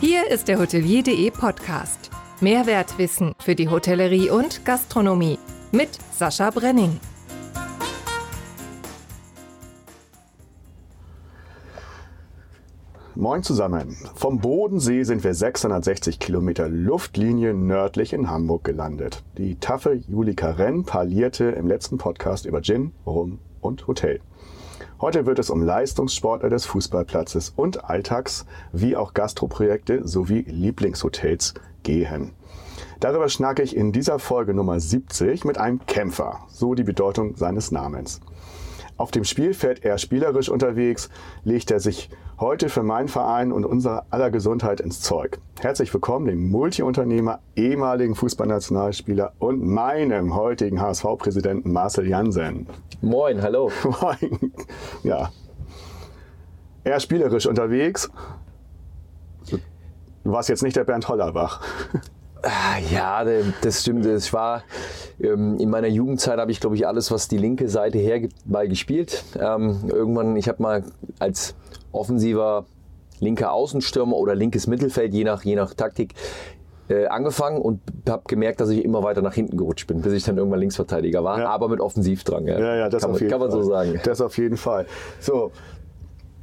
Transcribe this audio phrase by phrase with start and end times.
[0.00, 2.08] Hier ist der Hotelier.de Podcast.
[2.40, 5.38] Mehrwertwissen für die Hotellerie und Gastronomie
[5.72, 6.98] mit Sascha Brenning.
[13.14, 13.94] Moin zusammen.
[14.14, 19.22] Vom Bodensee sind wir 660 Kilometer Luftlinie nördlich in Hamburg gelandet.
[19.36, 24.22] Die taffe Julika Renn parlierte im letzten Podcast über Gin, Rum und Hotel.
[25.00, 32.32] Heute wird es um Leistungssportler des Fußballplatzes und Alltags wie auch Gastroprojekte sowie Lieblingshotels gehen.
[33.00, 37.70] Darüber schnacke ich in dieser Folge Nummer 70 mit einem Kämpfer, so die Bedeutung seines
[37.70, 38.20] Namens.
[38.98, 41.08] Auf dem Spielfeld eher spielerisch unterwegs,
[41.44, 42.10] legt er sich
[42.40, 45.38] heute für meinen Verein und unser aller Gesundheit ins Zeug.
[45.60, 52.66] Herzlich willkommen dem Multiunternehmer, ehemaligen Fußballnationalspieler und meinem heutigen HSV-Präsidenten Marcel Jansen.
[53.02, 53.70] Moin, hallo.
[53.84, 54.52] Moin.
[55.02, 55.30] Ja.
[56.82, 58.10] Eher spielerisch unterwegs.
[60.24, 61.60] Du warst jetzt nicht der Bernd Hollerbach.
[62.42, 63.22] Ah, ja,
[63.60, 64.06] das stimmt.
[64.06, 64.62] Es war
[65.20, 68.66] ähm, in meiner Jugendzeit habe ich, glaube ich, alles, was die linke Seite hergibt, mal
[68.66, 69.24] gespielt.
[69.38, 70.84] Ähm, irgendwann, ich habe mal
[71.18, 71.54] als
[71.92, 72.66] offensiver
[73.20, 76.14] linker Außenstürmer oder linkes Mittelfeld, je nach, je nach Taktik,
[76.88, 80.24] äh, angefangen und habe gemerkt, dass ich immer weiter nach hinten gerutscht bin, bis ich
[80.24, 81.48] dann irgendwann Linksverteidiger war, ja.
[81.48, 82.46] aber mit Offensivdrang.
[82.46, 83.62] Ja, ja, ja das kann, auf jeden kann man Fall.
[83.62, 84.00] so sagen.
[84.04, 84.86] Das auf jeden Fall.
[85.20, 85.52] So,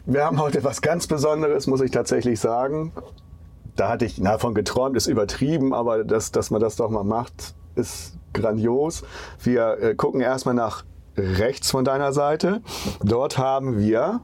[0.05, 2.93] wir haben heute was ganz Besonderes, muss ich tatsächlich sagen
[3.77, 7.53] da hatte ich davon geträumt, ist übertrieben, aber dass, dass man das doch mal macht,
[7.75, 9.03] ist grandios.
[9.41, 10.83] Wir äh, gucken erstmal nach
[11.15, 12.61] rechts von deiner Seite.
[13.03, 14.21] Dort haben wir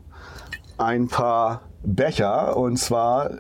[0.78, 3.38] ein paar Becher und zwar äh,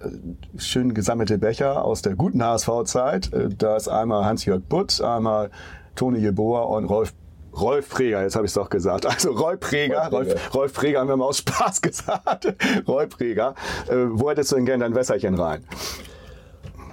[0.58, 3.34] schön gesammelte Becher aus der guten HSV-Zeit.
[3.34, 5.50] Äh, da ist einmal Hans-Jörg Butt, einmal
[5.96, 7.14] Toni Jeboa und Rolf
[7.56, 9.06] Rolf Preger, jetzt habe ich es doch gesagt.
[9.06, 12.52] Also Rolf Preger, Rolf, Rolf Preger haben wir mal aus Spaß gesagt.
[12.88, 13.54] Rolf Preger.
[13.88, 15.64] Äh, wo hättest du denn gerne dein Wässerchen rein?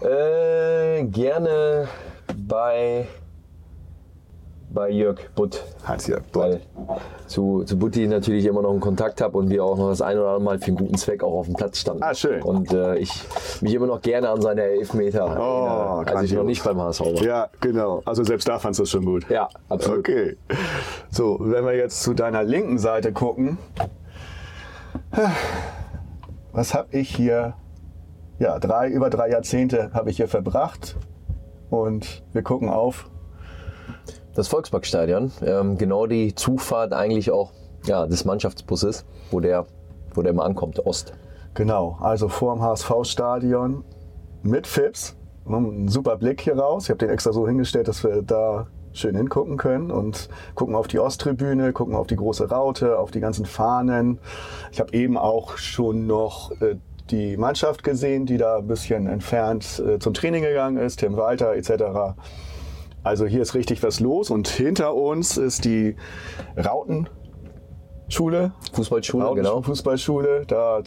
[0.03, 1.89] Äh, gerne
[2.37, 3.07] bei
[4.73, 5.65] bei Jörg Butt.
[5.85, 6.43] Hans-Jörg Butt.
[6.43, 6.61] Weil
[7.27, 10.19] zu, zu Butti natürlich immer noch einen Kontakt habe und wir auch noch das ein
[10.19, 12.03] oder andere Mal für einen guten Zweck auch auf dem Platz standen.
[12.03, 12.43] Ah, schön.
[12.43, 13.13] Und äh, ich
[13.61, 17.01] mich immer noch gerne an seine Elfmeter oh, erinnere, als ich noch nicht beim HSV
[17.01, 17.23] war.
[17.23, 18.03] Ja, genau.
[18.05, 19.29] Also selbst da fandest du es schon gut.
[19.29, 20.01] Ja, absolut.
[20.01, 20.37] Okay.
[21.11, 23.59] So, wenn wir jetzt zu deiner linken Seite gucken.
[26.53, 27.55] Was habe ich hier?
[28.39, 30.97] Ja, drei, über drei Jahrzehnte habe ich hier verbracht.
[31.69, 33.09] Und wir gucken auf
[34.35, 35.33] das Volksparkstadion.
[35.45, 37.53] Ähm, genau die Zufahrt eigentlich auch
[37.85, 39.67] ja, des Mannschaftsbusses, wo der,
[40.15, 41.13] wo der mal ankommt, Ost.
[41.55, 43.85] Genau, also vor dem HSV-Stadion
[44.43, 45.17] mit Fips.
[45.47, 46.85] Ein super Blick hier raus.
[46.85, 50.89] Ich habe den extra so hingestellt, dass wir da schön hingucken können und gucken auf
[50.89, 54.19] die Osttribüne, gucken auf die große Raute, auf die ganzen Fahnen.
[54.73, 56.77] Ich habe eben auch schon noch äh,
[57.11, 61.55] die Mannschaft gesehen, die da ein bisschen entfernt äh, zum Training gegangen ist, Tim Walter
[61.55, 62.17] etc.
[63.03, 65.97] Also hier ist richtig was los und hinter uns ist die
[66.57, 68.53] Rautenschule.
[68.73, 69.63] Fußballschule, Rauten genau.
[69.63, 70.45] Fußballschule.
[70.47, 70.83] Da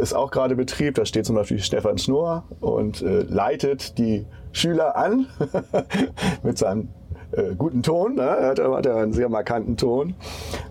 [0.00, 0.96] ist auch gerade Betrieb.
[0.96, 5.26] Da steht zum Beispiel Stefan Schnurr und äh, leitet die Schüler an
[6.42, 6.88] mit seinem
[7.32, 8.16] äh, guten Ton.
[8.16, 8.22] Ne?
[8.22, 10.14] Er hat, hat einen sehr markanten Ton.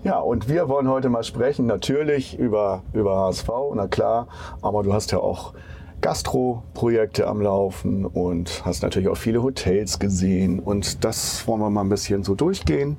[0.03, 4.28] Ja, und wir wollen heute mal sprechen, natürlich über, über HSV, na klar,
[4.62, 5.53] aber du hast ja auch
[6.01, 10.59] Gastro-Projekte am Laufen und hast natürlich auch viele Hotels gesehen.
[10.59, 12.97] Und das wollen wir mal ein bisschen so durchgehen.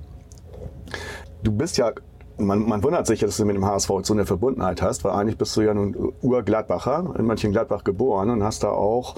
[1.43, 1.93] Du bist ja,
[2.39, 5.37] man, man wundert sich, dass du mit dem HSV so eine Verbundenheit hast, weil eigentlich
[5.37, 9.17] bist du ja nun Urgladbacher, in Mönchengladbach geboren und hast da auch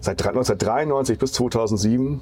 [0.00, 2.20] seit 1993 bis 2007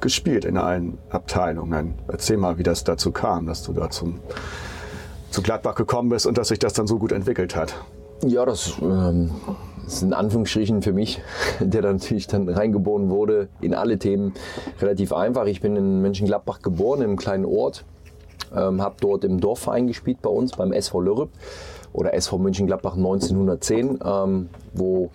[0.00, 1.94] gespielt in allen Abteilungen.
[2.08, 4.20] Erzähl mal, wie das dazu kam, dass du da zum,
[5.30, 7.76] zu Gladbach gekommen bist und dass sich das dann so gut entwickelt hat.
[8.22, 9.30] Ja, das ähm,
[9.86, 11.20] ist in Anführungsstrichen für mich,
[11.60, 14.32] der dann natürlich dann reingeboren wurde in alle Themen,
[14.80, 15.46] relativ einfach.
[15.46, 17.84] Ich bin in Mönchengladbach geboren, in einem kleinen Ort,
[18.54, 21.28] ähm, habe dort im Dorfverein gespielt bei uns, beim SV Lörrep
[21.92, 25.10] oder SV Mönchengladbach 1910, ähm, wo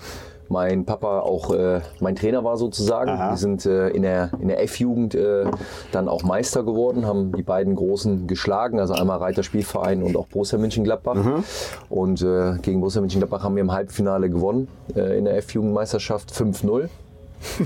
[0.52, 3.12] mein Papa auch äh, mein Trainer war sozusagen.
[3.12, 3.32] Aha.
[3.32, 5.46] Wir sind äh, in der, in der F-Jugend äh,
[5.92, 10.28] dann auch Meister geworden, haben die beiden Großen geschlagen, also einmal Reiter Spielverein und auch
[10.28, 11.16] Borussia Mönchengladbach.
[11.16, 11.44] Mhm.
[11.90, 16.90] Und äh, gegen Borussia Mönchengladbach haben wir im Halbfinale gewonnen äh, in der F-Jugendmeisterschaft 5-0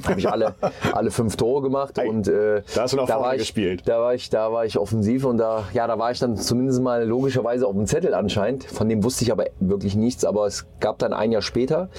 [0.05, 0.55] habe ich alle,
[0.93, 3.83] alle fünf Tore gemacht hey, und äh, da hast du noch da war ich, gespielt.
[3.85, 6.81] Da war ich, da war ich offensiv und da, ja, da war ich dann zumindest
[6.81, 8.63] mal logischerweise auf dem Zettel anscheinend.
[8.63, 10.25] Von dem wusste ich aber wirklich nichts.
[10.25, 11.89] Aber es gab dann ein Jahr später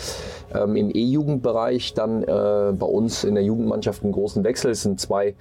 [0.54, 4.70] ähm, im E-Jugendbereich dann äh, bei uns in der Jugendmannschaft einen großen Wechsel.
[4.70, 5.34] Es sind zwei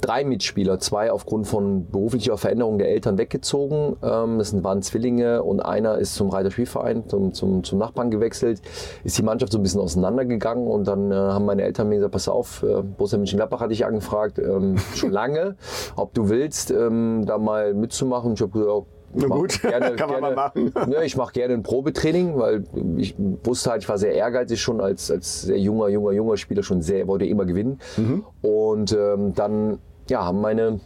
[0.00, 3.96] drei Mitspieler, zwei aufgrund von beruflicher Veränderung der Eltern weggezogen.
[4.02, 8.60] Ähm, das waren Zwillinge und einer ist zum Reiterspielverein, zum, zum, zum Nachbarn gewechselt.
[9.04, 12.12] Ist die Mannschaft so ein bisschen auseinandergegangen und dann äh, haben meine Eltern mir gesagt,
[12.12, 15.56] pass auf, äh, Borussia Mönchengladbach hatte ich angefragt, ähm, schon lange,
[15.96, 18.34] ob du willst, ähm, da mal mitzumachen.
[18.34, 20.72] Ich habe gesagt, na gut, gerne, kann man gerne, mal machen.
[20.90, 22.64] Ja, ich mache gerne ein Probetraining, weil
[22.96, 23.14] ich
[23.44, 26.82] wusste halt, ich war sehr ehrgeizig schon als, als sehr junger, junger, junger Spieler schon
[26.82, 27.78] sehr, wollte immer gewinnen.
[27.96, 28.24] Mhm.
[28.42, 29.78] Und ähm, dann
[30.08, 30.80] ja, haben meine,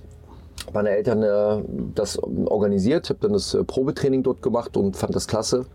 [0.72, 1.62] meine Eltern äh,
[1.94, 5.66] das organisiert, habe dann das äh, Probetraining dort gemacht und fand das klasse.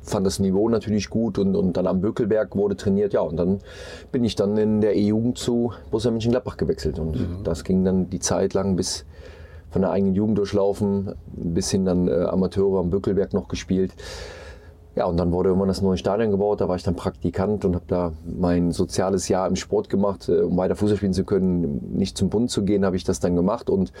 [0.00, 3.12] Fand das Niveau natürlich gut und, und dann am Bökelberg wurde trainiert.
[3.12, 3.58] Ja, und dann
[4.12, 6.98] bin ich dann in der E-Jugend zu Borussia Mönchengladbach gewechselt.
[6.98, 7.44] Und mhm.
[7.44, 9.04] das ging dann die Zeit lang bis
[9.70, 13.92] von der eigenen Jugend durchlaufen, bis hin dann äh, Amateure am Bökelberg noch gespielt.
[14.94, 16.60] Ja, und dann wurde irgendwann das neue Stadion gebaut.
[16.60, 20.28] Da war ich dann Praktikant und habe da mein soziales Jahr im Sport gemacht.
[20.28, 23.20] Äh, um weiter Fußball spielen zu können, nicht zum Bund zu gehen, habe ich das
[23.20, 23.92] dann gemacht und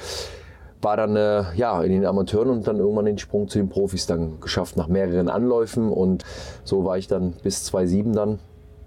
[0.80, 4.06] war dann äh, ja, in den Amateuren und dann irgendwann den Sprung zu den Profis
[4.06, 5.90] dann geschafft nach mehreren Anläufen.
[5.90, 6.24] Und
[6.64, 8.38] so war ich dann bis 2007 dann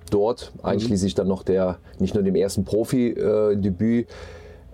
[0.09, 0.65] dort, mhm.
[0.65, 4.11] einschließlich dann noch der, nicht nur dem ersten Profi-Debüt, äh,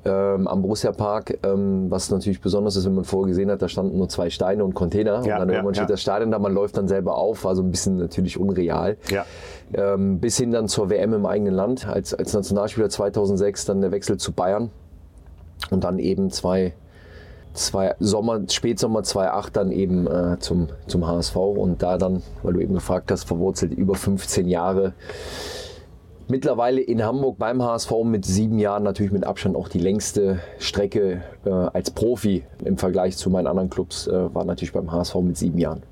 [0.05, 3.67] ähm, am Borussia Park, ähm, was natürlich besonders ist, wenn man vorher gesehen hat, da
[3.67, 5.23] standen nur zwei Steine und Container.
[5.25, 7.55] Ja, und dann ja, irgendwann steht das Stadion da, man läuft dann selber auf, war
[7.55, 8.97] so ein bisschen natürlich unreal.
[9.73, 13.91] Ähm, bis hin dann zur WM im eigenen Land, als, als Nationalspieler 2006 dann der
[13.91, 14.69] Wechsel zu Bayern.
[15.71, 16.73] Und dann eben zwei,
[17.53, 22.61] zwei Sommer, Spätsommer 2008 dann eben äh, zum, zum HSV und da dann, weil du
[22.61, 24.93] eben gefragt hast, verwurzelt über 15 Jahre
[26.29, 31.21] Mittlerweile in Hamburg beim HSV mit sieben Jahren natürlich mit Abstand auch die längste Strecke
[31.45, 35.37] äh, als Profi im Vergleich zu meinen anderen Clubs äh, war natürlich beim HSV mit
[35.37, 35.83] sieben Jahren.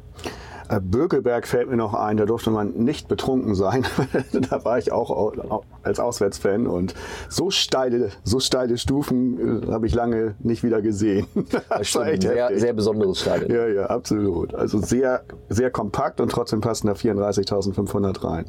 [0.70, 3.86] Äh, Bökelberg fällt mir noch ein, da durfte man nicht betrunken sein.
[4.50, 6.96] da war ich auch als Auswärtsfan und
[7.30, 11.28] so steile, so steile Stufen äh, habe ich lange nicht wieder gesehen.
[11.70, 13.52] Das stimmt, sehr, sehr besonderes Stadion.
[13.52, 14.54] Ja, ja, absolut.
[14.54, 18.46] Also sehr, sehr kompakt und trotzdem passen da 34.500 rein.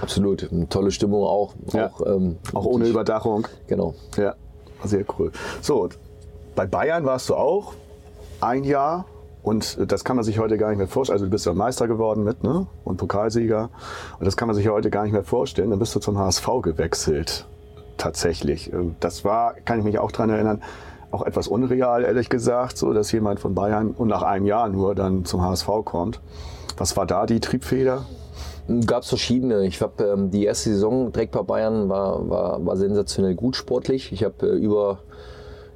[0.00, 1.54] Absolut, eine tolle Stimmung auch.
[1.72, 1.88] Ja.
[1.88, 3.46] Auch, ähm, auch ohne Überdachung.
[3.66, 3.94] Genau.
[4.16, 4.34] Ja,
[4.84, 5.32] sehr cool.
[5.60, 5.88] So,
[6.54, 7.74] bei Bayern warst du auch
[8.40, 9.06] ein Jahr
[9.42, 11.14] und das kann man sich heute gar nicht mehr vorstellen.
[11.14, 12.66] Also du bist ja Meister geworden mit, ne?
[12.84, 13.70] Und Pokalsieger.
[14.18, 15.70] Und das kann man sich heute gar nicht mehr vorstellen.
[15.70, 17.46] Dann bist du zum HSV gewechselt.
[17.96, 18.72] Tatsächlich.
[19.00, 20.62] Das war, kann ich mich auch daran erinnern,
[21.10, 24.94] auch etwas unreal, ehrlich gesagt, so dass jemand von Bayern und nach einem Jahr nur
[24.94, 26.20] dann zum HSV kommt.
[26.78, 28.06] Was war da die Triebfeder?
[28.86, 29.66] Gab es verschiedene.
[29.66, 34.12] Ich habe ähm, die erste Saison direkt bei Bayern war, war, war sensationell gut sportlich.
[34.12, 35.00] Ich habe äh, über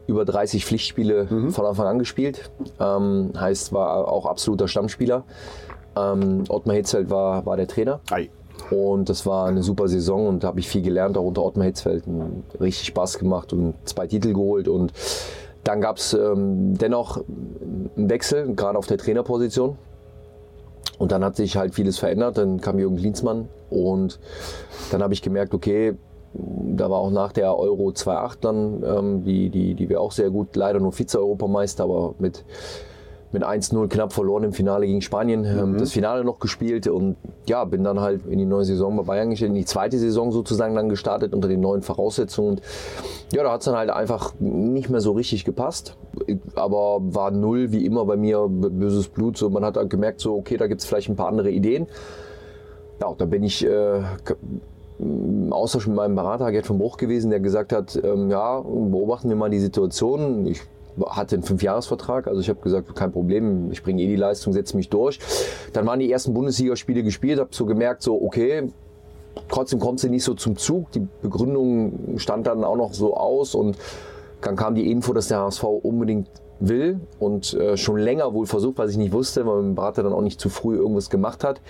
[0.07, 1.51] über 30 Pflichtspiele mhm.
[1.51, 2.51] von Anfang an gespielt.
[2.79, 5.25] Ähm, heißt, war auch absoluter Stammspieler.
[5.97, 8.01] Ähm, Ottmar Hitzfeld war, war der Trainer.
[8.11, 8.31] Ei.
[8.71, 11.67] Und das war eine super Saison und da habe ich viel gelernt, auch unter Ottmar
[11.67, 12.05] Hitzfeld.
[12.61, 14.69] Richtig Spaß gemacht und zwei Titel geholt.
[14.69, 14.93] Und
[15.63, 17.19] dann gab es ähm, dennoch
[17.97, 19.77] einen Wechsel, gerade auf der Trainerposition.
[20.99, 22.39] Und dann hat sich halt vieles verändert.
[22.39, 24.19] Dann kam Jürgen Klinsmann und
[24.91, 25.95] dann habe ich gemerkt, okay,
[26.77, 30.31] da war auch nach der Euro 2.8 dann, ähm, die, die, die wir auch sehr
[30.31, 32.45] gut, leider nur Vize-Europameister, aber mit,
[33.33, 35.45] mit 1-0 knapp verloren im Finale gegen Spanien.
[35.45, 35.79] Ähm, mhm.
[35.79, 37.17] Das Finale noch gespielt und
[37.47, 40.33] ja, bin dann halt in die neue Saison bei Bayern gestellt, in die zweite Saison
[40.33, 42.51] sozusagen dann gestartet unter den neuen Voraussetzungen.
[42.51, 42.63] Und
[43.33, 45.97] ja, da hat es dann halt einfach nicht mehr so richtig gepasst.
[46.55, 49.37] Aber war null wie immer bei mir böses Blut.
[49.37, 51.87] So, man hat halt gemerkt, so, okay, da gibt es vielleicht ein paar andere Ideen.
[53.01, 54.03] Ja, da bin ich äh,
[55.51, 59.37] Austausch mit meinem Berater Gerd von Bruch gewesen, der gesagt hat, ähm, ja, beobachten wir
[59.37, 60.47] mal die Situation.
[60.47, 60.63] Ich
[61.05, 64.77] hatte einen Fünfjahresvertrag, also ich habe gesagt, kein Problem, ich bringe eh die Leistung, setze
[64.77, 65.19] mich durch.
[65.75, 68.73] Dann waren die ersten Bundesligaspiele gespielt, habe so gemerkt, so okay,
[69.49, 70.91] trotzdem kommt sie nicht so zum Zug.
[70.93, 73.77] Die Begründung stand dann auch noch so aus und
[74.41, 78.79] dann kam die Info, dass der HSV unbedingt will und äh, schon länger wohl versucht,
[78.79, 81.61] was ich nicht wusste, weil mein Berater dann auch nicht zu früh irgendwas gemacht hat.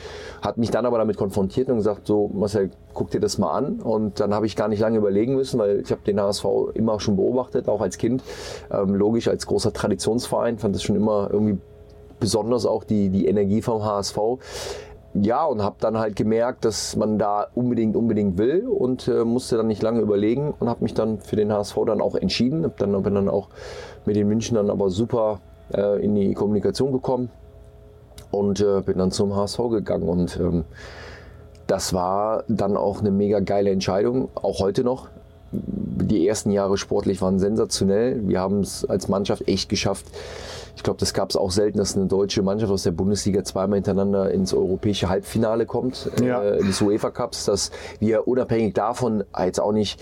[0.43, 3.81] Hat mich dann aber damit konfrontiert und gesagt, so Marcel, guck dir das mal an.
[3.81, 7.00] Und dann habe ich gar nicht lange überlegen müssen, weil ich habe den HSV immer
[7.00, 8.23] schon beobachtet, auch als Kind.
[8.71, 11.59] Ähm, logisch, als großer Traditionsverein, fand es schon immer irgendwie
[12.21, 14.19] besonders auch die, die Energie vom HSV
[15.23, 19.57] ja, und habe dann halt gemerkt, dass man da unbedingt, unbedingt will und äh, musste
[19.57, 22.64] dann nicht lange überlegen und habe mich dann für den HSV dann auch entschieden.
[22.64, 23.49] Hab dann, bin dann auch
[24.07, 25.41] mit den München dann aber super
[25.73, 27.31] äh, in die Kommunikation gekommen
[28.31, 30.65] und äh, bin dann zum HSV gegangen und ähm,
[31.67, 35.09] das war dann auch eine mega geile Entscheidung, auch heute noch.
[35.51, 38.29] Die ersten Jahre sportlich waren sensationell.
[38.29, 40.07] Wir haben es als Mannschaft echt geschafft,
[40.77, 43.79] ich glaube, das gab es auch selten, dass eine deutsche Mannschaft aus der Bundesliga zweimal
[43.79, 46.43] hintereinander ins europäische Halbfinale kommt, ja.
[46.43, 49.99] äh, des UEFA Cups, dass wir unabhängig davon jetzt auch nicht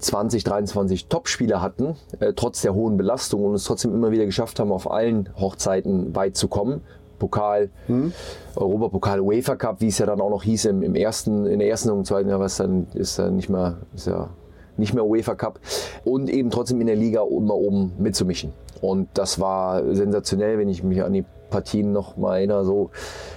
[0.00, 4.58] 20, 23 Topspieler hatten, äh, trotz der hohen Belastung und es trotzdem immer wieder geschafft
[4.58, 6.82] haben, auf allen Hochzeiten weit zu kommen.
[7.18, 8.12] Pokal, mhm.
[8.56, 11.68] Europapokal, UEFA Cup, wie es ja dann auch noch hieß im, im ersten, in der
[11.68, 14.30] ersten und zweiten Jahr, was dann ist ja nicht mehr, ist ja
[14.78, 15.60] nicht mehr UEFA Cup
[16.04, 18.52] und eben trotzdem in der Liga immer oben mitzumischen.
[18.80, 22.90] Und das war sensationell, wenn ich mich an die Partien noch mal erinnere, so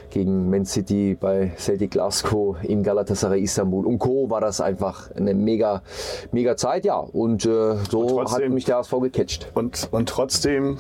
[0.10, 4.30] gegen Man City bei Celtic Glasgow in Galatasaray Istanbul und Co.
[4.30, 5.82] war das einfach eine mega,
[6.32, 6.98] mega Zeit, ja.
[6.98, 9.52] Und äh, so und trotzdem, hat mich der HSV gecatcht.
[9.56, 10.78] Und, und trotzdem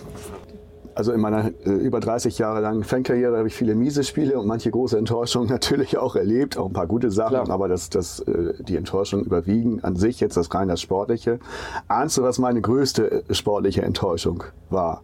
[0.95, 4.47] also in meiner äh, über 30 Jahre langen Fankarriere habe ich viele miese Spiele und
[4.47, 7.49] manche große Enttäuschungen natürlich auch erlebt, auch ein paar gute Sachen, Klar.
[7.49, 11.39] aber das, das, äh, die Enttäuschungen überwiegen an sich jetzt das rein das Sportliche.
[11.87, 15.01] Ahnst du, was meine größte äh, sportliche Enttäuschung war?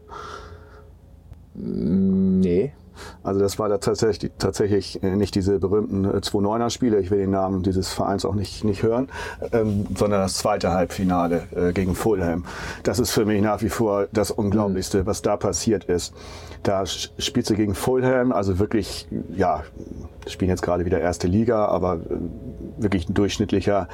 [1.54, 2.74] Nee.
[3.24, 7.20] Also das war da tatsächlich, tatsächlich äh, nicht diese berühmten 2-9er äh, Spiele, ich will
[7.20, 9.10] den Namen dieses Vereins auch nicht, nicht hören,
[9.52, 12.46] ähm, sondern das zweite Halbfinale äh, gegen Fulham.
[12.84, 16.14] Das ist für mich nach wie vor das Unglaublichste, was da passiert ist.
[16.64, 19.64] Da spielt sie gegen Fulham, also wirklich, ja,
[20.28, 22.00] spielen jetzt gerade wieder erste Liga, aber äh,
[22.78, 23.88] wirklich ein durchschnittlicher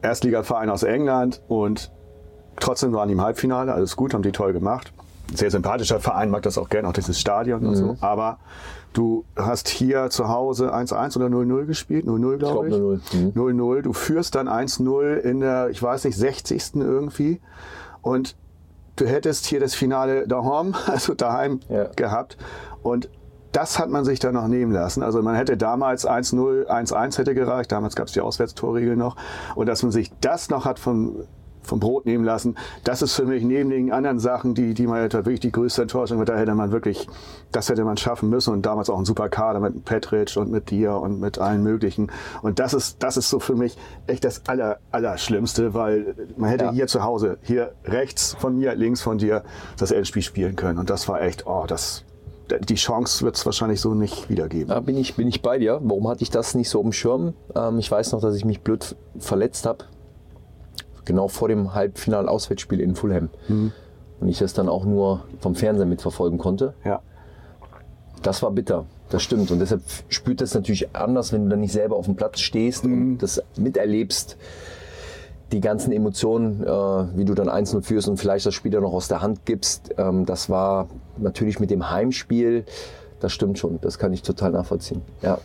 [0.00, 1.92] Erstligaverein aus England und
[2.58, 4.92] trotzdem waren die im Halbfinale, alles gut, haben die toll gemacht
[5.34, 7.68] sehr sympathischer Verein, mag das auch gerne, auch dieses Stadion mhm.
[7.68, 7.86] und so.
[7.86, 7.96] Mhm.
[8.00, 8.38] Aber
[8.92, 12.74] du hast hier zu Hause 1-1 oder 0-0 gespielt, 0-0 glaube ich.
[12.74, 13.34] 0-0.
[13.34, 13.76] 0-0.
[13.76, 13.82] Mhm.
[13.82, 16.74] Du führst dann 1-0 in der, ich weiß nicht, 60.
[16.76, 17.40] irgendwie.
[18.02, 18.36] Und
[18.96, 21.84] du hättest hier das Finale daheim, also daheim ja.
[21.96, 22.36] gehabt.
[22.82, 23.08] Und
[23.52, 25.02] das hat man sich dann noch nehmen lassen.
[25.02, 27.70] Also man hätte damals 1-0, 1-1 hätte gereicht.
[27.70, 29.16] Damals gab es die Auswärtstorregel noch.
[29.54, 31.26] Und dass man sich das noch hat von
[31.62, 32.56] vom Brot nehmen lassen.
[32.84, 35.82] Das ist für mich neben den anderen Sachen, die, die man halt wirklich die größte
[35.82, 36.28] Enttäuschung wird.
[36.28, 37.06] Da hätte man wirklich,
[37.52, 40.70] das hätte man schaffen müssen und damals auch ein super Kader mit Petritsch und mit
[40.70, 42.10] dir und mit allen möglichen.
[42.42, 43.76] Und das ist, das ist so für mich
[44.06, 46.72] echt das aller, Allerschlimmste, weil man hätte ja.
[46.72, 49.44] hier zu Hause, hier rechts von mir, links von dir,
[49.78, 50.78] das Endspiel spielen können.
[50.78, 52.04] Und das war echt, oh, das,
[52.60, 54.68] die Chance wird es wahrscheinlich so nicht wiedergeben.
[54.68, 55.80] Da bin ich, bin ich bei dir.
[55.82, 57.34] Warum hatte ich das nicht so im Schirm?
[57.54, 59.84] Ähm, ich weiß noch, dass ich mich blöd verletzt habe
[61.04, 63.28] genau vor dem Halbfinal-Auswärtsspiel in Fulham.
[63.48, 63.72] Mhm.
[64.20, 66.74] Und ich das dann auch nur vom Fernseher mitverfolgen konnte.
[66.84, 67.00] Ja.
[68.22, 69.50] Das war bitter, das stimmt.
[69.50, 72.84] Und deshalb spürt das natürlich anders, wenn du dann nicht selber auf dem Platz stehst
[72.84, 72.92] mhm.
[72.92, 74.36] und das miterlebst.
[75.50, 78.94] Die ganzen Emotionen, äh, wie du dann einzeln führst und vielleicht das Spiel dann noch
[78.94, 82.64] aus der Hand gibst, ähm, das war natürlich mit dem Heimspiel,
[83.20, 85.02] das stimmt schon, das kann ich total nachvollziehen.
[85.20, 85.38] Ja.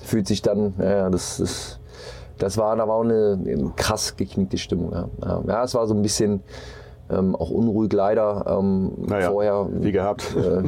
[0.00, 1.79] Fühlt sich dann, ja, das, das
[2.40, 4.92] das war, da war auch eine, eine krass geknickte Stimmung.
[4.92, 5.42] Ja.
[5.46, 6.42] ja, es war so ein bisschen
[7.10, 9.68] ähm, auch unruhig leider ähm, naja, vorher.
[9.70, 10.34] Wie gehabt.
[10.36, 10.64] Äh, äh,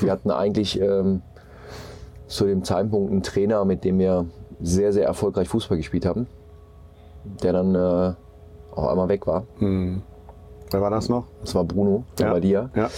[0.00, 1.22] wir hatten eigentlich ähm,
[2.26, 4.26] zu dem Zeitpunkt einen Trainer, mit dem wir
[4.60, 6.26] sehr, sehr erfolgreich Fußball gespielt haben,
[7.42, 8.14] der dann äh,
[8.76, 9.44] auch einmal weg war.
[9.58, 10.02] Hm.
[10.70, 11.24] Wer war das noch?
[11.40, 12.30] Das war Bruno, ja.
[12.30, 12.70] bei dir.
[12.74, 12.90] Ja.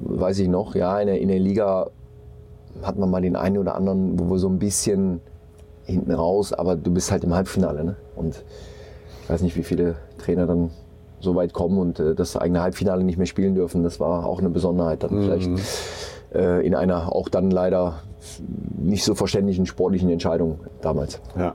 [0.00, 1.90] Weiß ich noch, ja, in der, in der Liga
[2.82, 5.20] hat man mal den einen oder anderen, wo wir so ein bisschen
[5.90, 7.84] hinten raus, aber du bist halt im Halbfinale.
[7.84, 7.96] Ne?
[8.16, 8.42] Und
[9.22, 10.70] ich weiß nicht, wie viele Trainer dann
[11.20, 13.82] so weit kommen und äh, das eigene Halbfinale nicht mehr spielen dürfen.
[13.82, 15.22] Das war auch eine Besonderheit dann mhm.
[15.22, 15.50] vielleicht
[16.34, 18.00] äh, in einer auch dann leider
[18.78, 21.20] nicht so verständlichen sportlichen Entscheidung damals.
[21.36, 21.54] Ja.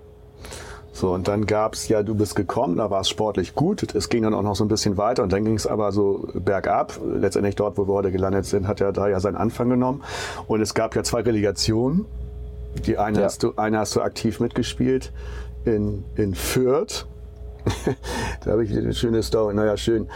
[0.96, 3.84] So, und dann gab es ja, du bist gekommen, da war es sportlich gut.
[3.96, 6.30] Es ging dann auch noch so ein bisschen weiter und dann ging es aber so
[6.34, 6.98] bergab.
[7.06, 10.04] Letztendlich dort, wo wir heute gelandet sind, hat ja da ja seinen Anfang genommen.
[10.48, 12.06] Und es gab ja zwei Relegationen
[12.82, 13.26] die eine, ja.
[13.26, 15.14] hast du, eine hast du aktiv mitgespielt
[15.66, 17.08] in, in Fürth.
[18.44, 19.54] da habe ich eine schöne Story.
[19.54, 20.08] Naja, schön.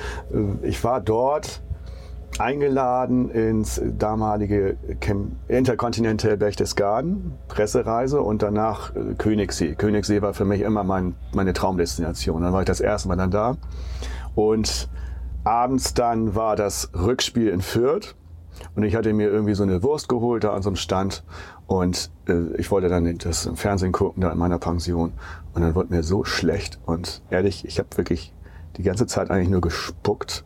[0.62, 1.62] Ich war dort
[2.38, 4.78] eingeladen ins damalige
[5.48, 9.76] Intercontinental Berchtesgaden, Pressereise und danach äh, Königssee.
[9.76, 12.42] Königssee war für mich immer mein, meine Traumdestination.
[12.42, 13.58] Dann war ich das erste Mal dann da.
[14.36, 14.90] Und
[15.44, 18.16] abends dann war das Rückspiel in Fürth.
[18.76, 21.24] Und ich hatte mir irgendwie so eine Wurst geholt da an so einem Stand
[21.68, 25.14] und äh, ich wollte dann das im Fernsehen gucken, da in meiner Pension.
[25.54, 26.80] Und dann wurde mir so schlecht.
[26.86, 28.34] Und ehrlich, ich habe wirklich
[28.78, 30.44] die ganze Zeit eigentlich nur gespuckt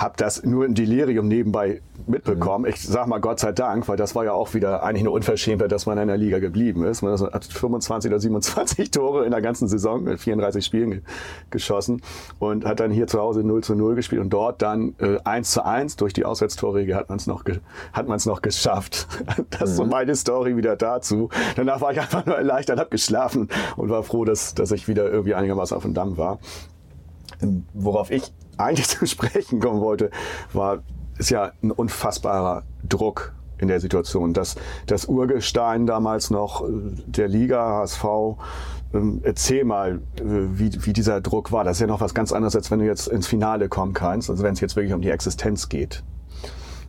[0.00, 2.64] habe das nur im Delirium nebenbei mitbekommen.
[2.64, 5.70] Ich sag mal Gott sei Dank, weil das war ja auch wieder eigentlich eine Unverschämtheit,
[5.70, 7.02] dass man in der Liga geblieben ist.
[7.02, 11.02] Man hat 25 oder 27 Tore in der ganzen Saison mit 34 Spielen
[11.50, 12.00] geschossen
[12.38, 15.50] und hat dann hier zu Hause 0 zu 0 gespielt und dort dann äh, 1
[15.50, 17.44] zu 1 durch die Auswärtstorregel hat man es noch,
[17.92, 19.06] hat man es noch geschafft.
[19.50, 19.90] Das ist so mhm.
[19.90, 21.28] meine Story wieder dazu.
[21.56, 25.10] Danach war ich einfach nur erleichtert, habe geschlafen und war froh, dass, dass ich wieder
[25.10, 26.38] irgendwie einigermaßen auf dem Damm war.
[27.42, 28.32] Ähm, worauf ich
[28.64, 30.10] eigentlich zu sprechen kommen wollte,
[30.52, 30.82] war,
[31.18, 34.32] ist ja ein unfassbarer Druck in der Situation.
[34.32, 38.04] Das, das Urgestein damals noch der Liga, HSV,
[38.92, 41.64] ähm, erzähl mal, äh, wie, wie dieser Druck war.
[41.64, 44.30] Das ist ja noch was ganz anderes, als wenn du jetzt ins Finale kommen kannst,
[44.30, 46.02] also wenn es jetzt wirklich um die Existenz geht.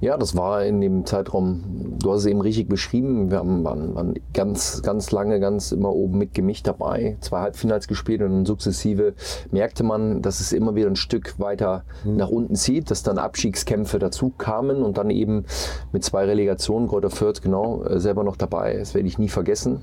[0.01, 3.93] Ja, das war in dem Zeitraum, du hast es eben richtig beschrieben, wir haben, waren,
[3.93, 8.45] waren ganz, ganz lange, ganz immer oben mit gemischt dabei, zwei Halbfinals gespielt und dann
[8.47, 9.13] sukzessive
[9.51, 12.15] merkte man, dass es immer wieder ein Stück weiter mhm.
[12.17, 15.45] nach unten zieht, dass dann Abstiegskämpfe dazu kamen und dann eben
[15.91, 19.81] mit zwei Relegationen, Kräuter Fürth genau, äh, selber noch dabei, das werde ich nie vergessen.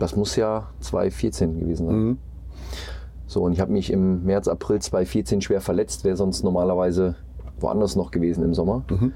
[0.00, 1.96] Das muss ja 2014 gewesen sein.
[1.96, 2.18] Mhm.
[3.28, 7.14] So, und ich habe mich im März, April 2014 schwer verletzt, wäre sonst normalerweise
[7.60, 8.84] woanders noch gewesen im Sommer.
[8.90, 9.12] Mhm.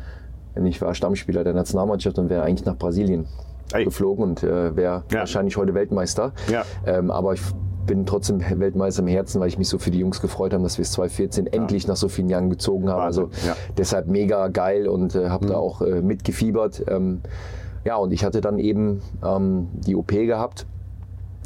[0.66, 3.26] Ich war Stammspieler der Nationalmannschaft und wäre eigentlich nach Brasilien
[3.72, 3.84] Ei.
[3.84, 5.20] geflogen und äh, wäre ja.
[5.20, 6.32] wahrscheinlich heute Weltmeister.
[6.50, 6.64] Ja.
[6.86, 7.40] Ähm, aber ich
[7.86, 10.78] bin trotzdem Weltmeister im Herzen, weil ich mich so für die Jungs gefreut habe, dass
[10.78, 11.52] wir es 2014 ja.
[11.52, 13.02] endlich nach so vielen Jahren gezogen haben.
[13.02, 13.30] Also
[13.76, 15.50] deshalb mega geil und äh, habe mhm.
[15.50, 16.84] da auch äh, mitgefiebert.
[16.88, 17.20] Ähm,
[17.84, 20.66] ja, und ich hatte dann eben ähm, die OP gehabt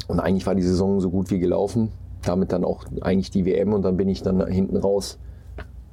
[0.07, 1.91] und eigentlich war die Saison so gut wie gelaufen.
[2.23, 5.19] Damit dann auch eigentlich die WM und dann bin ich dann hinten raus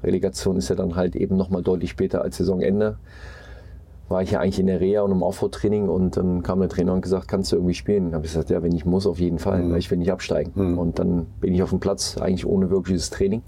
[0.02, 2.96] Relegation ist ja dann halt eben nochmal deutlich später als Saisonende.
[4.08, 6.92] War ich ja eigentlich in der Reha und im Aufbautraining und dann kam der Trainer
[6.92, 8.10] und gesagt, kannst du irgendwie spielen?
[8.10, 9.72] Da habe ich gesagt, ja, wenn ich muss, auf jeden Fall, mhm.
[9.72, 10.52] weil ich will nicht absteigen.
[10.54, 10.78] Mhm.
[10.78, 13.42] Und dann bin ich auf dem Platz, eigentlich ohne wirkliches Training.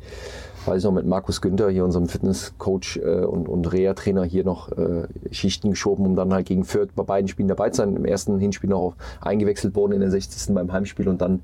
[0.64, 4.73] Weiß ich noch mit Markus Günther, hier unserem Fitnesscoach äh, und, und Reha-Trainer, hier noch
[4.73, 7.94] äh, Schichten geschoben, um dann halt gegen Fürth bei beiden Spielen dabei zu sein.
[7.94, 10.54] Im ersten Hinspiel noch eingewechselt worden in der 60.
[10.54, 11.42] beim Heimspiel und dann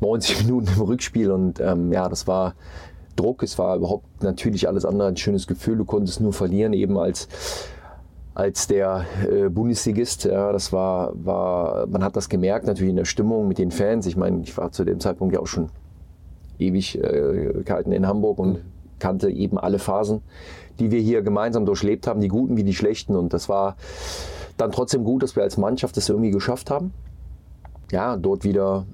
[0.00, 1.32] 90 Minuten im Rückspiel.
[1.32, 2.54] Und ähm, ja, das war
[3.16, 3.42] Druck.
[3.42, 5.78] Es war überhaupt natürlich alles andere ein schönes Gefühl.
[5.78, 7.28] Du konntest nur verlieren, eben als
[8.34, 10.24] als der äh, Bundesligist.
[10.24, 14.06] Ja, das war, war, man hat das gemerkt natürlich in der Stimmung mit den Fans.
[14.06, 15.70] Ich meine, ich war zu dem Zeitpunkt ja auch schon
[16.58, 17.52] ewig äh,
[17.90, 18.60] in Hamburg und
[18.98, 20.22] kannte eben alle Phasen,
[20.78, 23.16] die wir hier gemeinsam durchlebt haben, die guten wie die schlechten.
[23.16, 23.76] Und das war
[24.56, 26.92] dann trotzdem gut, dass wir als Mannschaft das irgendwie geschafft haben.
[27.92, 28.84] Ja, dort wieder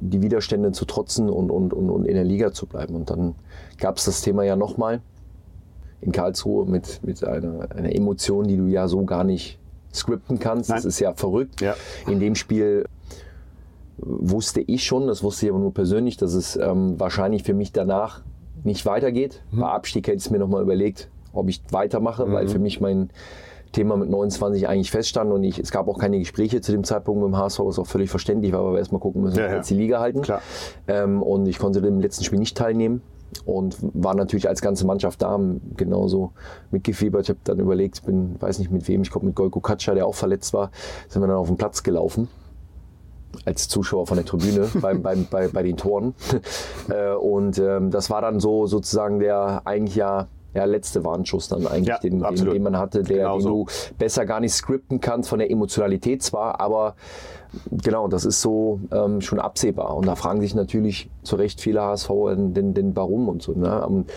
[0.00, 2.94] die Widerstände zu trotzen und, und, und, und in der Liga zu bleiben.
[2.94, 3.34] Und dann
[3.78, 5.00] gab es das Thema ja nochmal
[6.00, 9.58] in Karlsruhe mit, mit einer, einer Emotion, die du ja so gar nicht
[9.92, 10.70] scripten kannst.
[10.70, 10.78] Nein.
[10.78, 11.60] Das ist ja verrückt.
[11.60, 11.76] Ja.
[12.06, 12.86] In dem Spiel
[13.98, 17.72] wusste ich schon, das wusste ich aber nur persönlich, dass es ähm, wahrscheinlich für mich
[17.72, 18.22] danach
[18.64, 19.42] nicht weitergeht.
[19.50, 19.60] Mhm.
[19.60, 22.32] Bei Abstieg hätte ich es mir nochmal überlegt, ob ich weitermache, mhm.
[22.32, 23.10] weil für mich mein
[23.72, 27.22] Thema mit 29 eigentlich feststand und ich, es gab auch keine Gespräche zu dem Zeitpunkt
[27.22, 29.56] mit dem HSV, ist auch völlig verständlich, weil wir erstmal gucken müssen, ja, ja.
[29.56, 30.22] jetzt die Liga halten.
[30.88, 33.02] Ähm, und ich konnte im letzten Spiel nicht teilnehmen
[33.44, 35.38] und war natürlich als ganze Mannschaft da,
[35.76, 36.32] genauso
[36.70, 37.22] mitgefiebert.
[37.22, 40.06] Ich habe dann überlegt, bin, weiß nicht mit wem, ich komme mit Golko Katscha, der
[40.06, 40.70] auch verletzt war,
[41.08, 42.28] sind wir dann auf den Platz gelaufen
[43.44, 46.14] als Zuschauer von der Tribüne beim, beim, bei, bei den Toren.
[46.88, 51.66] Äh, und ähm, das war dann so sozusagen der eigentlich ja ja, letzte Warnschuss dann
[51.66, 53.48] eigentlich, ja, den, den, den, man hatte, der, genau den so.
[53.64, 53.66] du
[53.98, 56.94] besser gar nicht skripten kannst, von der Emotionalität zwar, aber
[57.70, 59.96] genau, das ist so ähm, schon absehbar.
[59.96, 63.52] Und da fragen sich natürlich zu Recht viele HSV den, den Warum und so.
[63.52, 63.86] Ne?
[63.86, 64.10] Und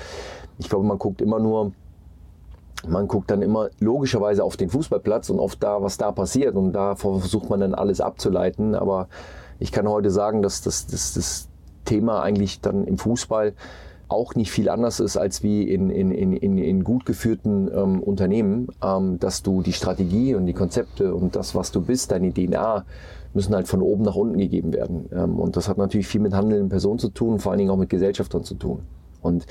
[0.58, 1.72] ich glaube, man guckt immer nur,
[2.88, 6.56] man guckt dann immer logischerweise auf den Fußballplatz und auf da, was da passiert.
[6.56, 8.76] Und da versucht man dann alles abzuleiten.
[8.76, 9.08] Aber
[9.60, 11.50] ich kann heute sagen, dass das, das, das
[11.86, 13.54] Thema eigentlich dann im Fußball
[14.14, 18.68] auch nicht viel anders ist als wie in, in, in, in gut geführten ähm, Unternehmen,
[18.84, 22.86] ähm, dass du die Strategie und die Konzepte und das, was du bist, deine DNA,
[23.34, 25.10] müssen halt von oben nach unten gegeben werden.
[25.12, 27.78] Ähm, und das hat natürlich viel mit handelnden Personen zu tun, vor allen Dingen auch
[27.78, 28.82] mit Gesellschaftern zu tun.
[29.22, 29.46] Und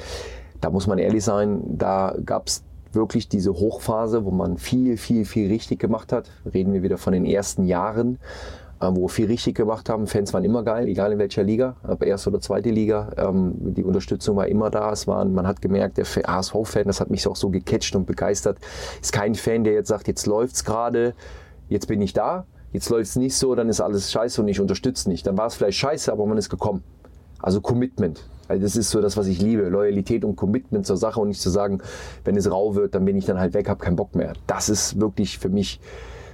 [0.61, 5.25] da muss man ehrlich sein, da gab es wirklich diese Hochphase, wo man viel, viel,
[5.25, 6.31] viel richtig gemacht hat.
[6.53, 8.19] Reden wir wieder von den ersten Jahren,
[8.91, 10.07] wo wir viel richtig gemacht haben.
[10.07, 13.11] Fans waren immer geil, egal in welcher Liga, ob erste oder zweite Liga.
[13.17, 14.91] Ähm, die Unterstützung war immer da.
[14.93, 18.59] Es waren, man hat gemerkt, der HSV-Fan, das hat mich auch so gecatcht und begeistert,
[19.01, 21.15] ist kein Fan, der jetzt sagt, jetzt läuft's gerade,
[21.69, 25.09] jetzt bin ich da, jetzt läuft's nicht so, dann ist alles scheiße und ich unterstütze
[25.09, 25.27] nicht.
[25.27, 26.83] Dann war es vielleicht scheiße, aber man ist gekommen.
[27.41, 28.25] Also Commitment.
[28.49, 29.69] Also das ist so das, was ich liebe.
[29.69, 31.81] Loyalität und Commitment zur Sache und nicht zu sagen,
[32.25, 34.35] wenn es rau wird, dann bin ich dann halt weg, habe keinen Bock mehr.
[34.47, 35.81] Das ist wirklich für mich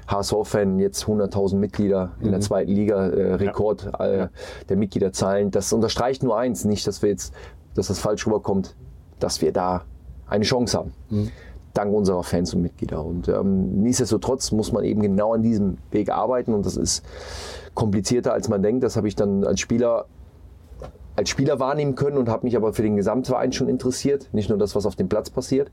[0.08, 2.42] HSV-Fan, jetzt 100.000 Mitglieder in der mhm.
[2.42, 4.06] zweiten Liga, äh, Rekord ja.
[4.06, 4.28] äh,
[4.68, 5.50] der Mitgliederzahlen.
[5.50, 7.32] Das unterstreicht nur eins, nicht, dass wir jetzt,
[7.74, 8.74] dass das falsch rüberkommt,
[9.18, 9.82] dass wir da
[10.26, 10.92] eine Chance haben.
[11.10, 11.30] Mhm.
[11.74, 13.04] Dank unserer Fans und Mitglieder.
[13.04, 17.04] Und ähm, nichtsdestotrotz muss man eben genau an diesem Weg arbeiten und das ist
[17.74, 18.82] komplizierter, als man denkt.
[18.82, 20.06] Das habe ich dann als Spieler
[21.18, 24.56] als Spieler wahrnehmen können und habe mich aber für den Gesamtverein schon interessiert, nicht nur
[24.56, 25.68] das, was auf dem Platz passiert.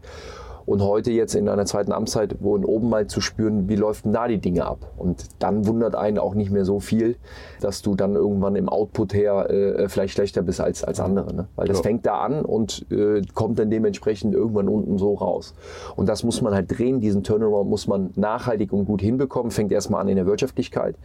[0.65, 4.05] Und heute jetzt in einer zweiten Amtszeit, wo in oben mal zu spüren, wie läuft
[4.05, 4.91] denn da die Dinge ab?
[4.97, 7.17] Und dann wundert einen auch nicht mehr so viel,
[7.61, 11.33] dass du dann irgendwann im Output her äh, vielleicht schlechter bist als, als andere.
[11.33, 11.47] Ne?
[11.55, 11.83] Weil das ja.
[11.83, 15.53] fängt da an und äh, kommt dann dementsprechend irgendwann unten so raus.
[15.95, 19.51] Und das muss man halt drehen, diesen Turnaround muss man nachhaltig und gut hinbekommen.
[19.51, 20.95] Fängt erstmal an in der Wirtschaftlichkeit.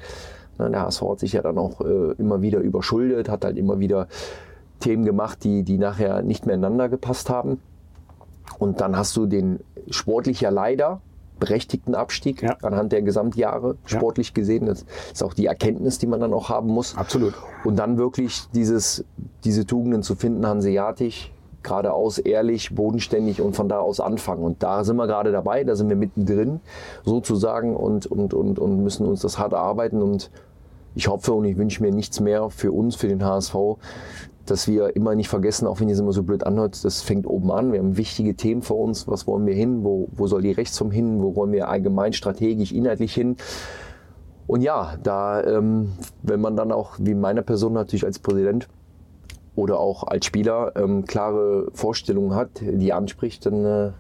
[0.59, 3.79] Ne, der HSV hat sich ja dann auch äh, immer wieder überschuldet, hat halt immer
[3.79, 4.09] wieder
[4.81, 7.61] Themen gemacht, die, die nachher nicht mehr ineinander gepasst haben.
[8.59, 11.01] Und dann hast du den sportlich ja leider
[11.41, 12.57] berechtigten Abstieg ja.
[12.63, 14.35] anhand der Gesamtjahre sportlich ja.
[14.35, 14.67] gesehen.
[14.67, 16.97] Das ist auch die Erkenntnis, die man dann auch haben muss.
[16.97, 17.35] Absolut.
[17.65, 19.05] Und dann wirklich dieses,
[19.43, 24.45] diese Tugenden zu finden, hanseatisch, geradeaus, ehrlich, bodenständig und von da aus anfangen.
[24.45, 26.61] Und da sind wir gerade dabei, da sind wir mittendrin
[27.05, 30.03] sozusagen und, und, und, und müssen uns das hart arbeiten.
[30.03, 30.31] Und
[30.95, 33.55] ich hoffe und ich wünsche mir nichts mehr für uns, für den HSV,
[34.51, 37.51] dass wir immer nicht vergessen, auch wenn es immer so blöd anhört, das fängt oben
[37.51, 37.73] an.
[37.73, 39.07] Wir haben wichtige Themen vor uns.
[39.07, 39.85] Was wollen wir hin?
[39.85, 41.23] Wo, wo soll die Rechtsform hin?
[41.23, 43.37] Wo wollen wir allgemein strategisch, inhaltlich hin?
[44.47, 48.69] Und ja, da, ähm, wenn man dann auch, wie meine Person natürlich als Präsident
[49.55, 53.93] oder auch als Spieler, ähm, klare Vorstellungen hat, die anspricht, dann äh,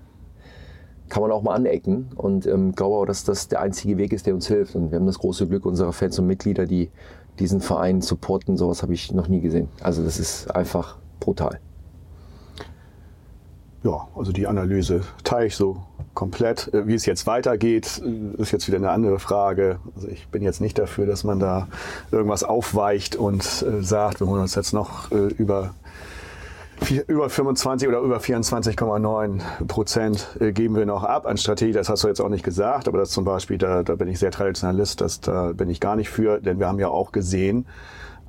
[1.08, 2.10] kann man auch mal anecken.
[2.16, 4.74] Und ähm, glaube auch, dass das der einzige Weg ist, der uns hilft.
[4.74, 6.90] Und wir haben das große Glück unserer Fans und Mitglieder, die
[7.40, 8.57] diesen Verein supporten.
[8.57, 9.68] Sowas habe ich noch nie gesehen.
[9.81, 11.59] Also das ist einfach brutal.
[13.83, 16.72] Ja, also die Analyse teile ich so komplett.
[16.74, 19.79] Äh, wie es jetzt weitergeht, äh, ist jetzt wieder eine andere Frage.
[19.96, 21.66] Also ich bin jetzt nicht dafür, dass man da
[22.11, 25.74] irgendwas aufweicht und äh, sagt, wir holen uns jetzt noch über
[27.06, 31.72] über 25 oder über 24,9 Prozent äh, geben wir noch ab an Strategie.
[31.72, 34.18] Das hast du jetzt auch nicht gesagt, aber das zum Beispiel, da, da bin ich
[34.18, 37.66] sehr Traditionalist, das, da bin ich gar nicht für, denn wir haben ja auch gesehen,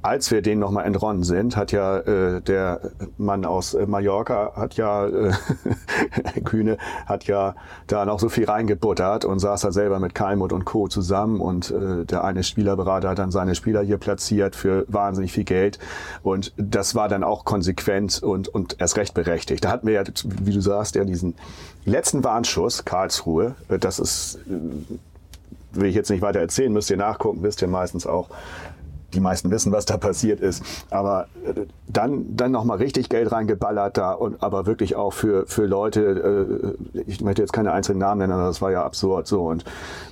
[0.01, 4.75] als wir denen nochmal entronnen sind, hat ja äh, der Mann aus äh, Mallorca, hat
[4.75, 5.31] ja, äh,
[6.43, 7.55] Kühne, hat ja
[7.87, 10.87] da noch so viel reingebuttert und saß da selber mit Kalmut und Co.
[10.87, 15.43] zusammen und äh, der eine Spielerberater hat dann seine Spieler hier platziert für wahnsinnig viel
[15.43, 15.79] Geld
[16.23, 19.63] und das war dann auch konsequent und, und erst recht berechtigt.
[19.63, 21.35] Da hatten wir ja, wie du sagst, ja diesen
[21.85, 24.95] letzten Warnschuss, Karlsruhe, das ist äh,
[25.73, 28.29] will ich jetzt nicht weiter erzählen, müsst ihr nachgucken, wisst ihr meistens auch
[29.13, 30.63] die meisten wissen, was da passiert ist.
[30.89, 35.65] Aber äh, dann, dann nochmal richtig Geld reingeballert da und aber wirklich auch für, für
[35.65, 39.47] Leute, äh, ich möchte jetzt keine einzelnen Namen nennen, aber das war ja absurd so
[39.47, 39.65] und,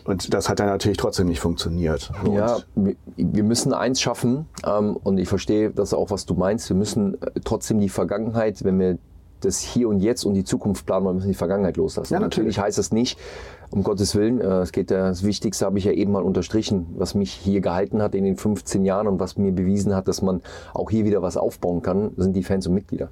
[0.06, 2.12] und das hat dann natürlich trotzdem nicht funktioniert.
[2.32, 6.70] Ja, wir, wir müssen eins schaffen ähm, und ich verstehe das auch, was du meinst.
[6.70, 8.98] Wir müssen äh, trotzdem die Vergangenheit, wenn wir
[9.42, 12.14] das Hier und Jetzt und die Zukunft planen, wir müssen die Vergangenheit loslassen.
[12.14, 12.56] Ja, natürlich.
[12.56, 13.18] natürlich heißt das nicht,
[13.72, 17.14] um Gottes Willen, äh, es geht das Wichtigste habe ich ja eben mal unterstrichen, was
[17.14, 20.42] mich hier gehalten hat in den 15 Jahren und was mir bewiesen hat, dass man
[20.74, 23.10] auch hier wieder was aufbauen kann, sind die Fans und Mitglieder.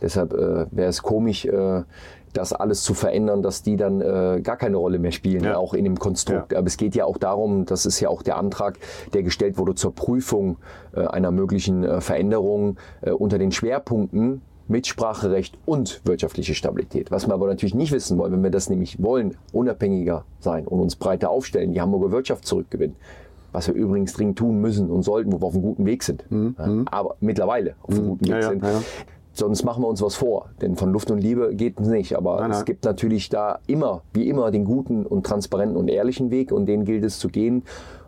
[0.00, 1.82] Deshalb äh, wäre es komisch, äh,
[2.36, 5.56] das alles zu verändern, dass die dann äh, gar keine Rolle mehr spielen, ja.
[5.56, 6.52] auch in dem Konstrukt.
[6.52, 6.58] Ja.
[6.58, 8.78] Aber es geht ja auch darum, das ist ja auch der Antrag,
[9.14, 10.58] der gestellt wurde zur Prüfung
[10.94, 17.10] äh, einer möglichen äh, Veränderung äh, unter den Schwerpunkten Mitspracherecht und wirtschaftliche Stabilität.
[17.10, 20.80] Was wir aber natürlich nicht wissen wollen, wenn wir das nämlich wollen, unabhängiger sein und
[20.80, 22.96] uns breiter aufstellen, die Hamburger Wirtschaft zurückgewinnen.
[23.52, 26.30] Was wir übrigens dringend tun müssen und sollten, wo wir auf einem guten Weg sind.
[26.30, 26.56] Mhm.
[26.58, 28.08] Ja, aber mittlerweile auf einem mhm.
[28.08, 28.62] guten Weg ja, sind.
[28.62, 28.82] Ja,
[29.36, 30.48] Sonst machen wir uns was vor.
[30.62, 32.16] Denn von Luft und Liebe geht es nicht.
[32.16, 32.58] Aber nein, nein.
[32.58, 36.64] es gibt natürlich da immer, wie immer, den guten und transparenten und ehrlichen Weg und
[36.64, 37.62] den gilt es zu gehen.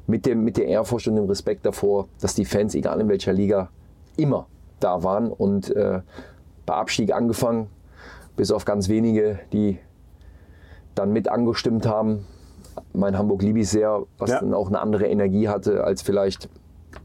[0.07, 3.35] Mit, dem, mit der Ehrfurcht und dem Respekt davor, dass die Fans, egal in welcher
[3.35, 3.69] Liga,
[4.17, 4.47] immer
[4.81, 6.01] da waren und äh,
[6.69, 7.69] bei Abstieg angefangen,
[8.37, 9.79] bis auf ganz wenige, die
[10.95, 12.27] dann mit angestimmt haben.
[12.93, 14.41] Mein Hamburg liebe ich sehr, was ja.
[14.41, 16.49] dann auch eine andere Energie hatte als vielleicht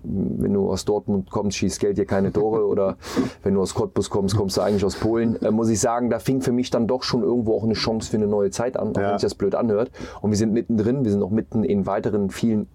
[0.05, 2.97] wenn du aus Dortmund kommst, schießt Geld dir keine Tore oder
[3.43, 5.41] wenn du aus Cottbus kommst, kommst du eigentlich aus Polen.
[5.41, 8.09] Äh, muss ich sagen, da fing für mich dann doch schon irgendwo auch eine Chance
[8.09, 9.11] für eine neue Zeit an, auch ja.
[9.11, 9.91] wenn sich das blöd anhört.
[10.21, 12.67] Und wir sind mittendrin, wir sind auch mitten in weiteren vielen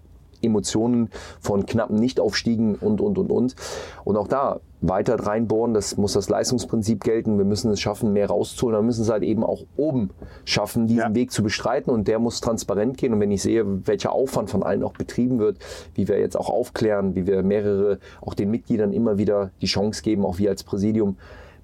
[0.43, 3.57] Emotionen von knappen Nichtaufstiegen und, und, und, und.
[4.05, 7.39] Und auch da weiter reinbohren, das muss das Leistungsprinzip gelten.
[7.39, 8.79] Wir müssen es schaffen, mehr rauszuholen.
[8.79, 10.11] Wir müssen es halt eben auch oben
[10.45, 11.15] schaffen, diesen ja.
[11.15, 13.13] Weg zu bestreiten und der muss transparent gehen.
[13.13, 15.59] Und wenn ich sehe, welcher Aufwand von allen auch betrieben wird,
[15.95, 20.03] wie wir jetzt auch aufklären, wie wir mehrere, auch den Mitgliedern immer wieder die Chance
[20.03, 21.17] geben, auch wir als Präsidium,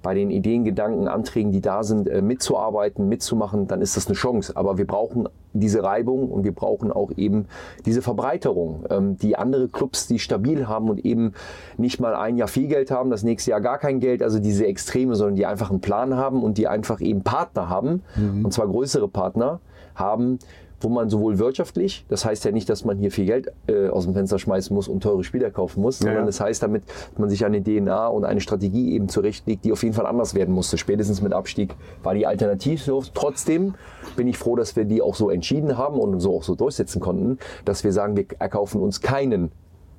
[0.05, 4.15] bei den Ideen, Gedanken, Anträgen, die da sind, äh, mitzuarbeiten, mitzumachen, dann ist das eine
[4.15, 4.53] Chance.
[4.55, 7.47] Aber wir brauchen diese Reibung und wir brauchen auch eben
[7.87, 11.33] diese Verbreiterung, ähm, die andere Clubs, die stabil haben und eben
[11.79, 14.67] nicht mal ein Jahr viel Geld haben, das nächste Jahr gar kein Geld, also diese
[14.67, 18.45] Extreme, sondern die einfach einen Plan haben und die einfach eben Partner haben, mhm.
[18.45, 19.61] und zwar größere Partner
[19.95, 20.39] haben,
[20.85, 24.05] wo man sowohl wirtschaftlich, das heißt ja nicht, dass man hier viel Geld äh, aus
[24.05, 26.27] dem Fenster schmeißen muss und teure Spieler kaufen muss, sondern ja.
[26.27, 29.83] das heißt damit, dass man sich eine DNA und eine Strategie eben zurechtlegt, die auf
[29.83, 30.79] jeden Fall anders werden musste.
[30.79, 33.03] Spätestens mit Abstieg war die Alternativ so.
[33.15, 33.75] Trotzdem
[34.17, 37.01] bin ich froh, dass wir die auch so entschieden haben und so auch so durchsetzen
[37.01, 39.51] konnten, dass wir sagen, wir erkaufen uns keinen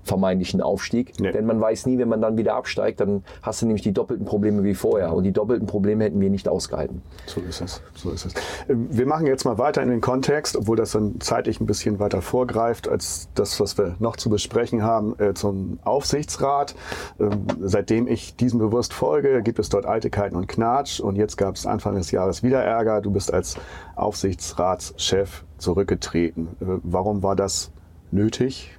[0.05, 1.19] vermeintlichen Aufstieg.
[1.19, 1.31] Nee.
[1.31, 4.25] Denn man weiß nie, wenn man dann wieder absteigt, dann hast du nämlich die doppelten
[4.25, 5.13] Probleme wie vorher.
[5.13, 7.01] Und die doppelten Probleme hätten wir nicht ausgehalten.
[7.25, 7.81] So ist es.
[7.95, 8.33] So ist es.
[8.67, 12.21] Wir machen jetzt mal weiter in den Kontext, obwohl das dann zeitlich ein bisschen weiter
[12.21, 16.75] vorgreift als das, was wir noch zu besprechen haben, äh, zum Aufsichtsrat.
[17.19, 20.99] Ähm, Seitdem ich diesem bewusst folge, gibt es dort Eitelkeiten und Knatsch.
[20.99, 23.01] Und jetzt gab es Anfang des Jahres wieder Ärger.
[23.01, 23.55] Du bist als
[23.95, 26.49] Aufsichtsratschef zurückgetreten.
[26.61, 27.71] Äh, Warum war das
[28.11, 28.77] nötig?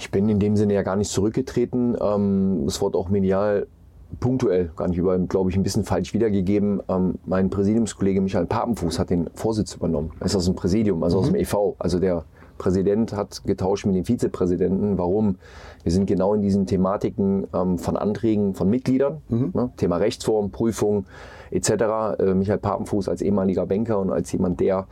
[0.00, 1.94] Ich bin in dem Sinne ja gar nicht zurückgetreten.
[2.00, 3.66] Ähm, Es wurde auch medial
[4.18, 6.80] punktuell, gar nicht über, glaube ich, ein bisschen falsch wiedergegeben.
[6.88, 10.12] Ähm, Mein Präsidiumskollege Michael Papenfuß hat den Vorsitz übernommen.
[10.18, 11.74] Er ist aus dem Präsidium, also aus dem EV.
[11.78, 12.24] Also der
[12.56, 14.96] Präsident hat getauscht mit dem Vizepräsidenten.
[14.96, 15.36] Warum?
[15.82, 19.70] Wir sind genau in diesen Thematiken ähm, von Anträgen von Mitgliedern, ne?
[19.76, 21.04] Thema Rechtsform, Prüfung
[21.50, 21.70] etc.
[22.18, 24.86] Äh, Michael Papenfuß als ehemaliger Banker und als jemand, der,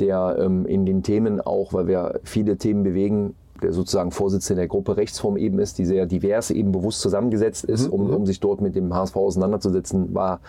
[0.00, 4.68] der ähm, in den Themen auch, weil wir viele Themen bewegen, der sozusagen Vorsitzende der
[4.68, 8.60] Gruppe Rechtsform eben ist, die sehr divers eben bewusst zusammengesetzt ist, um, um sich dort
[8.60, 10.40] mit dem HSV auseinanderzusetzen, war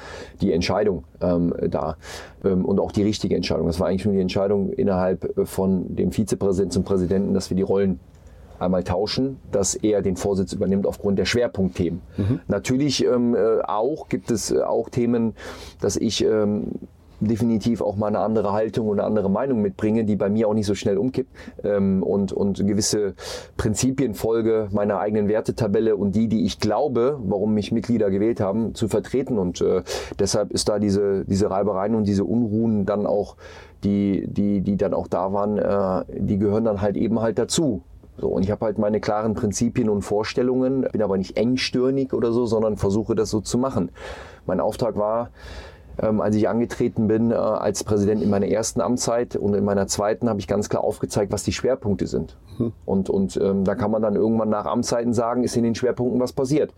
[0.42, 1.98] die Entscheidung ähm, da.
[2.44, 3.68] Ähm, und auch die richtige Entscheidung.
[3.68, 7.58] Das war eigentlich nur die Entscheidung innerhalb äh, von dem Vizepräsidenten zum Präsidenten, dass wir
[7.58, 8.00] die Rollen
[8.60, 12.02] einmal tauschen, dass er den Vorsitz übernimmt aufgrund der Schwerpunktthemen.
[12.48, 15.34] Natürlich ähm, äh, auch gibt es äh, auch Themen,
[15.80, 16.72] dass ich ähm,
[17.20, 20.54] definitiv auch mal eine andere Haltung und eine andere Meinung mitbringe, die bei mir auch
[20.54, 21.30] nicht so schnell umkippt
[21.64, 23.14] ähm, und, und gewisse
[23.58, 28.76] Prinzipien folge meiner eigenen Wertetabelle und die, die ich glaube, warum mich Mitglieder gewählt haben,
[28.76, 29.84] zu vertreten und äh,
[30.18, 33.36] deshalb ist da diese, diese Reibereien und diese Unruhen dann auch,
[33.84, 37.82] die, die, die dann auch da waren, äh, die gehören dann halt eben halt dazu.
[38.20, 42.34] So, und ich habe halt meine klaren Prinzipien und Vorstellungen, bin aber nicht engstirnig oder
[42.34, 43.92] so, sondern versuche das so zu machen.
[44.46, 45.30] Mein Auftrag war,
[46.02, 49.88] ähm, als ich angetreten bin äh, als Präsident in meiner ersten Amtszeit und in meiner
[49.88, 52.38] zweiten habe ich ganz klar aufgezeigt, was die Schwerpunkte sind.
[52.86, 56.20] Und, und ähm, da kann man dann irgendwann nach Amtszeiten sagen, ist in den Schwerpunkten
[56.20, 56.74] was passiert.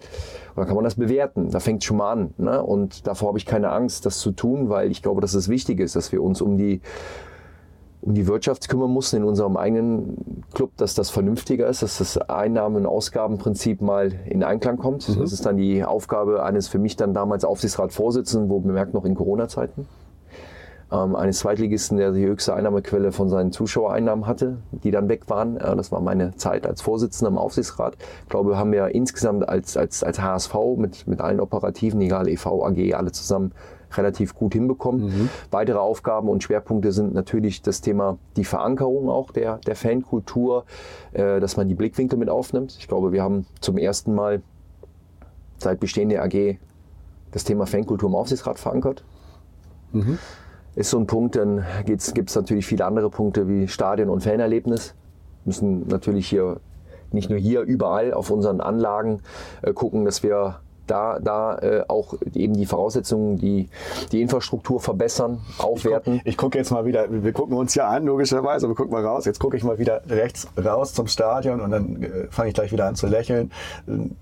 [0.56, 1.50] Oder kann man das bewerten?
[1.50, 2.34] Da fängt es schon mal an.
[2.38, 2.62] Ne?
[2.62, 5.80] Und davor habe ich keine Angst, das zu tun, weil ich glaube, dass es wichtig
[5.80, 6.82] ist, dass wir uns um die
[8.02, 12.18] um die Wirtschaft kümmern mussten in unserem eigenen Club, dass das vernünftiger ist, dass das
[12.18, 15.08] Einnahmen- und Ausgabenprinzip mal in Einklang kommt.
[15.08, 19.14] Das ist dann die Aufgabe eines für mich dann damals Aufsichtsratsvorsitzenden, wo bemerkt noch in
[19.14, 19.88] Corona-Zeiten,
[20.92, 25.58] ähm, eines Zweitligisten, der die höchste Einnahmequelle von seinen Zuschauereinnahmen hatte, die dann weg waren.
[25.58, 27.98] Äh, das war meine Zeit als Vorsitzender im Aufsichtsrat.
[28.24, 32.64] Ich glaube, haben wir insgesamt als, als, als HSV mit, mit allen Operativen, egal EV,
[32.66, 33.52] AG, alle zusammen,
[33.98, 35.30] relativ gut hinbekommen.
[35.52, 40.66] Weitere Aufgaben und Schwerpunkte sind natürlich das Thema die Verankerung auch der, der Fankultur,
[41.14, 42.76] äh, dass man die Blickwinkel mit aufnimmt.
[42.80, 44.42] Ich glaube, wir haben zum ersten Mal
[45.58, 46.58] seit Bestehen der AG
[47.32, 49.04] das Thema Fankultur im Aufsichtsrat verankert.
[50.76, 54.96] Ist so ein Punkt, dann gibt es natürlich viele andere Punkte wie Stadion- und Fanerlebnis.
[55.44, 56.60] Müssen natürlich hier,
[57.12, 59.22] nicht nur hier, überall auf unseren Anlagen
[59.62, 63.70] äh, gucken, dass wir da, da äh, auch eben die Voraussetzungen, die,
[64.12, 66.20] die Infrastruktur verbessern, aufwerten.
[66.26, 69.24] Ich gucke jetzt mal wieder, wir gucken uns ja an, logischerweise, aber guck mal raus.
[69.26, 72.72] Jetzt gucke ich mal wieder rechts raus zum Stadion und dann äh, fange ich gleich
[72.74, 73.52] wieder an zu lächeln.
[73.88, 74.16] Ähm,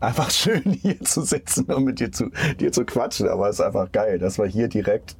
[0.00, 3.64] Einfach schön hier zu sitzen und mit dir zu, dir zu quatschen, aber es ist
[3.64, 5.16] einfach geil, dass wir hier direkt.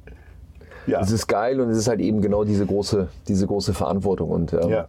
[0.85, 4.29] Ja, Es ist geil und es ist halt eben genau diese große, diese große Verantwortung.
[4.29, 4.87] Und ähm, Ja.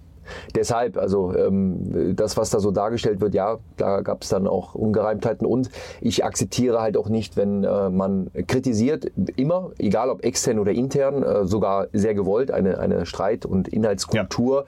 [0.55, 4.75] Deshalb, also ähm, das, was da so dargestellt wird, ja, da gab es dann auch
[4.75, 10.59] Ungereimtheiten und ich akzeptiere halt auch nicht, wenn äh, man kritisiert, immer, egal ob extern
[10.59, 14.67] oder intern, äh, sogar sehr gewollt, eine, eine Streit- und Inhaltskultur.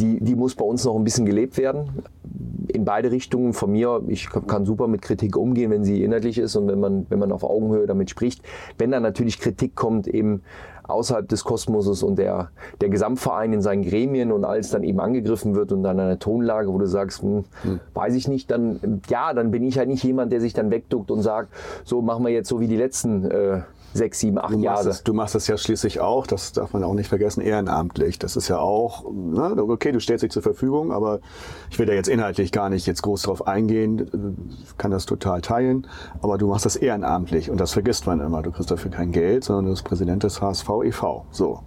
[0.00, 2.02] Die, die muss bei uns noch ein bisschen gelebt werden.
[2.68, 3.52] In beide Richtungen.
[3.52, 7.06] Von mir, ich kann super mit Kritik umgehen, wenn sie inhaltlich ist und wenn man,
[7.08, 8.42] wenn man auf Augenhöhe damit spricht.
[8.78, 10.42] Wenn dann natürlich Kritik kommt, eben
[10.84, 15.54] außerhalb des Kosmoses und der, der Gesamtverein in seinen Gremien und alles dann eben angegriffen
[15.54, 17.44] wird und dann eine Tonlage, wo du sagst, hm,
[17.94, 21.10] weiß ich nicht, dann ja, dann bin ich halt nicht jemand, der sich dann wegduckt
[21.10, 21.48] und sagt,
[21.84, 23.60] so machen wir jetzt so wie die letzten äh,
[23.94, 24.88] sechs, sieben, acht Du Jahre.
[24.88, 28.18] es, du machst es ja schließlich auch, das darf man auch nicht vergessen, ehrenamtlich.
[28.18, 31.20] Das ist ja auch, ne, okay, du stellst dich zur Verfügung, aber
[31.70, 35.40] ich will da jetzt inhaltlich gar nicht jetzt groß drauf eingehen, Ich kann das total
[35.40, 35.86] teilen,
[36.20, 38.42] aber du machst das ehrenamtlich und das vergisst man immer.
[38.42, 41.26] Du kriegst dafür kein Geld, sondern du bist Präsident des HSV e.V.
[41.30, 41.60] So.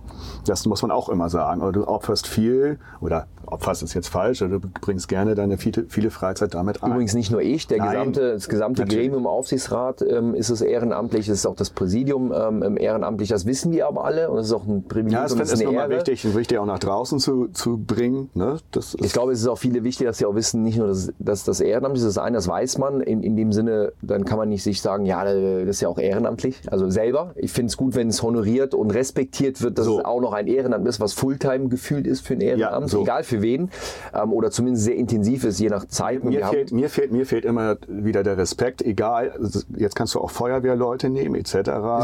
[0.46, 1.62] Das muss man auch immer sagen.
[1.62, 5.86] Aber du opferst viel, oder opferst ist jetzt falsch, oder du bringst gerne deine viele,
[5.90, 6.92] viele Freizeit damit ein.
[6.92, 9.08] Übrigens nicht nur ich, der Nein, gesamte, das gesamte natürlich.
[9.08, 12.15] Gremium Aufsichtsrat ähm, ist es ehrenamtlich, es ist auch das Präsidium.
[12.20, 13.30] Präsidium ähm, ehrenamtlich.
[13.30, 15.14] Das wissen wir aber alle und das ist auch ein Privileg.
[15.14, 15.90] Ja, das finde ich eine Ehre.
[15.90, 18.30] wichtig, wichtig auch nach draußen zu, zu bringen.
[18.34, 18.58] Ne?
[18.76, 21.12] Ist Ich glaube, es ist auch viele wichtig, dass sie auch wissen, nicht nur, dass,
[21.20, 23.02] dass das Ehrenamt ist, das eine, das weiß man.
[23.02, 25.36] In, in dem Sinne, dann kann man nicht sich sagen, ja, das
[25.68, 26.62] ist ja auch ehrenamtlich.
[26.72, 27.34] Also selber.
[27.36, 30.00] Ich finde es gut, wenn es honoriert und respektiert wird, dass So.
[30.00, 33.02] es auch noch ein Ehrenamt ist, was Fulltime gefühlt ist für ein Ehrenamt, so.
[33.02, 33.70] egal für wen.
[34.14, 36.24] Ähm, oder zumindest sehr intensiv ist, je nach Zeit.
[36.24, 40.16] Mir haben- fehlt, mir, fehlt, mir fehlt immer wieder der Respekt, egal, also jetzt kannst
[40.16, 41.54] du auch Feuerwehrleute nehmen, etc.,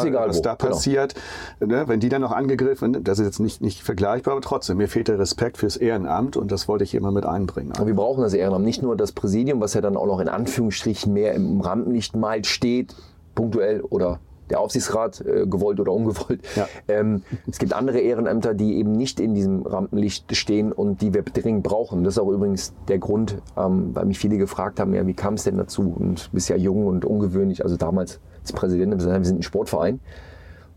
[0.01, 0.71] Ist egal was wo, da genau.
[0.71, 1.15] passiert.
[1.59, 4.87] Ne, wenn die dann noch angegriffen, das ist jetzt nicht, nicht vergleichbar, aber trotzdem, mir
[4.87, 7.73] fehlt der Respekt fürs Ehrenamt und das wollte ich mal mit einbringen.
[7.79, 8.65] Und wir brauchen das Ehrenamt.
[8.65, 12.43] Nicht nur das Präsidium, was ja dann auch noch in Anführungsstrichen mehr im Rampenlicht mal
[12.43, 12.95] steht,
[13.35, 14.19] punktuell oder
[14.51, 16.41] der Aufsichtsrat, äh, gewollt oder ungewollt.
[16.55, 16.67] Ja.
[16.87, 21.23] Ähm, es gibt andere Ehrenämter, die eben nicht in diesem Rampenlicht stehen und die wir
[21.23, 22.03] dringend brauchen.
[22.03, 25.35] Das ist auch übrigens der Grund, ähm, weil mich viele gefragt haben, ja, wie kam
[25.35, 25.95] es denn dazu?
[25.97, 29.99] Und du bist ja jung und ungewöhnlich, also damals als Präsident, wir sind ein Sportverein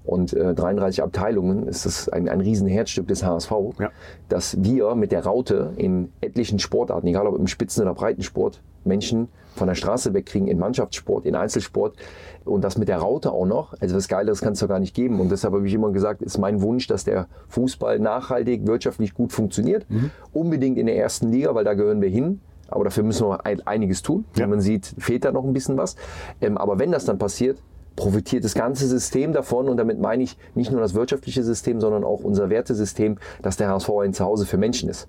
[0.04, 3.50] und äh, 33 Abteilungen ist das ein, ein riesen Herzstück des HSV,
[3.80, 3.90] Ja.
[4.28, 9.28] dass wir mit der Raute in etlichen Sportarten, egal ob im Spitzen- oder Breitensport, Menschen
[9.54, 11.96] von der Straße wegkriegen in Mannschaftssport, in Einzelsport
[12.44, 13.72] und das mit der Raute auch noch.
[13.80, 15.20] Also was Geileres kann es doch gar nicht geben.
[15.20, 19.32] Und deshalb habe ich immer gesagt, ist mein Wunsch, dass der Fußball nachhaltig, wirtschaftlich gut
[19.32, 19.86] funktioniert.
[20.34, 22.40] Unbedingt in der ersten Liga, weil da gehören wir hin.
[22.68, 24.24] Aber dafür müssen wir ein, einiges tun.
[24.36, 24.46] Ja.
[24.46, 25.96] Man sieht, fehlt da noch ein bisschen was.
[26.40, 27.58] Ähm, aber wenn das dann passiert,
[27.96, 29.68] profitiert das ganze System davon.
[29.68, 33.68] Und damit meine ich nicht nur das wirtschaftliche System, sondern auch unser Wertesystem, dass der
[33.68, 35.08] HSV ein Zuhause für Menschen ist.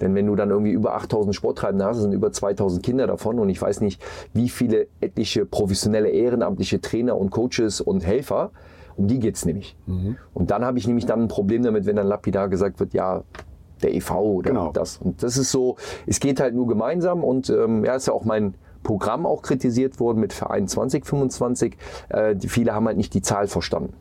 [0.00, 3.50] Denn wenn du dann irgendwie über 8000 Sporttreibende hast, sind über 2000 Kinder davon und
[3.50, 8.50] ich weiß nicht, wie viele etliche professionelle ehrenamtliche Trainer und Coaches und Helfer,
[8.96, 9.76] um die geht's nämlich.
[10.32, 13.24] Und dann habe ich nämlich dann ein Problem damit, wenn dann lapidar gesagt wird, ja,
[13.82, 14.72] der EV oder Genau.
[14.72, 14.98] das.
[14.98, 18.24] Und das ist so, es geht halt nur gemeinsam und ähm, ja, ist ja auch
[18.24, 21.76] mein Programm auch kritisiert worden mit Verein 2025.
[22.08, 23.92] Äh, die, viele haben halt nicht die Zahl verstanden.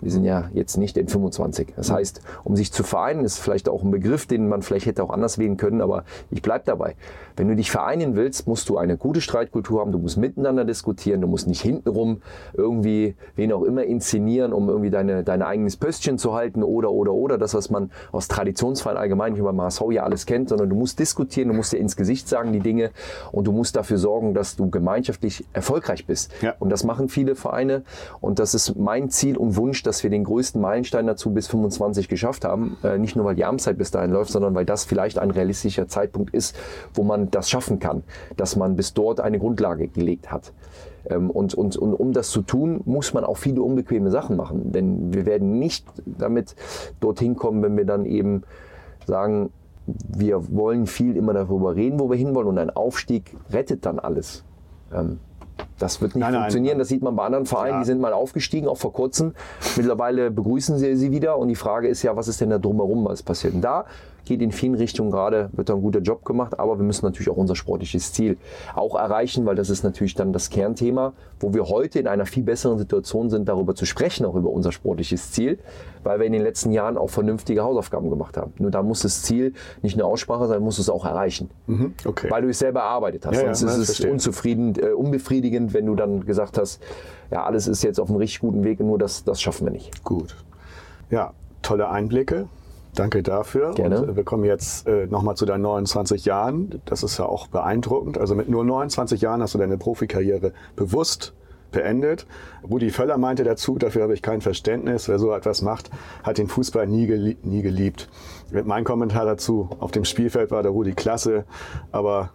[0.00, 1.74] Wir sind ja jetzt nicht in 25.
[1.76, 5.02] Das heißt, um sich zu vereinen, ist vielleicht auch ein Begriff, den man vielleicht hätte
[5.02, 6.94] auch anders wählen können, aber ich bleib dabei.
[7.40, 11.22] Wenn du dich vereinen willst, musst du eine gute Streitkultur haben, du musst miteinander diskutieren,
[11.22, 12.20] du musst nicht hintenrum
[12.52, 17.14] irgendwie wen auch immer inszenieren, um irgendwie deine, dein eigenes Pöstchen zu halten oder, oder,
[17.14, 20.76] oder, das, was man aus Traditionsvereinen allgemein wie beim HSV ja alles kennt, sondern du
[20.76, 22.90] musst diskutieren, du musst dir ins Gesicht sagen die Dinge
[23.32, 26.32] und du musst dafür sorgen, dass du gemeinschaftlich erfolgreich bist.
[26.42, 26.56] Ja.
[26.58, 27.84] Und das machen viele Vereine
[28.20, 32.10] und das ist mein Ziel und Wunsch, dass wir den größten Meilenstein dazu bis 25
[32.10, 32.76] geschafft haben.
[32.84, 35.88] Äh, nicht nur, weil die Amtszeit bis dahin läuft, sondern weil das vielleicht ein realistischer
[35.88, 36.54] Zeitpunkt ist,
[36.92, 38.02] wo man das schaffen kann,
[38.36, 40.52] dass man bis dort eine Grundlage gelegt hat.
[41.08, 44.72] Ähm, und, und, und um das zu tun, muss man auch viele unbequeme Sachen machen.
[44.72, 46.54] Denn wir werden nicht damit
[47.00, 48.42] dorthin kommen, wenn wir dann eben
[49.06, 49.50] sagen,
[49.86, 54.44] wir wollen viel immer darüber reden, wo wir hinwollen und ein Aufstieg rettet dann alles.
[54.94, 55.18] Ähm,
[55.78, 56.42] das wird nicht Nein, nein.
[56.42, 56.78] funktionieren.
[56.78, 57.80] Das sieht man bei anderen Vereinen, Klar.
[57.80, 59.34] die sind mal aufgestiegen, auch vor kurzem.
[59.76, 63.04] Mittlerweile begrüßen sie sie wieder und die Frage ist ja, was ist denn da drumherum,
[63.04, 63.54] was passiert?
[63.54, 63.86] Und da
[64.24, 67.30] geht in vielen Richtungen gerade, wird da ein guter Job gemacht, aber wir müssen natürlich
[67.30, 68.36] auch unser sportliches Ziel
[68.74, 72.42] auch erreichen, weil das ist natürlich dann das Kernthema, wo wir heute in einer viel
[72.42, 75.58] besseren Situation sind, darüber zu sprechen, auch über unser sportliches Ziel,
[76.02, 78.52] weil wir in den letzten Jahren auch vernünftige Hausaufgaben gemacht haben.
[78.58, 82.30] Nur da muss das Ziel nicht nur Aussprache sein, muss es auch erreichen, Mhm, okay.
[82.30, 83.34] weil du es selber erarbeitet hast.
[83.36, 86.80] Ja, ja, Sonst das ist es unzufrieden, äh, unbefriedigend, wenn du dann gesagt hast,
[87.30, 90.02] ja, alles ist jetzt auf einem richtig guten Weg, nur das, das schaffen wir nicht.
[90.04, 90.36] Gut.
[91.10, 92.46] Ja, tolle Einblicke.
[92.94, 93.74] Danke dafür.
[93.74, 94.02] Gerne.
[94.02, 96.80] Und äh, wir kommen jetzt äh, nochmal zu deinen 29 Jahren.
[96.84, 98.18] Das ist ja auch beeindruckend.
[98.18, 101.32] Also mit nur 29 Jahren hast du deine Profikarriere bewusst
[101.70, 102.26] beendet.
[102.68, 105.90] Rudi Völler meinte dazu, dafür habe ich kein Verständnis, wer so etwas macht,
[106.22, 108.08] hat den Fußball nie, gelie nie geliebt.
[108.64, 111.44] Mein Kommentar dazu, auf dem Spielfeld war der Rudi klasse,
[111.92, 112.30] aber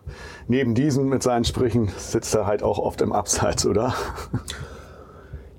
[0.47, 3.93] neben diesem mit seinen Sprüchen sitzt er halt auch oft im Abseits, oder?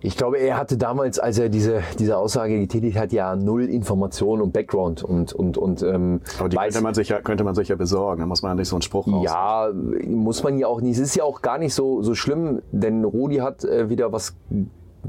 [0.00, 4.40] Ich glaube, er hatte damals, als er diese, diese Aussage getätigt hat, ja null Information
[4.42, 7.54] und Background und, und, und ähm, Aber die weiß- könnte man, sich ja, könnte man
[7.54, 9.24] sich ja besorgen, da muss man ja nicht so einen Spruch raus.
[9.24, 9.68] Ja,
[10.06, 10.92] muss man ja auch nicht.
[10.96, 14.36] Es ist ja auch gar nicht so, so schlimm, denn Rudi hat äh, wieder was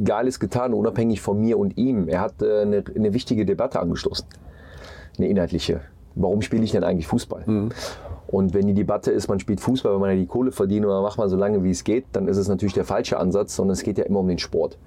[0.04, 2.08] Geiles getan, unabhängig von mir und ihm.
[2.08, 4.26] Er hat äh, eine, eine wichtige Debatte angestoßen.
[5.18, 5.82] Eine inhaltliche.
[6.16, 7.44] Warum spiele ich denn eigentlich Fußball?
[8.28, 11.02] Und wenn die Debatte ist, man spielt Fußball, weil man ja die Kohle verdient man
[11.02, 13.74] macht mal so lange, wie es geht, dann ist es natürlich der falsche Ansatz, sondern
[13.74, 14.78] es geht ja immer um den Sport.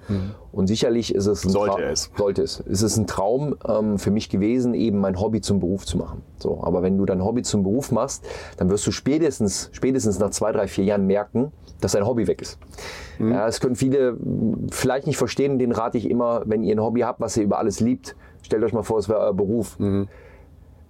[0.52, 2.10] Und sicherlich ist es ein Sollte Tra- es.
[2.16, 2.62] Sollte es.
[2.70, 6.22] Es ist ein Traum ähm, für mich gewesen, eben mein Hobby zum Beruf zu machen.
[6.38, 8.24] So, aber wenn du dein Hobby zum Beruf machst,
[8.58, 12.42] dann wirst du spätestens, spätestens nach zwei, drei, vier Jahren merken, dass dein Hobby weg
[12.42, 12.58] ist.
[13.18, 14.16] Ja, das können viele
[14.70, 17.58] vielleicht nicht verstehen, den rate ich immer, wenn ihr ein Hobby habt, was ihr über
[17.58, 19.78] alles liebt, stellt euch mal vor, es wäre euer Beruf.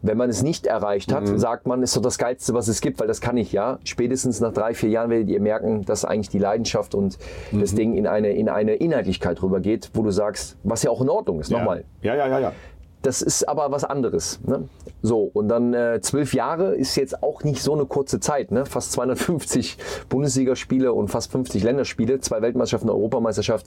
[0.02, 3.00] Wenn man es nicht erreicht hat, sagt man, ist doch das Geilste, was es gibt,
[3.00, 3.78] weil das kann ich ja.
[3.84, 7.18] Spätestens nach drei, vier Jahren werdet ihr merken, dass eigentlich die Leidenschaft und
[7.52, 11.10] das Ding in eine, in eine Inhaltlichkeit rübergeht, wo du sagst, was ja auch in
[11.10, 11.50] Ordnung ist.
[11.50, 12.52] Nochmal, Ja, ja, ja, ja.
[13.02, 14.40] das ist aber was anderes.
[14.46, 14.68] Ne?
[15.02, 18.52] So, und dann äh, zwölf Jahre ist jetzt auch nicht so eine kurze Zeit.
[18.52, 18.64] Ne?
[18.66, 19.76] Fast 250
[20.08, 23.66] Bundesligaspiele und fast 50 Länderspiele, zwei Weltmeisterschaften, eine Europameisterschaft.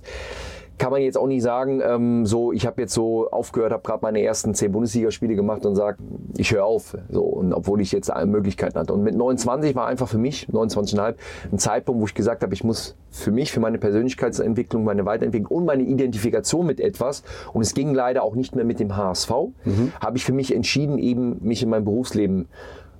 [0.77, 3.99] Kann man jetzt auch nicht sagen, ähm, so ich habe jetzt so aufgehört, habe gerade
[4.01, 5.97] meine ersten zehn Bundesligaspiele gemacht und sage,
[6.35, 6.97] ich höre auf.
[7.09, 8.93] So, und obwohl ich jetzt alle Möglichkeiten hatte.
[8.93, 11.15] Und mit 29 war einfach für mich, 29,5,
[11.51, 15.59] ein Zeitpunkt, wo ich gesagt habe, ich muss für mich, für meine Persönlichkeitsentwicklung, meine Weiterentwicklung
[15.59, 19.31] und meine Identifikation mit etwas, und es ging leider auch nicht mehr mit dem HSV,
[19.99, 22.47] habe ich für mich entschieden, eben mich in mein Berufsleben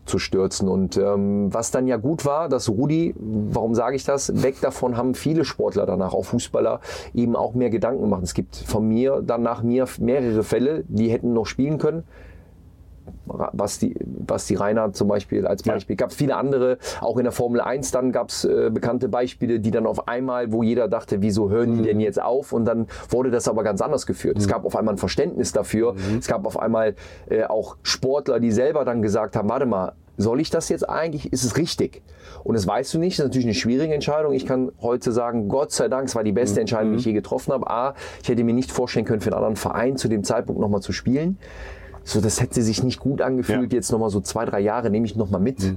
[0.06, 0.68] zu stürzen.
[0.68, 4.98] Und ähm, was dann ja gut war, dass Rudi, warum sage ich das, weg davon
[4.98, 6.80] haben viele Sportler danach, auch Fußballer,
[7.14, 8.24] eben auch mehr Gedanken gemacht.
[8.24, 12.04] Es gibt von mir, dann nach mir mehrere Fälle, die hätten noch spielen können.
[13.26, 13.96] Was die,
[14.28, 15.74] was die Reinhard zum Beispiel als Ja.
[15.74, 15.96] Beispiel.
[15.96, 19.60] Gab es viele andere, auch in der Formel 1 dann gab es äh, bekannte Beispiele,
[19.60, 22.54] die dann auf einmal, wo jeder dachte, wieso hören die denn jetzt auf?
[22.54, 24.38] Und dann wurde das aber ganz anders geführt.
[24.38, 25.96] Es gab auf einmal ein Verständnis dafür.
[26.20, 26.96] Es gab auf einmal
[27.30, 31.34] äh, auch Sportler, die selber dann gesagt haben, warte mal, soll ich das jetzt eigentlich?
[31.34, 32.04] Ist es richtig?
[32.44, 34.34] Und das weißt du nicht, das ist natürlich eine schwierige Entscheidung.
[34.34, 37.14] Ich kann heute sagen, Gott sei Dank, es war die beste Entscheidung, die ich je
[37.14, 37.68] getroffen habe.
[37.70, 40.82] A, ich hätte mir nicht vorstellen können, für einen anderen Verein zu dem Zeitpunkt nochmal
[40.82, 41.38] zu spielen.
[42.04, 43.78] So, das hätte sich nicht gut angefühlt, Ja.
[43.78, 45.76] jetzt nochmal so zwei, drei Jahre nehme ich nochmal mit.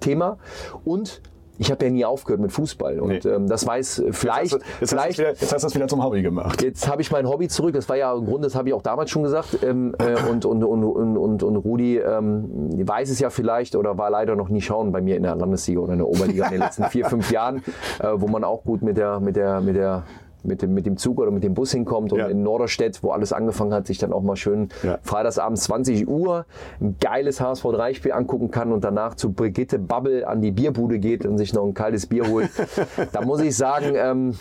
[0.00, 0.36] Thema.
[0.84, 1.22] Und
[1.58, 3.00] ich habe ja nie aufgehört mit Fußball.
[3.00, 3.30] Und Nee.
[3.30, 5.62] ähm, das weiß äh, vielleicht, Jetzt hast du- jetzt, hast vielleicht es wieder, jetzt hast
[5.62, 6.62] du es wieder zum Hobby gemacht.
[6.62, 7.72] Jetzt habe ich mein Hobby zurück.
[7.74, 9.58] Das war ja im Grunde, das habe ich auch damals schon gesagt.
[9.62, 13.96] Ähm, äh, und, und, und, und, und, und Rudi ähm, weiß es ja vielleicht oder
[13.96, 16.52] war leider noch nie schauen bei mir in der Landesliga oder in der Oberliga in
[16.52, 17.62] den letzten vier, fünf Jahren,
[18.00, 20.04] äh, wo man auch gut mit der, mit der, mit der
[20.46, 22.26] mit dem, mit dem Zug oder mit dem Bus hinkommt und Ja.
[22.26, 24.98] in Norderstedt, wo alles angefangen hat, sich dann auch mal schön Ja.
[25.02, 26.46] freitagsabends 20 Uhr
[26.80, 31.26] ein geiles HSV 3-Spiel angucken kann und danach zu Brigitte Bubble an die Bierbude geht
[31.26, 32.50] und sich noch ein kaltes Bier holt.
[33.12, 34.34] da muss ich sagen, ähm,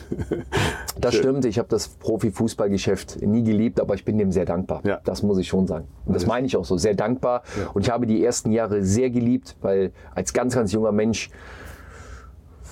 [1.00, 1.46] das stimmt.
[1.46, 4.82] Ich habe das Profifußballgeschäft nie geliebt, aber ich bin dem sehr dankbar.
[4.84, 5.00] Ja.
[5.04, 5.88] Das muss ich schon sagen.
[6.06, 7.44] Und das meine ich auch so, sehr dankbar.
[7.74, 11.30] Und ich habe die ersten Jahre sehr geliebt, weil als ganz, ganz junger Mensch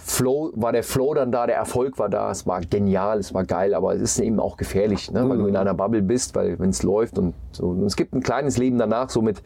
[0.05, 3.45] Flow, war der Flow dann da, der Erfolg war da, es war genial, es war
[3.45, 5.27] geil, aber es ist eben auch gefährlich, ne?
[5.29, 7.67] weil du in einer Bubble bist, weil wenn es läuft und so.
[7.67, 9.41] Und es gibt ein kleines Leben danach, so mit,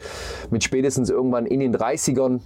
[0.50, 2.40] mit spätestens irgendwann in den 30ern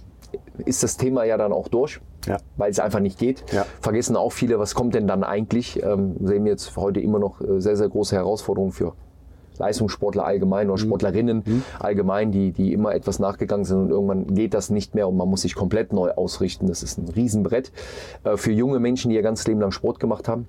[0.65, 2.37] ist das Thema ja dann auch durch, Ja.
[2.57, 3.43] weil es einfach nicht geht.
[3.51, 3.65] Ja.
[3.81, 5.81] Vergessen auch viele, was kommt denn dann eigentlich?
[5.83, 8.93] Ähm, sehen wir jetzt heute immer noch äh, sehr, sehr große Herausforderungen für
[9.57, 14.69] Leistungssportler allgemein oder Sportlerinnen allgemein, die, die immer etwas nachgegangen sind und irgendwann geht das
[14.69, 16.67] nicht mehr und man muss sich komplett neu ausrichten.
[16.67, 17.71] Das ist ein Riesenbrett
[18.23, 20.47] äh, für junge Menschen, die ihr ganzes Leben lang Sport gemacht haben.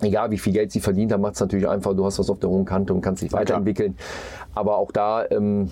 [0.00, 2.38] Egal wie viel Geld sie verdient haben, macht es natürlich einfach, du hast was auf
[2.38, 3.96] der hohen Kante und kannst dich weiterentwickeln.
[4.54, 5.70] Aber auch da ähm,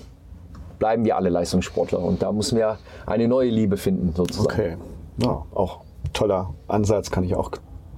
[0.79, 4.47] bleiben wir alle Leistungssportler und da müssen wir eine neue Liebe finden sozusagen.
[4.47, 4.77] Okay.
[5.19, 5.81] Ja, auch
[6.13, 7.51] toller Ansatz, kann ich auch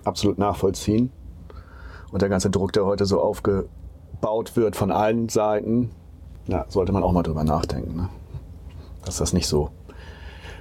[0.04, 1.10] absolut nachvollziehen.
[2.12, 3.20] Und der ganze Druck, der heute so
[4.20, 5.90] aufgebaut wird von allen Seiten,
[6.46, 7.96] ja, sollte man auch mal drüber nachdenken.
[7.96, 8.08] Ne?
[9.04, 9.70] Dass das nicht so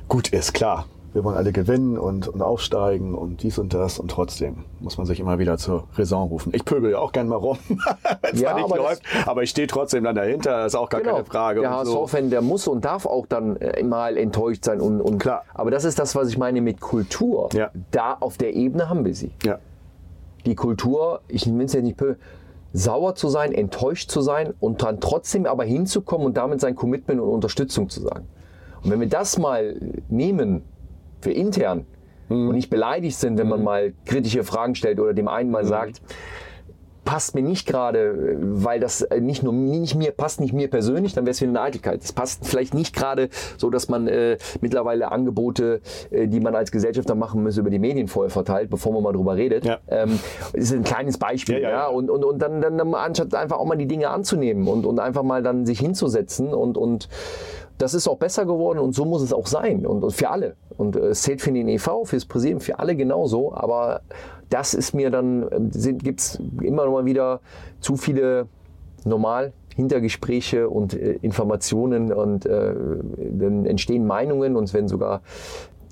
[0.07, 0.53] gut ist.
[0.53, 4.97] Klar, wir wollen alle gewinnen und, und aufsteigen und dies und das und trotzdem muss
[4.97, 6.53] man sich immer wieder zur Raison rufen.
[6.55, 7.57] Ich pöbel ja auch gern mal rum,
[8.21, 10.79] wenn es Ja, mal nicht aber läuft, aber ich stehe trotzdem dann dahinter, das ist
[10.79, 11.61] auch gar keine Frage.
[11.61, 11.71] Genau.
[11.71, 12.03] Der und so.
[12.03, 14.79] HSV-Fan, der muss und darf auch dann äh, mal enttäuscht sein.
[14.79, 15.43] Und, und Klar.
[15.53, 17.49] Aber das ist das, was ich meine mit Kultur.
[17.53, 17.71] Ja.
[17.91, 19.31] Da auf der Ebene haben wir sie.
[19.43, 19.59] Ja,
[20.45, 22.15] Die Kultur, ich will es ja nicht bö-
[22.73, 27.19] sauer zu sein, enttäuscht zu sein und dann trotzdem aber hinzukommen und damit sein Commitment
[27.19, 28.27] und Unterstützung zu sagen.
[28.83, 29.75] Und wenn wir das mal
[30.07, 30.63] nehmen
[31.21, 31.85] für intern
[32.29, 36.01] und nicht beleidigt sind, wenn man mal kritische Fragen stellt oder dem einen mal sagt,
[37.09, 41.15] passt mir nicht gerade, weil das äh, nicht nur nicht mir passt, nicht mir persönlich,
[41.15, 42.03] dann wäre es wieder eine Eitelkeit.
[42.03, 45.81] Es passt vielleicht nicht gerade so, dass man äh, mittlerweile Angebote,
[46.11, 49.11] äh, die man als Gesellschafter machen muss, über die Medien vorher verteilt, bevor man mal
[49.11, 49.65] drüber redet.
[49.65, 49.79] Ja.
[49.87, 50.19] Ähm,
[50.53, 51.55] ist ein kleines Beispiel.
[51.55, 51.87] Ja, Ja, ja, ja.
[51.87, 54.99] Und, und, und dann, dann, dann anstatt einfach auch mal die Dinge anzunehmen und, und
[54.99, 57.09] einfach mal dann sich hinzusetzen und, und
[57.79, 60.55] das ist auch besser geworden und so muss es auch sein und, und für alle.
[60.77, 63.53] Und es zählt für den EV, fürs Präsidium, für alle genauso.
[63.55, 64.01] Aber
[64.49, 67.39] das ist mir dann, gibt es immer noch mal wieder
[67.79, 68.47] zu viele
[69.05, 72.75] normal Hintergespräche und äh, Informationen und äh,
[73.17, 75.21] dann entstehen Meinungen und es werden sogar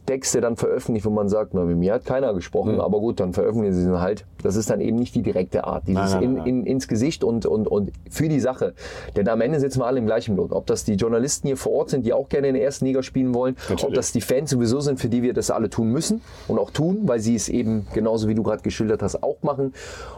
[0.07, 2.79] Texte dann veröffentlicht, wo man sagt, na, mit mir hat keiner gesprochen, Mhm.
[2.81, 4.25] aber gut, dann veröffentlichen sie sie halt.
[4.41, 6.47] Das ist dann eben nicht die direkte Art, dieses Nein, nein, in, nein.
[6.47, 8.73] in, ins Gesicht und, und, und für die Sache.
[9.15, 10.51] Denn am Ende sitzen wir alle im gleichen Boot.
[10.53, 13.03] Ob das die Journalisten hier vor Ort sind, die auch gerne in der ersten Liga
[13.03, 13.83] spielen wollen, Natürlich.
[13.85, 16.71] ob das die Fans sowieso sind, für die wir das alle tun müssen und auch
[16.71, 19.73] tun, weil sie es eben genauso wie du gerade geschildert hast, auch machen.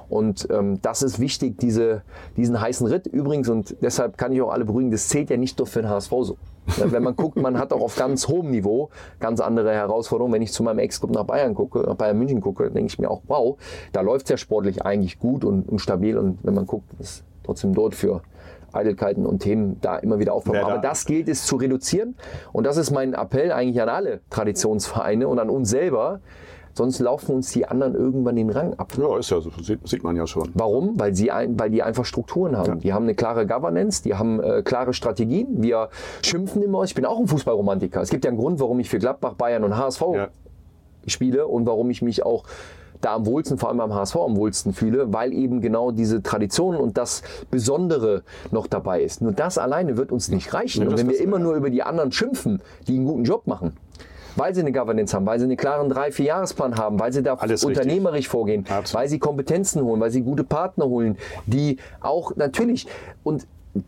[0.08, 2.04] Und ähm, das ist wichtig, diese,
[2.38, 3.50] diesen heißen Ritt übrigens.
[3.50, 6.12] Und deshalb kann ich auch alle beruhigen, das zählt ja nicht nur für den HSV
[6.22, 6.38] so.
[6.78, 8.90] Wenn man guckt, man hat auch auf ganz hohem Niveau
[9.20, 10.34] ganz andere Herausforderungen.
[10.34, 13.10] Wenn ich zu meinem Ex-Club nach Bayern gucke, nach Bayern München gucke, denke ich mir
[13.10, 13.58] auch, wow,
[13.92, 16.18] da läuft es ja sportlich eigentlich gut und, und stabil.
[16.18, 18.22] Und wenn man guckt, ist trotzdem dort für
[18.72, 20.54] Eitelkeiten und Themen da immer wieder aufbauen.
[20.62, 22.16] Da- Aber das gilt es zu reduzieren.
[22.54, 26.20] Und das ist mein Appell eigentlich an alle Traditionsvereine und an uns selber.
[26.74, 28.94] Sonst laufen uns die anderen irgendwann den Rang ab.
[28.98, 30.50] Ja, ist ja so, sieht, sieht man ja schon.
[30.54, 31.00] Warum?
[31.00, 32.68] Weil, sie ein, weil die einfach Strukturen haben.
[32.68, 32.76] Ja.
[32.76, 35.62] Die haben eine klare Governance, die haben äh, klare Strategien.
[35.62, 35.90] Wir
[36.24, 36.84] schimpfen immer.
[36.84, 38.02] Ich bin auch ein Fußballromantiker.
[38.02, 40.28] Es gibt ja einen Grund, warum ich für Gladbach, Bayern und HSV Ja.
[41.08, 42.46] spiele und warum ich mich auch
[43.02, 46.76] da am wohlsten, vor allem beim HSV am wohlsten fühle, weil eben genau diese Tradition
[46.76, 49.22] und das Besondere noch dabei ist.
[49.22, 50.84] Nur das alleine wird uns nicht reichen.
[50.84, 51.44] Nee, und wenn wir immer ja.
[51.44, 53.78] nur über die anderen schimpfen, die einen guten Job machen,
[54.40, 57.22] weil sie eine Governance haben, weil sie einen klaren drei vier Jahresplan haben, weil sie
[57.22, 57.84] da Alles richtig.
[57.84, 58.94] unternehmerisch vorgehen, Absolut.
[59.02, 62.88] weil sie Kompetenzen holen, weil sie gute Partner holen, die auch natürlich
[63.24, 63.46] und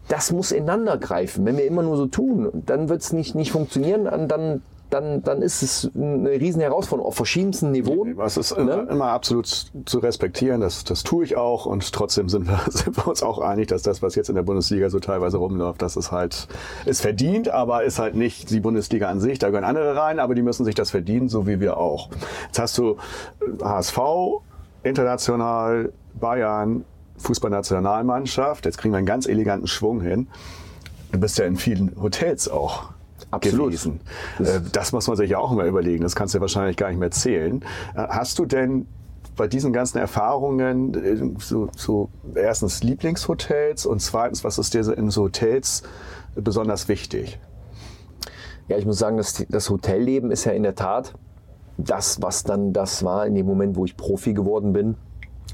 [0.08, 1.46] das muss ineinander greifen.
[1.46, 4.62] Wenn wir immer nur so tun, dann wird es nicht, nicht funktionieren, dann, dann,
[4.92, 8.20] dann, dann ist es eine riesen Herausforderung auf verschiedensten Niveauen.
[8.20, 12.48] Es ist immer, immer absolut zu respektieren, das, das tue ich auch und trotzdem sind
[12.48, 15.38] wir, sind wir uns auch einig, dass das, was jetzt in der Bundesliga so teilweise
[15.38, 16.48] rumläuft, das ist halt,
[16.86, 20.36] ist verdient, aber ist halt nicht die Bundesliga an sich, da gehören andere rein, aber
[20.36, 22.10] die müssen sich das verdienen, so wie wir auch.
[22.48, 22.98] Jetzt hast du
[23.40, 23.98] äh, HSV,
[24.84, 26.84] international, Bayern,
[27.18, 30.28] Fußballnationalmannschaft, jetzt kriegen wir einen ganz eleganten Schwung hin.
[31.14, 32.90] Du bist ja in vielen Hotels auch
[33.32, 33.68] Absolut.
[33.68, 34.00] gewesen.
[34.40, 36.04] Äh, Das muss man sich ja auch immer überlegen.
[36.04, 37.64] Das kannst du ja wahrscheinlich gar nicht mehr zählen.
[37.96, 38.86] Äh, Hast du denn
[39.38, 45.10] bei diesen ganzen Erfahrungen äh, so, so erstens Lieblingshotels und zweitens, was ist dir in
[45.10, 45.84] so Hotels
[46.36, 47.40] besonders wichtig?
[48.68, 51.14] Ja, ich muss sagen, das, das Hotelleben ist ja in der Tat
[51.78, 54.96] das, was dann das war in dem Moment, wo ich Profi geworden bin.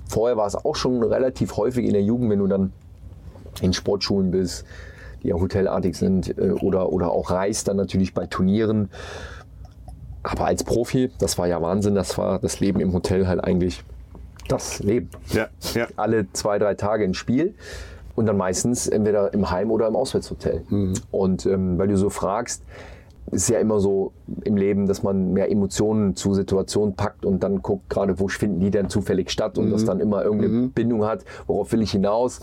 [0.07, 2.73] Vorher war es auch schon relativ häufig in der Jugend, wenn du dann
[3.61, 4.65] in Sportschulen bist,
[5.23, 8.89] die ja hotelartig sind äh, oder, oder auch reist dann natürlich bei Turnieren.
[10.23, 13.83] Aber als Profi, das war ja Wahnsinn, das war das Leben im Hotel halt eigentlich
[14.47, 15.09] das Leben.
[15.29, 15.87] Ja, ja.
[15.95, 17.53] Alle zwei, drei Tage ein Spiel
[18.15, 20.63] und dann meistens entweder im Heim- oder im Auswärtshotel.
[21.11, 22.63] Und ähm, weil du so fragst,
[23.31, 24.13] ist ja immer so
[24.45, 28.59] im Leben, dass man mehr Emotionen zu Situationen packt und dann guckt gerade, wo finden
[28.61, 32.39] die denn zufällig statt und das dann immer irgendeine Bindung hat, worauf will ich hinaus.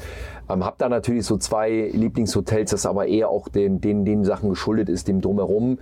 [0.50, 4.50] Ähm, hab da natürlich so zwei Lieblingshotels, das aber eher auch den, den, den Sachen
[4.50, 5.78] geschuldet ist, dem drumherum.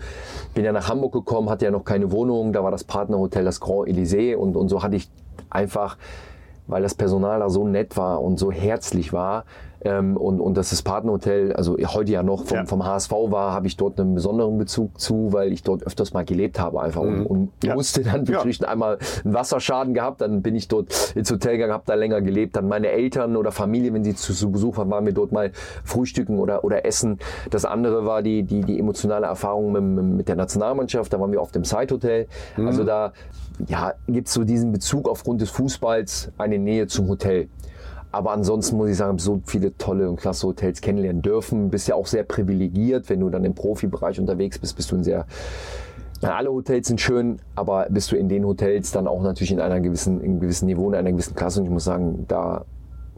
[0.54, 3.60] Bin ja nach Hamburg gekommen, hatte ja noch keine Wohnung, da war das Partnerhotel das
[3.60, 5.10] Grand Elysée und, und so hatte ich
[5.50, 5.96] einfach
[6.66, 9.44] weil das Personal da so nett war und so herzlich war.
[9.84, 12.66] Ähm, und, und das ist Partnerhotel, also heute ja noch vom, Ja.
[12.66, 16.24] vom HSV war, habe ich dort einen besonderen Bezug zu, weil ich dort öfters mal
[16.24, 17.48] gelebt habe einfach und, und Mhm.
[17.64, 17.74] Ja.
[17.74, 18.32] musste dann Ja.
[18.36, 22.20] natürlich einmal einen Wasserschaden gehabt, dann bin ich dort ins Hotel gegangen, habe da länger
[22.20, 25.32] gelebt, dann meine Eltern oder Familie, wenn sie zu, zu Besuch waren, waren wir dort
[25.32, 25.50] mal
[25.84, 27.18] frühstücken oder, oder essen.
[27.50, 29.82] Das andere war die, die, die emotionale Erfahrung mit,
[30.18, 32.26] mit der Nationalmannschaft, da waren wir auf dem Side-Hotel.
[32.56, 32.66] Mhm.
[32.66, 33.12] Also da
[33.68, 37.48] ja, gibt es so diesen Bezug aufgrund des Fußballs, eine Nähe zum Hotel.
[38.12, 41.70] Aber ansonsten muss ich sagen, so viele tolle und klasse Hotels kennenlernen dürfen.
[41.70, 45.04] Bist ja auch sehr privilegiert, wenn du dann im Profibereich unterwegs bist, bist du ein
[45.04, 45.26] sehr
[46.22, 49.58] ja, alle Hotels sind schön, aber bist du in den Hotels dann auch natürlich in
[49.58, 51.58] einer gewissen, in einem gewissen Niveau, in einer gewissen Klasse.
[51.58, 52.64] Und ich muss sagen, da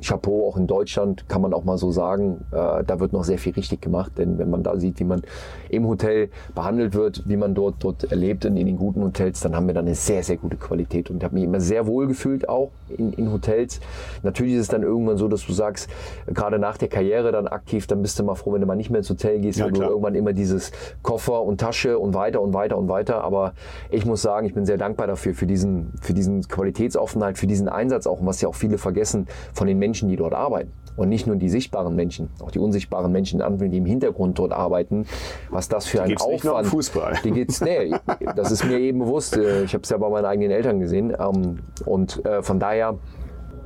[0.02, 3.38] Chapeau, auch in Deutschland kann man auch mal so sagen, äh, da wird noch sehr
[3.38, 5.22] viel richtig gemacht, denn wenn man da sieht, wie man
[5.68, 9.54] im Hotel behandelt wird, wie man dort, dort erlebt und in den guten Hotels, dann
[9.54, 12.06] haben wir da eine sehr, sehr gute Qualität und ich habe mich immer sehr wohl
[12.06, 13.80] gefühlt auch in, in Hotels.
[14.22, 15.88] Natürlich ist es dann irgendwann so, dass du sagst,
[16.26, 18.90] gerade nach der Karriere dann aktiv, dann bist du mal froh, wenn du mal nicht
[18.90, 19.90] mehr ins Hotel gehst, Ja, weil du klar.
[19.90, 20.72] irgendwann immer dieses
[21.02, 23.22] Koffer und Tasche und weiter und weiter und weiter.
[23.22, 23.52] Aber
[23.90, 27.68] ich muss sagen, ich bin sehr dankbar dafür, für diesen, für diesen Qualitätsaufenthalt, für diesen
[27.68, 30.72] Einsatz auch, und was ja auch viele vergessen von den Menschen, die dort arbeiten.
[30.96, 35.06] Und nicht nur die sichtbaren Menschen, auch die unsichtbaren Menschen, die im Hintergrund dort arbeiten,
[35.50, 36.68] was das für ein geht's nicht nur Aufwand.
[36.68, 37.14] Fußball.
[37.24, 37.92] Die geht's, nee,
[38.36, 39.36] das ist mir eben bewusst.
[39.36, 41.12] Äh, Ich habe es ja bei meinen eigenen Eltern gesehen.
[41.18, 42.96] ähm, Und äh, von daher,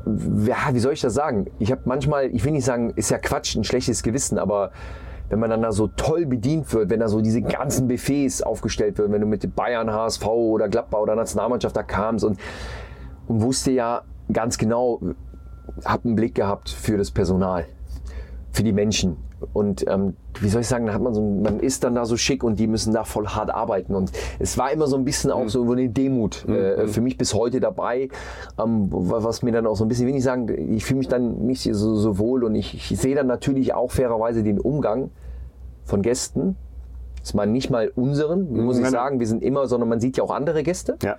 [0.06, 1.46] ja, wie soll ich das sagen?
[1.58, 4.70] Ich habe manchmal, ich will nicht sagen, ist ja Quatsch, ein schlechtes Gewissen, aber
[5.28, 8.96] wenn man dann da so toll bedient wird, wenn da so diese ganzen Buffets aufgestellt
[8.96, 12.38] werden, wenn du mit Bayern, HSV oder Gladbach oder Nationalmannschaft da kamst und,
[13.26, 14.00] und wusste ja
[14.32, 15.00] ganz genau,
[15.84, 17.66] hab einen Blick gehabt für das Personal.
[18.50, 19.16] für die Menschen.
[19.52, 22.16] Und ähm, wie soll ich sagen, da hat man so, man ist dann da so
[22.16, 23.94] schick und die müssen da voll hart arbeiten.
[23.94, 24.10] Und
[24.40, 27.60] es war immer so ein bisschen auch so eine Demut äh, für mich bis heute
[27.60, 28.08] dabei,
[28.58, 31.62] ähm, was mir dann auch so ein bisschen, ich sagen, ich fühle mich dann nicht
[31.62, 35.10] so, so wohl und ich, ich sehe dann natürlich auch fairerweise den Umgang
[35.84, 36.56] von Gästen.
[37.20, 39.00] Das ist mal nicht mal unseren, muss ich Nein, nein.
[39.00, 39.20] sagen.
[39.20, 40.96] Wir sind immer, sondern man sieht ja auch andere Gäste.
[41.02, 41.16] Ja.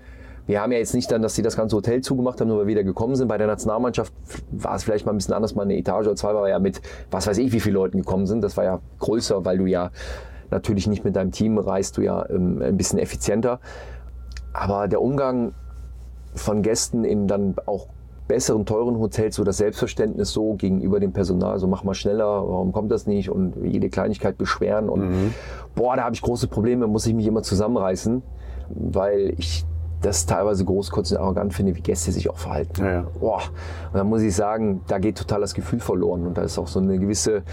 [0.49, 2.65] Wir haben ja jetzt nicht dann, dass sie das ganze Hotel zugemacht haben, nur weil
[2.65, 3.27] wir wieder gekommen sind.
[3.27, 4.11] Bei der Nationalmannschaft
[4.49, 6.57] war es vielleicht mal ein bisschen anders, mal eine Etage oder zwei, weil wir ja
[6.57, 6.81] mit,
[7.11, 8.43] was weiß ich, wie viele Leuten gekommen sind.
[8.43, 9.91] Das war ja größer, weil du ja
[10.49, 13.59] natürlich nicht mit deinem Team reist, du ja ähm, ein bisschen effizienter.
[14.51, 15.53] Aber der Umgang
[16.33, 17.85] von Gästen in dann auch
[18.27, 22.71] besseren, teuren Hotels, so das Selbstverständnis so gegenüber dem Personal, so mach mal schneller, warum
[22.71, 25.31] kommt das nicht und jede Kleinigkeit beschweren und
[25.75, 28.23] boah, da habe ich große Probleme, muss ich mich immer zusammenreißen,
[28.69, 29.63] weil ich
[30.01, 32.83] das teilweise großkotzend und arrogant finde, wie Gäste sich auch verhalten.
[32.83, 33.07] Ja, ja.
[33.19, 33.41] Boah.
[33.91, 36.67] Und da muss ich sagen, da geht total das Gefühl verloren und da ist auch
[36.67, 37.43] so eine gewisse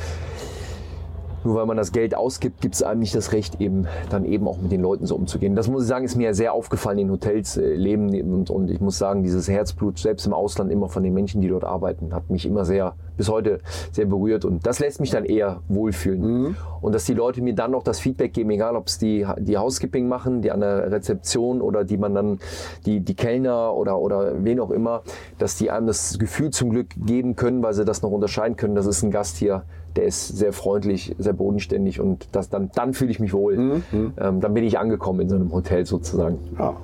[1.47, 4.47] nur weil man das Geld ausgibt, gibt es einem nicht das Recht, eben dann eben
[4.49, 5.55] auch mit den Leuten so umzugehen.
[5.55, 8.81] Das muss ich sagen, ist mir sehr aufgefallen in Hotels äh, leben und, und ich
[8.81, 12.31] muss sagen, dieses Herzblut selbst im Ausland immer von den Menschen, die dort arbeiten, hat
[12.31, 13.61] mich immer sehr bis heute
[13.93, 16.57] sehr berührt und das lässt mich dann eher wohlfühlen.
[16.81, 19.57] Und dass die Leute mir dann noch das Feedback geben, egal ob es die, die
[19.57, 22.39] Housekeeping machen, die an der Rezeption oder die man dann,
[22.85, 25.03] die, die Kellner oder, oder wen auch immer,
[25.39, 28.75] dass die einem das Gefühl zum Glück geben können, weil sie das noch unterscheiden können,
[28.75, 29.65] das ist ein Gast hier,
[29.97, 33.83] der ist sehr freundlich, sehr bodenständig und das dann, dann fühle ich mich wohl.
[33.93, 36.39] Ähm, dann bin ich angekommen in so einem Hotel sozusagen.
[36.59, 36.77] Ja,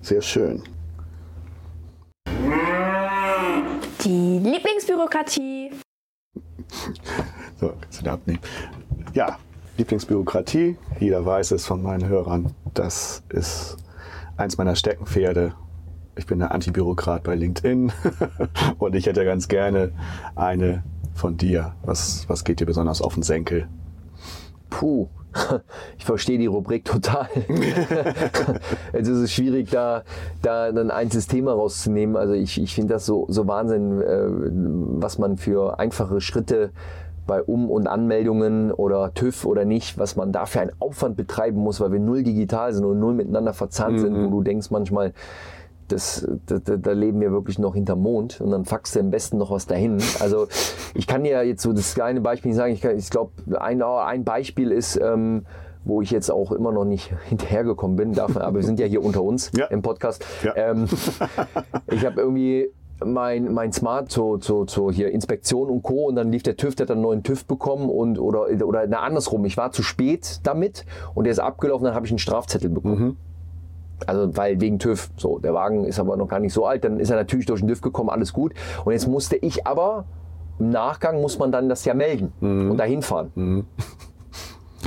[0.00, 0.62] sehr schön.
[4.04, 5.72] Die Lieblingsbürokratie.
[7.60, 8.40] So, kannst du da abnehmen.
[9.12, 9.38] Ja,
[9.76, 10.78] Lieblingsbürokratie.
[10.98, 12.54] Jeder weiß es von meinen Hörern.
[12.72, 13.76] Das ist
[14.38, 15.54] eins meiner Steckenpferde.
[16.16, 17.92] Ich bin der Antibürokrat bei LinkedIn
[18.78, 19.92] und ich hätte ganz gerne
[20.34, 20.82] eine
[21.14, 21.74] von dir.
[21.82, 23.68] Was, was geht dir besonders auf den Senkel?
[24.70, 25.08] Puh,
[25.98, 27.28] ich verstehe die Rubrik total.
[28.92, 30.02] Jetzt ist es schwierig, da,
[30.42, 32.16] da ein einzelnes Thema rauszunehmen.
[32.16, 34.26] Also ich, ich finde das so, so Wahnsinn, äh,
[35.00, 36.70] was man für einfache Schritte
[37.26, 41.60] bei Um- und Anmeldungen oder TÜV oder nicht, was man da für einen Aufwand betreiben
[41.60, 45.12] muss, weil wir null digital sind und null miteinander verzahnt sind, wo du denkst manchmal,
[45.92, 49.38] das, da, da, leben wir wirklich noch hinterm Mond und dann faxst du am besten
[49.38, 49.98] noch was dahin.
[50.20, 50.46] Also
[50.94, 52.72] ich kann dir jetzt so das kleine Beispiel nicht sagen.
[52.72, 55.44] Ich, kann- ich glaube, ein, ein Beispiel ist, ähm,
[55.84, 59.02] wo ich jetzt auch immer noch nicht hinterhergekommen bin, darf, aber wir sind ja hier
[59.04, 59.66] unter uns Ja.
[59.66, 60.24] im Podcast.
[60.42, 60.54] Ja.
[60.56, 60.86] Ähm,
[61.88, 62.70] ich habe irgendwie
[63.02, 66.04] mein, mein Smart zur, zur, zur hier Inspektion und Co.
[66.08, 68.86] Und dann lief der TÜV, der hat dann einen neuen TÜV bekommen und oder, oder
[68.86, 69.44] na, andersrum.
[69.46, 70.84] Ich war zu spät damit
[71.14, 73.16] und der ist abgelaufen, dann habe ich einen Strafzettel bekommen.
[74.06, 77.00] Also weil wegen TÜV, so, der Wagen ist aber noch gar nicht so alt, dann
[77.00, 78.54] ist er natürlich durch den TÜV gekommen, alles gut.
[78.84, 80.04] Und jetzt musste ich aber,
[80.58, 83.66] im Nachgang muss man dann das ja melden und dahin fahren.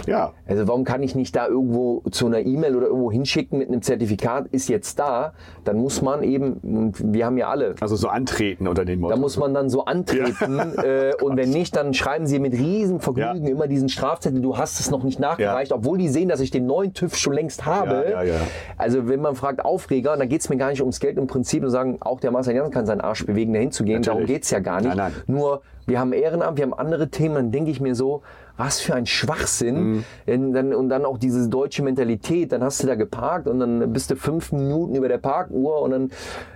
[0.08, 3.68] Ja, Also warum kann ich nicht da irgendwo zu einer E-Mail oder irgendwo hinschicken mit
[3.70, 5.34] einem Zertifikat, ist jetzt da,
[5.64, 9.14] dann muss man eben, wir haben ja alle, also so antreten unter den Motto.
[9.14, 13.46] da muss man dann so antreten äh, und wenn nicht, dann schreiben sie mit Riesenvergnügen
[13.46, 13.52] Ja.
[13.52, 16.66] immer diesen Strafzettel, du hast es noch nicht nachgereicht, obwohl die sehen, dass ich den
[16.66, 18.06] neuen TÜV schon längst habe.
[18.10, 18.40] Ja, ja, ja.
[18.78, 21.64] Also wenn man fragt Aufreger, dann geht es mir gar nicht ums Geld im Prinzip
[21.64, 24.02] und sagen, auch der Marcel Janssen kann seinen Arsch bewegen, dahin zu gehen.
[24.02, 24.96] Darum geht es ja gar nicht.
[24.96, 25.14] Nein, nein.
[25.28, 28.22] Nur wir haben Ehrenamt, wir haben andere Themen, dann denke ich mir so,
[28.58, 29.84] was für ein Schwachsinn.
[29.84, 30.04] Mhm.
[30.28, 33.92] Und, dann, und dann auch diese deutsche Mentalität, dann hast du da geparkt und dann
[33.94, 36.12] bist du fünf Minuten über der Parkuhr und dann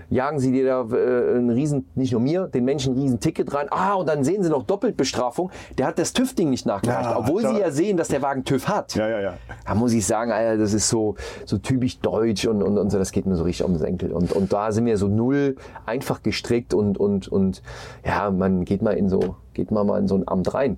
[0.09, 3.53] jagen sie dir da äh, einen riesen, nicht nur mir, den Menschen ein riesen Ticket
[3.53, 3.67] rein.
[3.71, 5.51] Ah, und dann sehen sie noch Doppelbestrafung.
[5.77, 7.53] Der hat das TÜV-Ding nicht nachgereicht, Ja, obwohl klar.
[7.53, 8.95] sie ja sehen, dass der Wagen TÜV hat.
[8.95, 9.33] Ja, ja, ja.
[9.65, 12.97] Da muss ich sagen, Alter, das ist so, so typisch deutsch und, und, und so,
[12.97, 14.11] das geht mir so richtig um den Senkel.
[14.11, 17.61] Und, und da sind wir so null einfach gestrickt und, und, und
[18.05, 20.77] ja, man geht mal in so, geht mal mal in so ein Amt rein.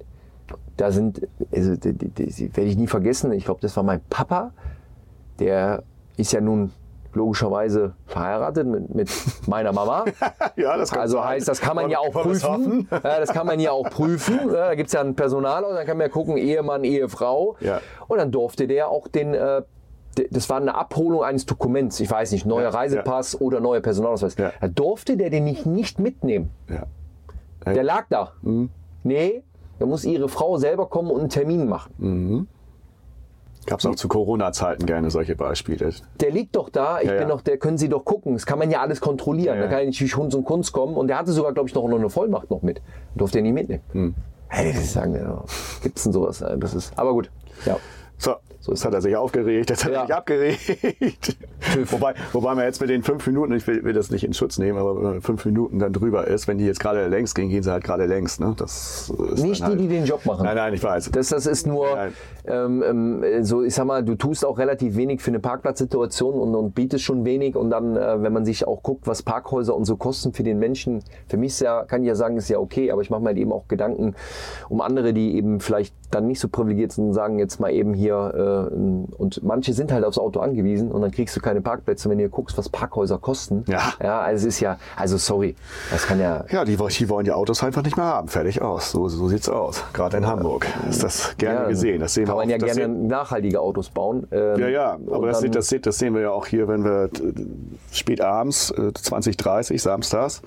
[0.77, 4.01] Da sind, also, die, die, die werde ich nie vergessen, ich glaube, das war mein
[4.09, 4.51] Papa,
[5.39, 5.83] der
[6.17, 6.71] ist ja nun
[7.13, 9.09] logischerweise verheiratet mit, mit
[9.47, 10.05] meiner Mama.
[10.55, 11.27] Ja, das kann Also sein.
[11.29, 12.87] heißt, das kann man Wollen- ja auch prüfen.
[12.91, 14.39] Ja, das kann man ja auch prüfen.
[14.47, 17.55] Ja, da gibt es ja ein Personal und dann kann man ja gucken, Ehemann, Ehefrau.
[17.61, 17.79] Ja.
[18.07, 19.63] Und dann durfte der auch den, äh,
[20.31, 24.35] das war eine Abholung eines Dokuments, ich weiß nicht, neuer Reisepass oder neuer Personalausweis.
[24.35, 26.51] Da durfte der den nicht, nicht mitnehmen.
[27.65, 28.33] Der lag da.
[28.41, 28.69] Mhm.
[29.03, 29.43] Nee,
[29.79, 31.93] da muss ihre Frau selber kommen und einen Termin machen.
[31.97, 32.47] Mhm.
[33.65, 35.91] Gab es auch zu Corona-Zeiten gerne solche Beispiele.
[36.19, 37.27] Der liegt doch da, ich Ja, bin ja.
[37.27, 38.33] doch, der können Sie doch gucken.
[38.33, 39.57] Das kann man ja alles kontrollieren.
[39.57, 40.95] Ja, Da kann ja natürlich Hunds und Kunst kommen.
[40.95, 42.81] Und der hatte sogar, glaube ich, noch eine Vollmacht noch mit.
[43.15, 43.83] Durfte er nie mitnehmen.
[43.91, 44.15] Hm.
[44.47, 45.43] Hey, das sagen, ja,
[45.83, 46.43] gibt's denn sowas?
[46.57, 47.29] Das ist, aber gut.
[47.65, 47.77] Ja.
[48.17, 48.31] So,
[48.69, 50.01] So jetzt hat er sich aufgeregt, jetzt hat Ja.
[50.01, 51.37] er sich abgeregt.
[51.89, 54.59] wobei, wobei man jetzt mit den fünf Minuten, ich will, will das nicht in Schutz
[54.59, 57.49] nehmen, aber wenn man fünf Minuten dann drüber ist, wenn die jetzt gerade längs gehen,
[57.49, 58.39] gehen sie halt gerade längs.
[58.39, 58.53] Ne?
[58.57, 60.43] Das ist Nicht die, halt, die den Job machen.
[60.45, 61.09] Nein, nein, ich weiß.
[61.11, 61.87] Das, das ist nur,
[62.45, 66.53] ähm, ähm, so ich sag mal, du tust auch relativ wenig für eine Parkplatzsituation und,
[66.53, 67.55] und bietest schon wenig.
[67.55, 70.59] Und dann, äh, wenn man sich auch guckt, was Parkhäuser und so kosten für den
[70.59, 73.21] Menschen, für mich ist ja, kann ich ja sagen, ist ja okay, aber ich mache
[73.21, 74.13] mir halt eben auch Gedanken
[74.69, 77.93] um andere, die eben vielleicht dann nicht so privilegiert sind und sagen jetzt mal eben
[77.93, 82.09] hier, äh, und manche sind halt aufs Auto angewiesen und dann kriegst du keine Parkplätze,
[82.09, 83.63] wenn du guckst, was Parkhäuser kosten.
[83.67, 83.93] Ja.
[84.01, 85.55] Ja, also es ist ja, also sorry,
[85.91, 88.27] das kann ja, Ja, die, die wollen die Autos einfach nicht mehr haben.
[88.27, 88.91] Fertig aus.
[88.91, 89.83] So, so sieht's aus.
[89.93, 91.99] Gerade in Hamburg ist das gerne Ja, gesehen.
[92.01, 94.27] Das sehen kann wir man ja auch, gerne sehen- nachhaltige Autos bauen.
[94.31, 96.45] Ähm, Ja, ja, und aber das, dann- sieht, das, sieht, das sehen wir ja auch
[96.45, 97.09] hier, wenn wir äh,
[97.91, 100.41] spät abends, äh, 20, 30, samstags,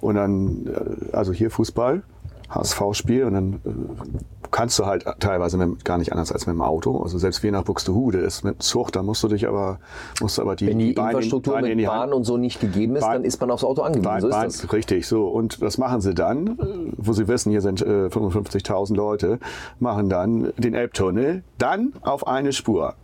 [0.00, 2.02] und dann, äh, also hier Fußball,
[2.50, 6.62] HSV-Spiel, und dann äh, kannst du halt teilweise mit, gar nicht anders als mit dem
[6.62, 7.02] Auto.
[7.02, 9.80] Also selbst wie nach Buxtehude ist mit Zug, da musst du dich aber,
[10.20, 12.36] musst du aber die, Wenn die Beine- Infrastruktur Beine in mit die Bahn und so
[12.36, 14.04] nicht gegeben ist, Bahn- dann ist man aufs Auto angewiesen.
[14.04, 14.70] Bahn, so Bahn.
[14.72, 15.26] Richtig, so.
[15.26, 16.56] Und was machen sie dann?
[16.96, 19.40] Wo sie wissen, hier sind äh, 55.000 Leute,
[19.80, 22.94] machen dann den Elbtunnel, dann auf eine Spur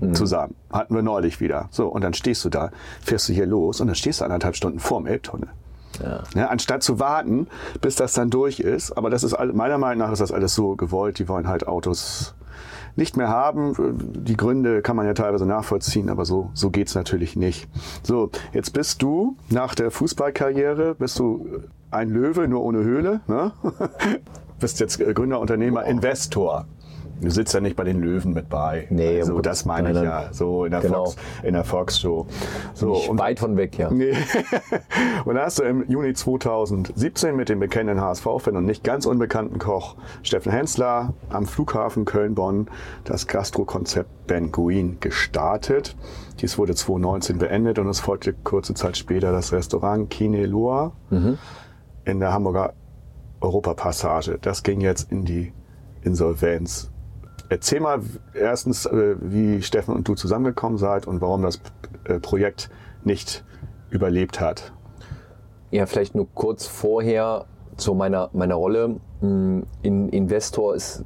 [0.00, 0.14] Mhm.
[0.14, 0.54] zusammen.
[0.70, 1.68] Hatten wir neulich wieder.
[1.70, 4.56] So, und dann stehst du da, fährst du hier los und dann stehst du anderthalb
[4.56, 5.48] Stunden vorm Elbtunnel.
[6.02, 6.46] Ja.
[6.46, 7.46] anstatt zu warten,
[7.80, 8.92] bis das dann durch ist.
[8.92, 11.18] Aber das ist meiner Meinung nach ist das alles so gewollt.
[11.18, 12.34] Die wollen halt Autos
[12.96, 13.74] nicht mehr haben.
[14.24, 17.68] Die Gründe kann man ja teilweise nachvollziehen, aber so, so geht's natürlich nicht.
[18.02, 23.20] So, jetzt bist du nach der Fußballkarriere, bist du ein Löwe, nur ohne Höhle.
[23.26, 23.52] Ne?
[24.60, 26.66] bist jetzt Gründer, Unternehmer, Investor.
[27.22, 28.88] Du sitzt ja nicht bei den Löwen mit bei.
[28.90, 30.32] Nee, also, um das meine ich ja.
[30.32, 31.04] So in der, Genau.
[31.04, 32.26] Fox, in der Fox-Show.
[32.74, 33.90] So, Nicht und- weit von weg, ja.
[33.90, 34.12] Nee.
[35.24, 39.58] und da hast du im Juni 2017 mit dem bekannten HSV-Fan und nicht ganz unbekannten
[39.60, 39.94] Koch
[40.24, 42.66] Steffen Hensler am Flughafen Köln-Bonn
[43.04, 45.96] das Gastrokonzept Ben Guin gestartet.
[46.40, 50.92] Dies wurde 2019 beendet und es folgte kurze Zeit später das Restaurant Kine Loa
[52.04, 52.72] in der Hamburger
[53.40, 54.38] Europapassage.
[54.40, 55.52] Das ging jetzt in die
[56.02, 56.91] Insolvenz.
[57.48, 58.00] Erzähl mal
[58.34, 61.60] erstens, äh, wie Steffen und du zusammengekommen seid und warum das
[62.04, 62.70] äh, Projekt
[63.04, 63.44] nicht
[63.90, 64.72] überlebt hat.
[65.70, 68.96] Ja, vielleicht nur kurz vorher zu meiner, meiner Rolle.
[69.20, 71.04] Mm, In Investor ist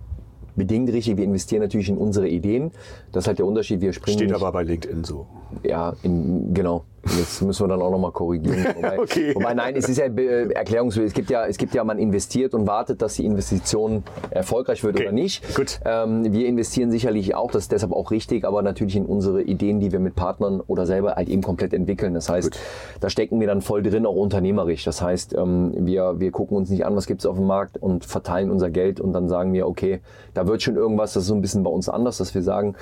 [0.57, 1.17] bedingt richtig.
[1.17, 2.73] Wir investieren natürlich in unsere Ideen.
[3.13, 3.81] Das ist halt der Unterschied.
[3.81, 5.27] Wir springen Steht nicht, aber bei LinkedIn so.
[5.63, 6.85] Ja, in, genau.
[7.17, 8.67] Jetzt müssen wir dann auch nochmal korrigieren.
[8.77, 9.33] Wobei, Okay.
[9.37, 11.11] wobei, nein, es ist ja äh, erklärungswürdig.
[11.11, 14.97] Es gibt ja, es gibt ja, man investiert und wartet, dass die Investition erfolgreich wird
[14.97, 15.55] Okay, oder nicht.
[15.55, 15.79] gut.
[15.85, 19.79] Ähm, wir investieren sicherlich auch, das ist deshalb auch richtig, aber natürlich in unsere Ideen,
[19.79, 22.13] die wir mit Partnern oder selber halt eben komplett entwickeln.
[22.13, 22.61] Das heißt, Gut.
[23.01, 24.83] da stecken wir dann voll drin, auch unternehmerisch.
[24.83, 27.79] Das heißt, ähm, wir, wir gucken uns nicht an, was gibt es auf dem Markt
[27.81, 30.01] und verteilen unser Geld und dann sagen wir, okay,
[30.35, 32.75] da wird schon irgendwas, das ist so ein bisschen bei uns anders, dass wir sagen,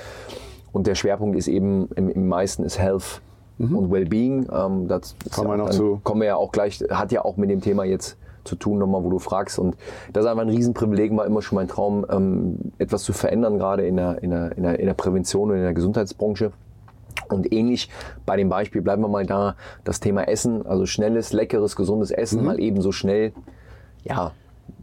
[0.75, 3.21] und der Schwerpunkt ist eben im, im meisten ist Health
[3.57, 4.47] und Wellbeing.
[4.51, 6.01] Ähm, das Kommen wir ja, noch zu.
[6.03, 9.01] Kommen wir ja auch gleich, hat ja auch mit dem Thema jetzt zu tun, nochmal,
[9.01, 9.57] wo du fragst.
[9.57, 9.77] Und
[10.11, 13.87] das ist einfach ein Riesenprivileg, war immer schon mein Traum, ähm, etwas zu verändern, gerade
[13.87, 16.51] in der, in, der, in, der, in der Prävention und in der Gesundheitsbranche.
[17.29, 17.89] Und ähnlich
[18.25, 19.55] bei dem Beispiel bleiben wir mal da,
[19.85, 23.31] das Thema Essen, also schnelles, leckeres, gesundes Essen, mal eben so schnell,
[24.03, 24.33] ja,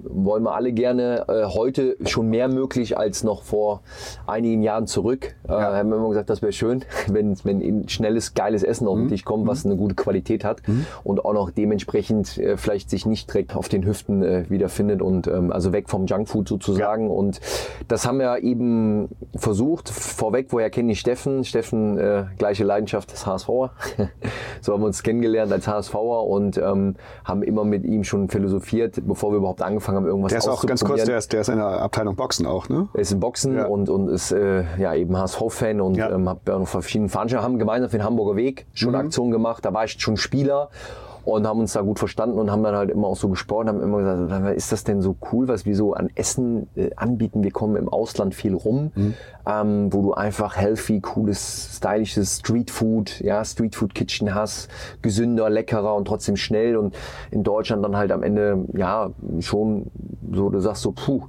[0.02, 3.82] wollen wir alle gerne äh, heute schon mehr möglich als noch vor
[4.26, 5.34] einigen Jahren zurück.
[5.48, 9.08] Äh, haben wir immer gesagt, das wäre schön, wenn, wenn schnelles, geiles Essen auf den
[9.08, 10.62] Tisch kommt, was eine gute Qualität hat
[11.04, 15.26] und auch noch dementsprechend äh, vielleicht sich nicht direkt auf den Hüften äh, wiederfindet und
[15.26, 17.10] ähm, also weg vom Junkfood sozusagen.
[17.10, 17.40] Und
[17.88, 19.88] das haben wir eben versucht.
[19.88, 21.44] Vorweg, woher kenne ich Steffen?
[21.44, 23.72] Steffen, äh, gleiche Leidenschaft des HSVer.
[24.60, 29.00] so haben wir uns kennengelernt als HSVer und ähm, haben immer mit ihm schon philosophiert,
[29.06, 31.48] bevor wir überhaupt angefangen haben, irgendwas Der ist auch ganz kurz, der ist, der ist
[31.48, 32.88] in der Abteilung Boxen auch, ne?
[32.94, 33.66] Er ist im Boxen Ja.
[33.66, 36.10] und, und ist äh, ja eben HSV-Fan und Ja.
[36.10, 38.94] ähm, hab ja noch verschiedene Veranstaltungen, haben gemeinsam für den Hamburger Weg schon Mhm.
[38.96, 39.64] Aktionen gemacht.
[39.64, 40.70] Da war ich schon Spieler
[41.24, 43.82] und haben uns da gut verstanden und haben dann halt immer auch so gesprochen, haben
[43.82, 47.42] immer gesagt, ist das denn so cool, was wir so an Essen äh, anbieten?
[47.42, 49.14] Wir kommen im Ausland viel rum, Mhm.
[49.46, 54.68] ähm, wo du einfach healthy, cooles, stylisches Streetfood, ja, Streetfood Kitchen hast,
[55.02, 56.94] gesünder, leckerer und trotzdem schnell und
[57.30, 59.10] in Deutschland dann halt am Ende, ja,
[59.40, 59.86] schon
[60.32, 61.22] so, du sagst so, puh,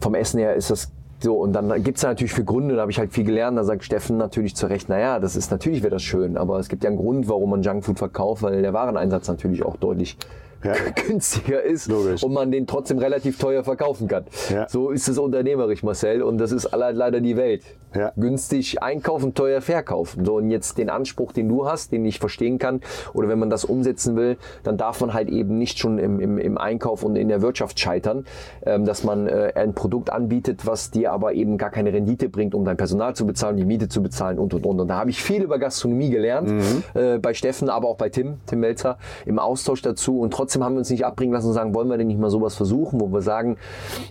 [0.00, 0.90] vom Essen her ist das
[1.22, 3.64] so, und dann gibt's da natürlich für Gründe, da habe ich halt viel gelernt, da
[3.64, 6.82] sagt Steffen natürlich zu Recht, naja, das ist natürlich wäre das schön, aber es gibt
[6.84, 10.16] ja einen Grund, warum man Junkfood verkauft, weil der Wareneinsatz natürlich auch deutlich
[10.64, 10.74] Ja.
[11.06, 12.22] günstiger ist Logisch.
[12.22, 14.24] und man den trotzdem relativ teuer verkaufen kann.
[14.50, 14.68] Ja.
[14.68, 17.62] So ist es unternehmerisch, Marcel, und das ist leider die Welt.
[17.94, 18.12] Ja.
[18.16, 20.24] Günstig einkaufen, teuer verkaufen.
[20.24, 22.80] So, und jetzt den Anspruch, den du hast, den ich verstehen kann,
[23.12, 26.38] oder wenn man das umsetzen will, dann darf man halt eben nicht schon im, im,
[26.38, 28.24] im Einkauf und in der Wirtschaft scheitern,
[28.64, 32.54] ähm, dass man äh, ein Produkt anbietet, was dir aber eben gar keine Rendite bringt,
[32.54, 34.80] um dein Personal zu bezahlen, die Miete zu bezahlen und und und.
[34.80, 36.50] Und da habe ich viel über Gastronomie gelernt,
[36.94, 40.20] äh, bei Steffen, aber auch bei Tim, Tim Melzer, im Austausch dazu.
[40.20, 42.30] Und trotzdem haben wir uns nicht abbringen lassen und sagen, wollen wir denn nicht mal
[42.30, 43.56] sowas versuchen, wo wir sagen,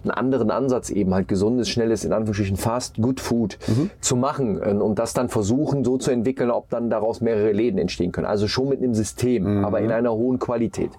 [0.04, 3.58] einen anderen Ansatz eben halt gesundes, schnelles, in Anführungsstrichen Fast Good Food
[4.00, 7.78] zu machen äh, und das dann versuchen so zu entwickeln, ob dann daraus mehrere Läden
[7.78, 8.28] entstehen können.
[8.28, 10.92] Also schon mit einem System, aber in einer hohen Qualität.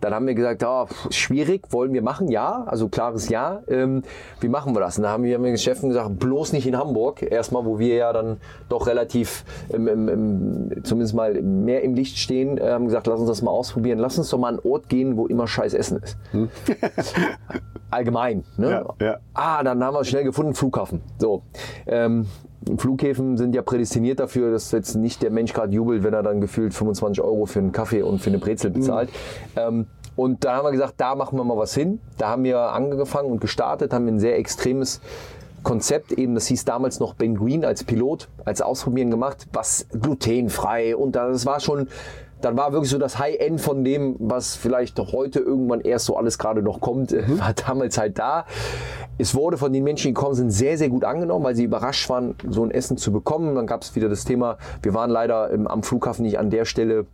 [0.00, 2.28] Dann haben wir gesagt, pff, schwierig, wollen wir machen?
[2.28, 3.62] Ja, also klares Ja.
[3.68, 4.02] Ähm,
[4.40, 4.96] wie machen wir das?
[4.98, 7.22] Und da haben wir wir den Chefen gesagt, bloß nicht in Hamburg.
[7.22, 12.18] Erstmal, wo wir ja dann doch relativ, ähm, ähm, ähm, zumindest mal mehr im Licht
[12.18, 13.98] stehen, haben gesagt, lass uns das mal ausprobieren.
[13.98, 16.16] Lass uns doch mal einen Ort gehen, wo immer scheiß Essen ist.
[17.90, 18.44] Allgemein.
[18.56, 18.70] Ne?
[18.70, 19.16] Ja, ja.
[19.34, 21.00] Ah, dann haben wir es schnell gefunden, Flughafen.
[21.18, 21.42] So.
[21.86, 22.26] Ähm,
[22.76, 26.40] Flughäfen sind ja prädestiniert dafür, dass jetzt nicht der Mensch gerade jubelt, wenn er dann
[26.40, 29.10] gefühlt 25 Euro für einen Kaffee und für eine Brezel bezahlt.
[29.56, 32.00] Ähm, und da haben wir gesagt, da machen wir mal was hin.
[32.18, 35.00] Da haben wir angefangen und gestartet, haben ein sehr extremes
[35.62, 40.96] Konzept eben, das hieß damals noch Ben Green als Pilot, als Ausprobieren gemacht, was glutenfrei
[40.96, 41.88] und das war schon,
[42.40, 46.38] dann war wirklich so das High-End von dem, was vielleicht heute irgendwann erst so alles
[46.38, 47.40] gerade noch kommt, Mhm.
[47.40, 48.44] war damals halt da.
[49.18, 52.08] Es wurde von den Menschen, die gekommen sind, sehr, sehr gut angenommen, weil sie überrascht
[52.08, 53.54] waren, so ein Essen zu bekommen.
[53.56, 56.64] Dann gab es wieder das Thema, wir waren leider im, am Flughafen nicht an der
[56.64, 57.06] Stelle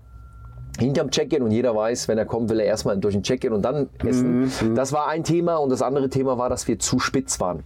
[0.79, 3.63] hinterm Check-in und jeder weiß, wenn er kommt, will er erstmal durch den Check-in und
[3.63, 4.51] dann essen.
[4.75, 7.63] Das war ein Thema und das andere Thema war, dass wir zu spitz waren.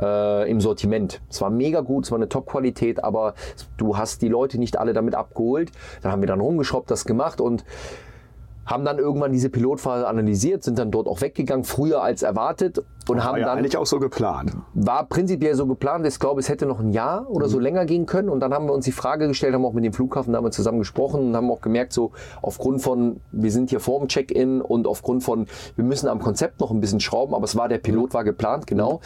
[0.00, 1.20] Äh, im Sortiment.
[1.28, 3.34] Es war mega gut, es war eine Top-Qualität, aber
[3.76, 5.72] du hast die Leute nicht alle damit abgeholt.
[6.00, 7.64] Da haben wir dann rumgeschraubt, das gemacht und
[8.64, 13.18] haben dann irgendwann diese Pilotphase analysiert, sind dann dort auch weggegangen, früher als erwartet und
[13.18, 14.52] War haben ja dann eigentlich auch so geplant.
[14.74, 16.06] war prinzipiell so geplant.
[16.06, 18.28] Ich glaube, es hätte noch ein Jahr oder so länger gehen können.
[18.28, 20.78] Und dann haben wir uns die Frage gestellt, haben auch mit dem Flughafen damals zusammen
[20.78, 24.86] gesprochen und haben auch gemerkt, so aufgrund von, wir sind hier vor dem Check-in und
[24.86, 28.14] aufgrund von, wir müssen am Konzept noch ein bisschen schrauben, aber es war, der Pilot
[28.14, 29.00] war geplant, genau.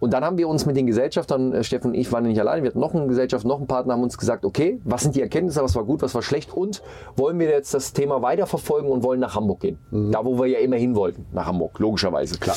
[0.00, 2.62] Und dann haben wir uns mit den Gesellschaftern, äh, Steffen und ich waren nicht allein,
[2.62, 5.22] wir hatten noch eine Gesellschaft, noch einen Partner, haben uns gesagt, okay, was sind die
[5.22, 6.82] Erkenntnisse, was war gut, was war schlecht und
[7.16, 9.78] wollen wir jetzt das Thema weiterverfolgen und wollen nach Hamburg gehen.
[9.90, 12.38] Da, wo wir ja immer hin wollten, nach Hamburg, logischerweise.
[12.38, 12.56] Klar.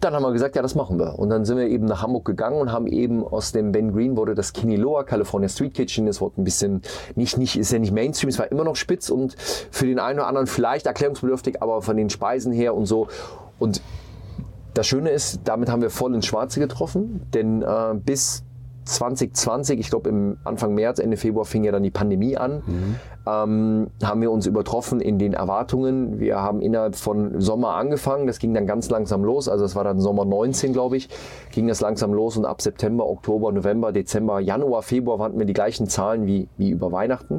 [0.00, 1.18] Dann haben wir gesagt, ja, das machen wir.
[1.18, 4.16] Und dann sind wir eben nach Hamburg gegangen und haben eben aus dem Ben Green
[4.16, 6.06] wurde das Kiniloa California Street Kitchen.
[6.06, 6.82] Das wurde ein bisschen
[7.16, 10.20] nicht, nicht, ist ja nicht Mainstream, es war immer noch spitz und für den einen
[10.20, 13.08] oder anderen vielleicht erklärungsbedürftig, aber von den Speisen her und so.
[13.58, 13.82] Und
[14.78, 18.44] das Schöne ist, damit haben wir voll ins Schwarze getroffen, denn äh, bis
[18.84, 22.62] 2020, ich glaube im Anfang März, Ende Februar fing ja dann die Pandemie an,
[23.26, 26.20] ähm, haben wir uns übertroffen in den Erwartungen.
[26.20, 29.82] Wir haben innerhalb von Sommer angefangen, das ging dann ganz langsam los, also das war
[29.82, 31.08] dann Sommer 19, glaube ich,
[31.50, 35.54] ging das langsam los und ab September, Oktober, November, Dezember, Januar, Februar hatten wir die
[35.54, 37.34] gleichen Zahlen wie, wie über Weihnachten.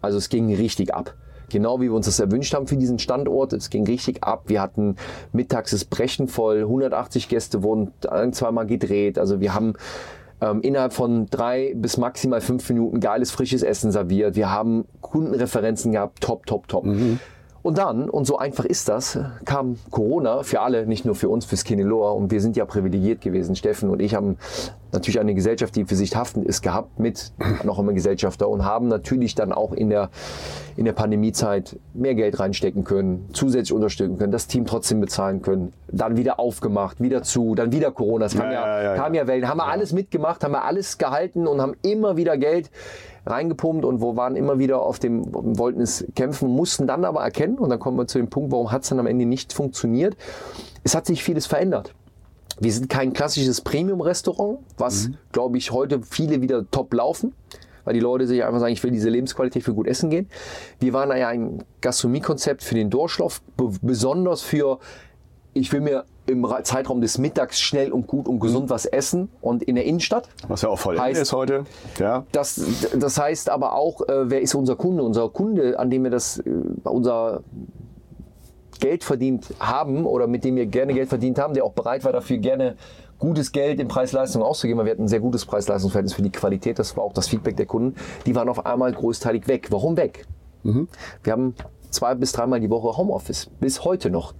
[0.00, 1.14] Also es ging richtig ab.
[1.50, 3.52] Genau wie wir uns das erwünscht haben für diesen Standort.
[3.52, 4.44] Es ging richtig ab.
[4.46, 4.96] Wir hatten
[5.32, 6.60] mittags das Brechen voll.
[6.60, 9.18] 180 Gäste wurden ein, zweimal gedreht.
[9.18, 9.74] Also wir haben
[10.40, 14.36] ähm, innerhalb von drei bis maximal fünf Minuten geiles, frisches Essen serviert.
[14.36, 16.20] Wir haben Kundenreferenzen gehabt.
[16.20, 16.86] Top, top, top.
[17.62, 21.44] Und dann, und so einfach ist das, kam Corona für alle, nicht nur für uns,
[21.44, 22.12] für Skinnyloa.
[22.12, 23.54] Und wir sind ja privilegiert gewesen.
[23.54, 24.38] Steffen und ich haben
[24.92, 27.32] natürlich eine Gesellschaft, die für sich haftend ist, gehabt mit
[27.64, 30.10] noch immer Gesellschafter und haben natürlich dann auch in der,
[30.76, 35.72] in der Pandemiezeit mehr Geld reinstecken können, zusätzlich unterstützen können, das Team trotzdem bezahlen können,
[35.88, 38.26] dann wieder aufgemacht, wieder zu, dann wieder Corona.
[38.26, 39.12] Es kam Ja, ja, ja.
[39.12, 42.70] ja Wellen, haben wir alles mitgemacht, haben wir alles gehalten und haben immer wieder Geld
[43.26, 47.58] reingepumpt und wo waren immer wieder auf dem, wollten es kämpfen, mussten dann aber erkennen
[47.58, 50.16] und dann kommen wir zu dem Punkt, warum hat es dann am Ende nicht funktioniert.
[50.84, 51.94] Es hat sich vieles verändert.
[52.58, 57.32] Wir sind kein klassisches Premium-Restaurant, was, glaube ich, heute viele wieder top laufen,
[57.84, 60.28] weil die Leute sich einfach sagen, ich will diese Lebensqualität für gut essen gehen.
[60.78, 64.78] Wir waren ja ein Gastronomiekonzept für den Durchlauf, be besonders für,
[65.52, 69.28] ich will mir im Ra- Zeitraum des Mittags schnell und gut und gesund was essen
[69.40, 70.28] und in der Innenstadt.
[70.48, 71.64] Was ja auch voll Heißt- ist heute.
[71.98, 72.24] Ja.
[72.32, 72.60] Das,
[72.98, 75.02] das heißt aber auch, äh, wer ist unser Kunde?
[75.02, 76.42] Unser Kunde, an dem wir das, äh,
[76.84, 77.42] unser
[78.78, 82.12] Geld verdient haben oder mit dem wir gerne Geld verdient haben, der auch bereit war,
[82.12, 82.76] dafür gerne
[83.18, 84.78] gutes Geld in Preis-Leistung auszugeben.
[84.78, 86.78] weil Wir hatten ein sehr gutes Preis-Leistungs-Verhältnis für die Qualität.
[86.78, 87.96] Das war auch das Feedback der Kunden.
[88.24, 89.66] Die waren auf einmal großteilig weg.
[89.70, 90.26] Warum weg?
[90.62, 91.54] Wir haben
[91.90, 93.50] zwei bis dreimal die Woche Homeoffice.
[93.60, 94.32] Bis heute noch.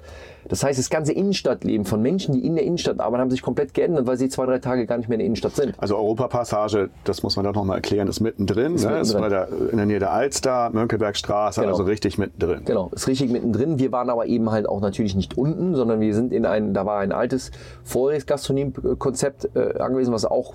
[0.50, 3.72] Das heißt, das ganze Innenstadtleben von Menschen, die in der Innenstadt arbeiten, haben sich komplett
[3.72, 5.74] geändert, weil sie zwei, drei Tage gar nicht mehr in der Innenstadt sind.
[5.78, 8.74] Also Europapassage, das muss man doch noch mal erklären, ist mittendrin.
[8.74, 8.98] Ist ne?
[9.00, 9.22] Ist mittendrin.
[9.22, 11.72] bei der, in der Nähe der Alster, Mönckebergstraße, Genau.
[11.72, 12.64] also richtig mittendrin.
[12.64, 13.78] Genau, ist richtig mittendrin.
[13.78, 16.84] Wir waren aber eben halt auch natürlich nicht unten, sondern wir sind in ein, da
[16.84, 17.52] war ein altes
[17.84, 20.54] Vorjahresgastronomie-Konzept äh, angewiesen, was auch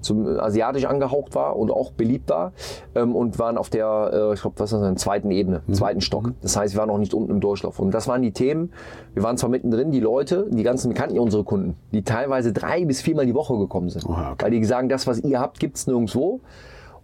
[0.00, 2.52] zum äh, asiatisch angehaucht war und auch beliebt war
[2.94, 6.32] ähm, und waren auf der, äh, ich glaube, was ist das, zweiten Ebene, zweiten Stock.
[6.42, 7.78] Das heißt, wir waren noch nicht unten im Durchlauf.
[7.78, 8.72] Und das waren die Themen.
[9.14, 12.84] Wir waren zwar mittendrin, die Leute, die ganzen, kannten ja unsere Kunden, die teilweise drei
[12.84, 14.06] bis viermal die Woche gekommen sind.
[14.06, 14.44] Oha, okay.
[14.44, 16.40] Weil die sagen, das, was ihr habt, gibt's nirgendwo.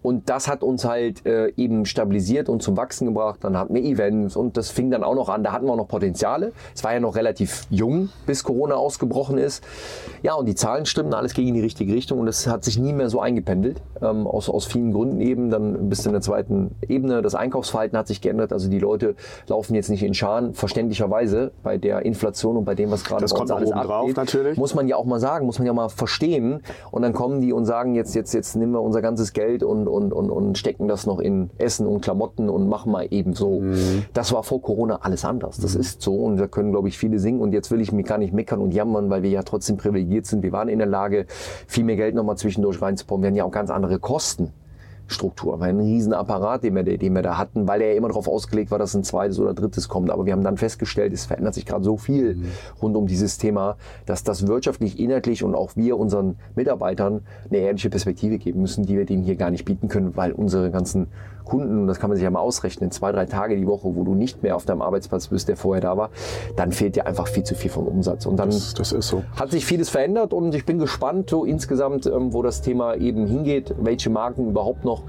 [0.04, 3.38] Und das hat uns halt äh, eben stabilisiert und zum Wachsen gebracht.
[3.42, 5.42] Dann hatten wir Events und das fing dann auch noch an.
[5.42, 6.52] Da hatten wir auch noch Potenziale.
[6.74, 9.64] Es war ja noch relativ jung, bis Corona ausgebrochen ist.
[10.22, 12.92] Ja, und die Zahlen stimmten alles gegen die richtige Richtung und das hat sich nie
[12.92, 13.80] mehr so eingependelt.
[14.02, 15.48] Ähm, aus, aus vielen Gründen eben.
[15.48, 17.22] Dann bis in der zweiten Ebene.
[17.22, 18.52] Das Einkaufsverhalten hat sich geändert.
[18.52, 19.14] Also die Leute
[19.46, 23.32] laufen jetzt nicht in Scharen, verständlicherweise bei der Inflation und bei dem, was gerade Das
[23.32, 24.16] bei kommt uns alles oben drauf abgeht.
[24.18, 24.58] natürlich.
[24.58, 26.60] Muss man ja auch mal sagen, muss man ja mal verstehen.
[26.90, 29.88] Und dann kommen die und sagen, jetzt, jetzt, jetzt nehmen wir unser ganzes Geld und,
[29.94, 33.60] und, und, und stecken das noch in Essen und Klamotten und machen mal eben so.
[33.60, 34.04] Mhm.
[34.12, 35.58] Das war vor Corona alles anders.
[35.58, 37.40] Das ist so und da können, glaube ich, viele singen.
[37.40, 40.26] Und jetzt will ich mich gar nicht meckern und jammern, weil wir ja trotzdem privilegiert
[40.26, 40.42] sind.
[40.42, 41.26] Wir waren in der Lage,
[41.66, 43.22] viel mehr Geld nochmal zwischendurch reinzubauen.
[43.22, 44.52] Wir hatten ja auch ganz andere Kosten.
[45.06, 48.08] Struktur, war ein riesen Apparat, den wir, den wir da hatten, weil er ja immer
[48.08, 50.10] darauf ausgelegt war, dass ein zweites oder drittes kommt.
[50.10, 52.38] Aber wir haben dann festgestellt, es verändert sich gerade so viel
[52.80, 53.76] rund um dieses Thema,
[54.06, 58.96] dass das wirtschaftlich, inhaltlich und auch wir unseren Mitarbeitern eine ehrliche Perspektive geben müssen, die
[58.96, 61.08] wir denen hier gar nicht bieten können, weil unsere ganzen
[61.44, 64.04] Kunden, und das kann man sich ja mal ausrechnen, zwei, drei Tage die Woche, wo
[64.04, 66.10] du nicht mehr auf deinem Arbeitsplatz bist, der vorher da war,
[66.56, 68.26] dann fehlt dir einfach viel zu viel vom Umsatz.
[68.26, 69.22] Und dann Das, das so.
[69.38, 73.26] hat sich vieles verändert und ich bin gespannt, so insgesamt, ähm, wo das Thema eben
[73.26, 75.02] hingeht, welche Marken überhaupt noch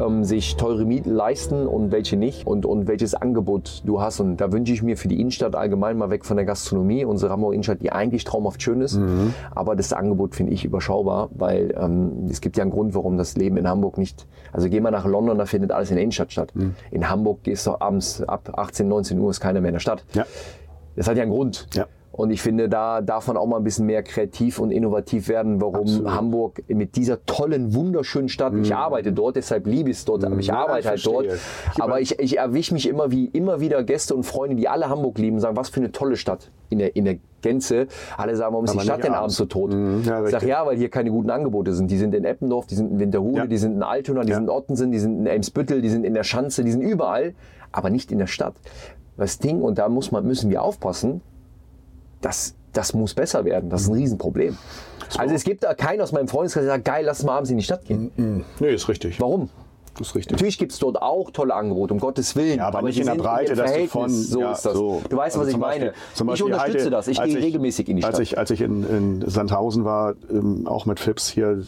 [0.00, 4.20] ähm, sich teure Mieten leisten und welche nicht und, und welches Angebot du hast.
[4.20, 7.32] Und da wünsche ich mir für die Innenstadt allgemein mal weg von der Gastronomie, unsere
[7.32, 8.98] Hamburger Innenstadt, die eigentlich traumhaft schön ist,
[9.54, 13.36] aber das Angebot finde ich überschaubar, weil ähm, es gibt ja einen Grund, warum das
[13.36, 16.32] Leben in Hamburg nicht, also geh mal nach London, da findet alles in der Innenstadt
[16.32, 16.52] statt.
[16.90, 20.04] In Hamburg gehst du abends ab 18, 19 Uhr ist keiner mehr in der Stadt.
[20.14, 20.26] Ja.
[20.96, 21.68] Das hat ja einen Grund.
[21.74, 21.86] Ja.
[22.16, 25.60] Und ich finde, da darf man auch mal ein bisschen mehr kreativ und innovativ werden,
[25.60, 26.10] warum Absolut.
[26.12, 30.36] Hamburg mit dieser tollen, wunderschönen Stadt, ich arbeite dort, deshalb liebe ich es dort, aber
[30.38, 31.12] ich Ja, arbeite halt verstehe.
[31.12, 31.38] dort.
[31.74, 34.88] Ich Aber ich, ich erwische mich immer wie immer wieder Gäste und Freunde, die alle
[34.88, 37.86] Hamburg lieben, sagen, was für eine tolle Stadt in der, in der Gänze.
[38.16, 39.36] Alle sagen, warum ist Aber die Stadt denn abends.
[39.36, 39.74] so tot?
[39.74, 41.90] Mhm, ja, ich sage, ja, weil hier keine guten Angebote sind.
[41.90, 43.46] Die sind in Eppendorf, die sind in Winterhude, Ja.
[43.46, 46.14] die sind in Altona, die sind in Ottensen, die sind in Elmsbüttel, die sind in
[46.14, 47.34] der Schanze, die sind überall,
[47.72, 48.54] aber nicht in der Stadt.
[49.18, 51.20] Das Ding, und da muss man, müssen wir aufpassen,
[52.26, 53.70] das, das muss besser werden.
[53.70, 54.56] Das ist ein Riesenproblem.
[55.18, 57.56] Also es gibt da keinen aus meinem Freundeskreis, der sagt, geil, lass mal abends in
[57.56, 58.44] die Stadt gehen.
[58.58, 59.20] Nee, ist richtig.
[59.20, 59.48] Warum?
[59.98, 60.32] Das ist richtig.
[60.32, 62.58] Natürlich gibt es dort auch tolle Angebote, um Gottes Willen.
[62.58, 64.10] Ja, aber nicht die in der Breite, dass du von.
[64.10, 64.74] So ja, ist das.
[64.74, 65.00] so.
[65.08, 65.86] Du weißt, Also was ich meine.
[65.86, 67.08] Beispiel- zum ich unterstütze heute, das.
[67.08, 68.12] Ich gehe regelmäßig in die Stadt.
[68.14, 68.82] Als ich, als ich in,
[69.22, 71.62] in Sandhausen war, ähm, auch mit Fips hier,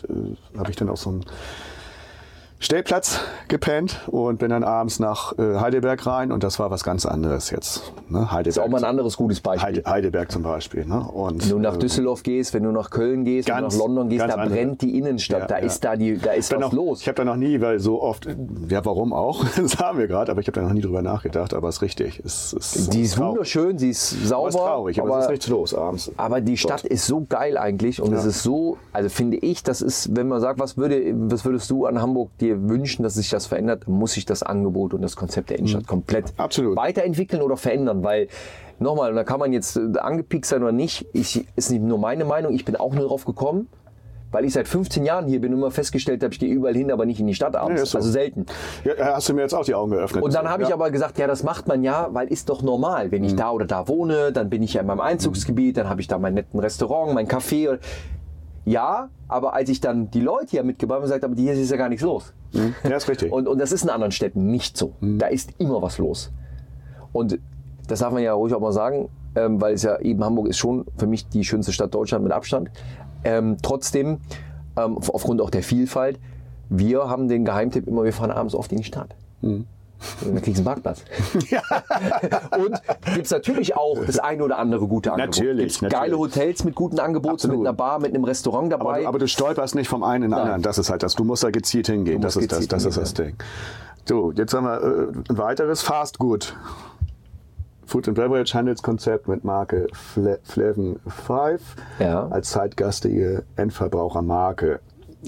[0.54, 1.20] äh, habe ich dann auf so einem
[2.60, 7.06] Stellplatz gepennt und bin dann abends nach äh, Heidelberg rein und das war was ganz
[7.06, 7.92] anderes jetzt.
[8.08, 8.32] Ne?
[8.32, 9.66] Heidelberg, ist auch mal ein anderes gutes Beispiel.
[9.76, 10.84] Heide, Heidelberg zum Beispiel.
[10.84, 11.00] Ne?
[11.00, 13.74] Und, Wenn du nach äh, Düsseldorf gehst, wenn du nach Köln gehst, wenn du Ganz-
[13.74, 14.58] nach London gehst, ganz da andere.
[14.58, 15.42] brennt die Innenstadt.
[15.42, 15.64] Ja, da ja.
[15.66, 17.00] ist da die, da ist was noch, los.
[17.02, 18.26] Ich habe da noch nie, weil so oft,
[18.68, 21.54] ja warum auch, das haben wir gerade, aber ich habe da noch nie drüber nachgedacht,
[21.54, 22.20] aber es ist richtig.
[22.24, 23.30] Es, es, Die ist traurig.
[23.30, 24.38] wunderschön, sie ist sauber.
[24.38, 26.10] Aber es ist traurig, aber, es ist nichts los abends.
[26.16, 29.80] Aber die Stadt ist so geil eigentlich und es ist so, also finde ich, das
[29.80, 33.30] ist, wenn man sagt, was, würde, was würdest du an Hamburg dir wünschen, dass sich
[33.30, 36.40] das verändert, dann muss sich das Angebot und das Konzept der Innenstadt komplett Mhm.
[36.40, 36.76] Absolut.
[36.76, 38.28] weiterentwickeln oder verändern, weil
[38.78, 42.24] nochmal, da kann man jetzt äh, angepiekt sein oder nicht, ich, ist nicht nur meine
[42.24, 43.68] Meinung, ich bin auch nur drauf gekommen,
[44.30, 46.92] weil ich seit 15 Jahren hier bin und immer festgestellt habe, ich gehe überall hin,
[46.92, 47.98] aber nicht in die Stadt abends, ist so.
[47.98, 48.44] also selten.
[48.84, 50.22] Ja, hast du mir jetzt auch die Augen geöffnet.
[50.22, 50.74] Und dann habe ich Ja.
[50.74, 53.10] aber gesagt, ja, das macht man ja, weil ist doch normal.
[53.10, 56.02] Wenn ich da oder da wohne, dann bin ich ja in meinem Einzugsgebiet, dann habe
[56.02, 57.78] ich da meinen netten Restaurant, mein Café.
[58.68, 61.78] Ja, aber als ich dann die Leute hier mitgebracht habe, gesagt, aber hier ist ja
[61.78, 62.34] gar nichts los.
[62.52, 63.32] Ja, ist richtig.
[63.32, 64.92] Und, und das ist in anderen Städten nicht so.
[65.00, 66.32] Da ist immer was los.
[67.12, 67.38] Und
[67.86, 70.58] das darf man ja ruhig auch mal sagen, ähm, weil es ja eben Hamburg ist
[70.58, 72.70] schon für mich die schönste Stadt Deutschland mit Abstand.
[73.24, 74.18] Ähm, trotzdem,
[74.76, 76.20] ähm, aufgrund auch der Vielfalt,
[76.68, 79.16] wir haben den Geheimtipp immer, wir fahren abends oft in die Stadt.
[79.40, 79.66] Und
[80.22, 81.02] dann kriegst du einen Parkplatz.
[82.58, 82.80] und
[83.14, 85.36] gibt es natürlich auch das eine oder andere gute Angebot.
[85.36, 86.00] Natürlich, Gibt's natürlich.
[86.02, 87.58] geile Hotels mit guten Angeboten, Absolut.
[87.58, 89.02] mit einer Bar, mit einem Restaurant aber, dabei.
[89.02, 90.62] du- aber du stolperst nicht vom einen in den anderen.
[90.62, 91.14] Das ist halt das.
[91.14, 92.20] Du musst da gezielt hingehen.
[92.20, 93.36] Das ist das, das ist das Ding.
[94.06, 96.56] So, jetzt haben wir äh, ein weiteres Fast Good.
[97.84, 101.60] Food and Beverage Handelskonzept mit Marke Fle Flavon 5
[101.98, 102.28] Ja.
[102.28, 104.80] als zeitgastige Endverbrauchermarke.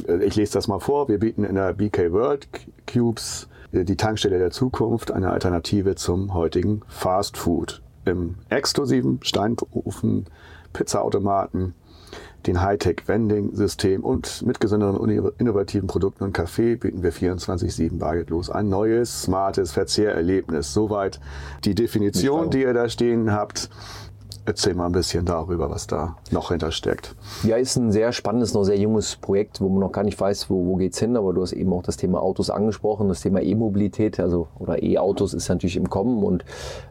[0.06, 1.08] Äh, Ich lese das mal vor.
[1.08, 2.48] Wir bieten in der BK World
[2.90, 7.82] Cubes die Tankstelle der Zukunft, eine Alternative zum heutigen Fast Food.
[8.04, 10.26] im exklusiven Steinofen,
[10.72, 11.74] Pizzaautomaten,
[12.46, 18.68] den Hightech-Vending-System und mit gesünderen und innovativen Produkten und Kaffee bieten wir 24-7 bargeldlos ein
[18.68, 20.72] neues, smartes Verzehrerlebnis.
[20.72, 21.20] Soweit
[21.64, 23.68] die Definition, die ihr da stehen habt.
[24.46, 27.14] Erzähl mal ein bisschen darüber, was da noch hintersteckt.
[27.42, 30.48] Ja, ist ein sehr spannendes, noch sehr junges Projekt, wo man noch gar nicht weiß,
[30.48, 31.16] wo, wo es hin.
[31.16, 35.34] Aber du hast eben auch das Thema Autos angesprochen, das Thema E-Mobilität, also oder E-Autos
[35.34, 36.22] ist natürlich im Kommen.
[36.24, 36.44] Und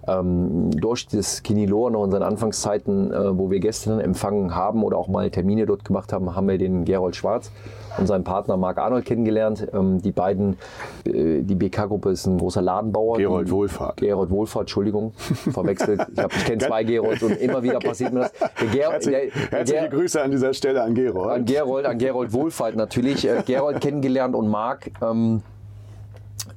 [0.07, 4.97] ähm, durch das Kinilor noch in seinen Anfangszeiten, äh, wo wir Gäste empfangen haben oder
[4.97, 7.51] auch mal Termine dort gemacht haben, haben wir den Gerold Schwarz
[7.99, 9.67] und seinen Partner Marc Arnold kennengelernt.
[9.73, 10.57] Ähm, die beiden,
[11.05, 13.17] äh, die BK-Gruppe ist ein großer Ladenbauer.
[13.17, 13.97] Gerold Wohlfahrt.
[13.97, 15.13] Gerold Wohlfahrt, Entschuldigung,
[15.51, 16.01] verwechselt.
[16.13, 18.33] Ich, ich kenne zwei Gerolds und immer wieder passiert mir das.
[18.71, 21.31] Ger Herzlich, der, der herzliche Ger Grüße an dieser Stelle an Gerold.
[21.31, 23.27] an Gerold, an Gerold Wohlfahrt natürlich.
[23.27, 25.41] Äh, Gerold kennengelernt und Marc ähm,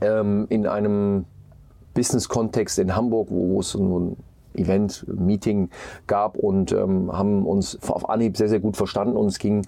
[0.01, 1.25] ähm, in einem
[1.95, 4.17] Business-Kontext in Hamburg, wo es so ein
[4.55, 5.71] Event, Meeting
[6.07, 9.67] gab und ähm, haben uns auf Anhieb sehr, sehr gut verstanden und es ging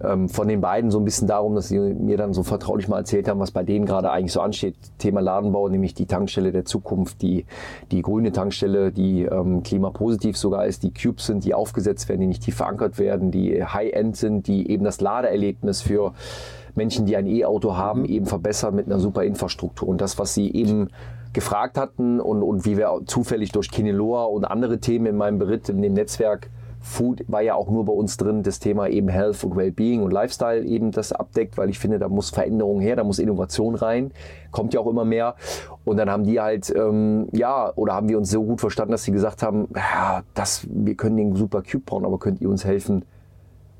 [0.00, 3.28] von den beiden so ein bisschen darum, dass sie mir dann so vertraulich mal erzählt
[3.28, 4.74] haben, was bei denen gerade eigentlich so ansteht.
[4.98, 7.46] Thema Ladenbau, nämlich die Tankstelle der Zukunft, die,
[7.92, 12.26] die grüne Tankstelle, die ähm, klimapositiv sogar ist, die Cubes sind, die aufgesetzt werden, die
[12.26, 16.12] nicht tief verankert werden, die High-End sind, die eben das Ladeerlebnis für
[16.74, 18.06] Menschen, die ein E-Auto haben, mhm.
[18.06, 19.88] eben verbessern mit einer super Infrastruktur.
[19.88, 20.88] Und das, was sie eben
[21.32, 25.68] gefragt hatten und, und wie wir zufällig durch Kineloa und andere Themen in meinem Beritt
[25.68, 26.50] in dem Netzwerk
[26.84, 30.12] Food war ja auch nur bei uns drin, das Thema eben Health und Wellbeing und
[30.12, 34.12] Lifestyle eben das abdeckt, weil ich finde, da muss Veränderung her, da muss Innovation rein,
[34.50, 35.34] kommt ja auch immer mehr.
[35.86, 39.04] Und dann haben die halt, ähm, ja, oder haben wir uns so gut verstanden, dass
[39.04, 42.66] sie gesagt haben, ja, das, wir können den super Cube bauen, aber könnt ihr uns
[42.66, 43.06] helfen,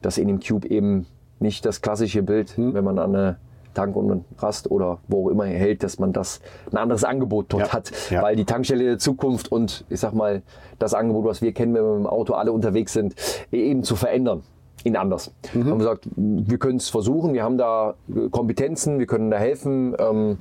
[0.01, 1.07] dass in dem Cube eben
[1.41, 2.73] nicht das klassische Bild, hm.
[2.73, 3.37] wenn man an eine
[3.75, 7.69] Tank und Rast oder wo auch immer hält, dass man das ein anderes Angebot dort
[7.69, 7.93] ja, hat.
[8.11, 8.23] Ja.
[8.23, 10.43] Weil die Tankstelle der Zukunft und ich sag mal,
[10.79, 13.15] das Angebot, was wir kennen, wenn wir mit dem Auto alle unterwegs sind,
[13.53, 14.43] eben zu verändern
[14.85, 15.33] in anders.
[15.53, 15.61] Mhm.
[15.61, 17.95] Haben wir gesagt, wir können es versuchen, wir haben da
[18.31, 19.97] Kompetenzen, wir können da helfen.
[19.99, 20.39] Ähm,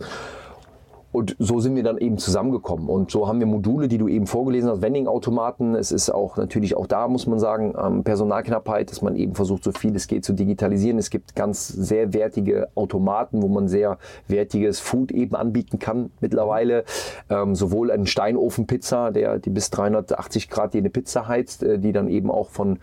[1.13, 2.89] und so sind wir dann eben zusammengekommen.
[2.89, 5.75] Und so haben wir Module, die du eben vorgelesen hast, Vending-Automaten.
[5.75, 9.63] Es ist auch natürlich auch da, muss man sagen, ähm, Personalknappheit, dass man eben versucht,
[9.63, 10.97] so viel es geht zu digitalisieren.
[10.97, 16.83] Es gibt ganz sehr wertige Automaten, wo man sehr wertiges Food eben anbieten kann mittlerweile.
[17.29, 21.91] Ähm, sowohl ein Steinofen-Pizza, der die bis 380 Grad die eine Pizza heizt, äh, die
[21.91, 22.79] dann eben auch von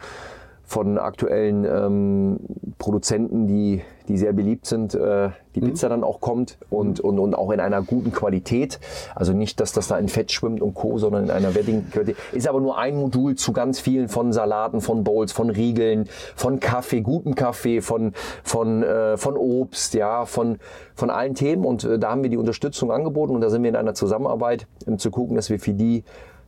[0.71, 2.39] von aktuellen ähm,
[2.79, 5.67] Produzenten, die, die sehr beliebt sind, äh, die mhm.
[5.67, 8.79] Pizza dann auch kommt und, und, und auch in einer guten Qualität.
[9.17, 12.17] Also nicht, dass das da in Fett schwimmt und Co., sondern in einer wertigen Qualität.
[12.31, 16.61] Ist aber nur ein Modul zu ganz vielen von Salaten, von Bowls, von Riegeln, von
[16.61, 18.13] Kaffee, guten Kaffee, von,
[18.45, 20.59] von, äh, von Obst, ja, von,
[20.95, 21.65] von allen Themen.
[21.65, 24.69] Und äh, da haben wir die Unterstützung angeboten und da sind wir in einer Zusammenarbeit,
[24.87, 26.05] um zu gucken, dass wir für die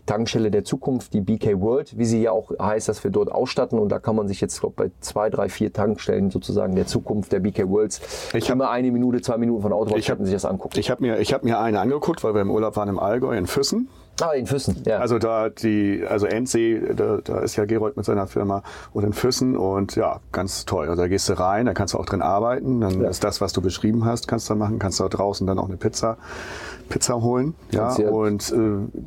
[0.07, 3.79] Tankstelle der Zukunft, die BK World, wie sie ja auch heißt, dass wir dort ausstatten.
[3.79, 7.33] Und da kann man sich jetzt, glaube bei zwei, drei, vier Tankstellen sozusagen der Zukunft
[7.33, 8.01] der BK Worlds
[8.35, 10.79] ich immer eine Minute, zwei Minuten von Autobahnstätten sich das angucken.
[10.79, 13.47] Ich habe mir, hab mir eine angeguckt, weil wir im Urlaub waren im Allgäu in
[13.47, 13.89] Füssen.
[14.21, 14.99] Ah, in Füssen, ja.
[14.99, 19.13] Also da die, also Endsee, da, da ist ja Gerold mit seiner Firma und in
[19.13, 20.89] Füssen und ja, ganz toll.
[20.89, 23.09] Also da gehst du rein, da kannst du auch drin arbeiten, dann ja.
[23.09, 25.59] ist das, was du beschrieben hast, kannst du dann machen, kannst du da draußen dann
[25.59, 26.19] auch eine Pizza
[26.93, 27.55] Pizza holen.
[27.71, 28.57] Ja, und äh,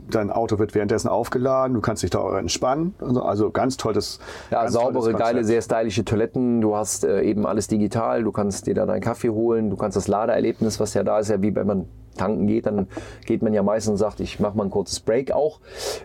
[0.10, 2.95] dein Auto wird währenddessen aufgeladen, du kannst dich da entspannen.
[2.99, 4.20] Also, also ganz tolles.
[4.49, 6.62] Ja, ganz saubere, geile, sehr stylische Toiletten.
[6.62, 8.24] Du hast äh, eben alles digital.
[8.24, 9.70] Du kannst dir da deinen Kaffee holen.
[9.70, 11.86] Du kannst das Ladeerlebnis, was ja da ist, ja wie wenn man
[12.16, 12.88] tanken geht, dann
[13.26, 15.59] geht man ja meistens und sagt, ich mache mal ein kurzes Break auch.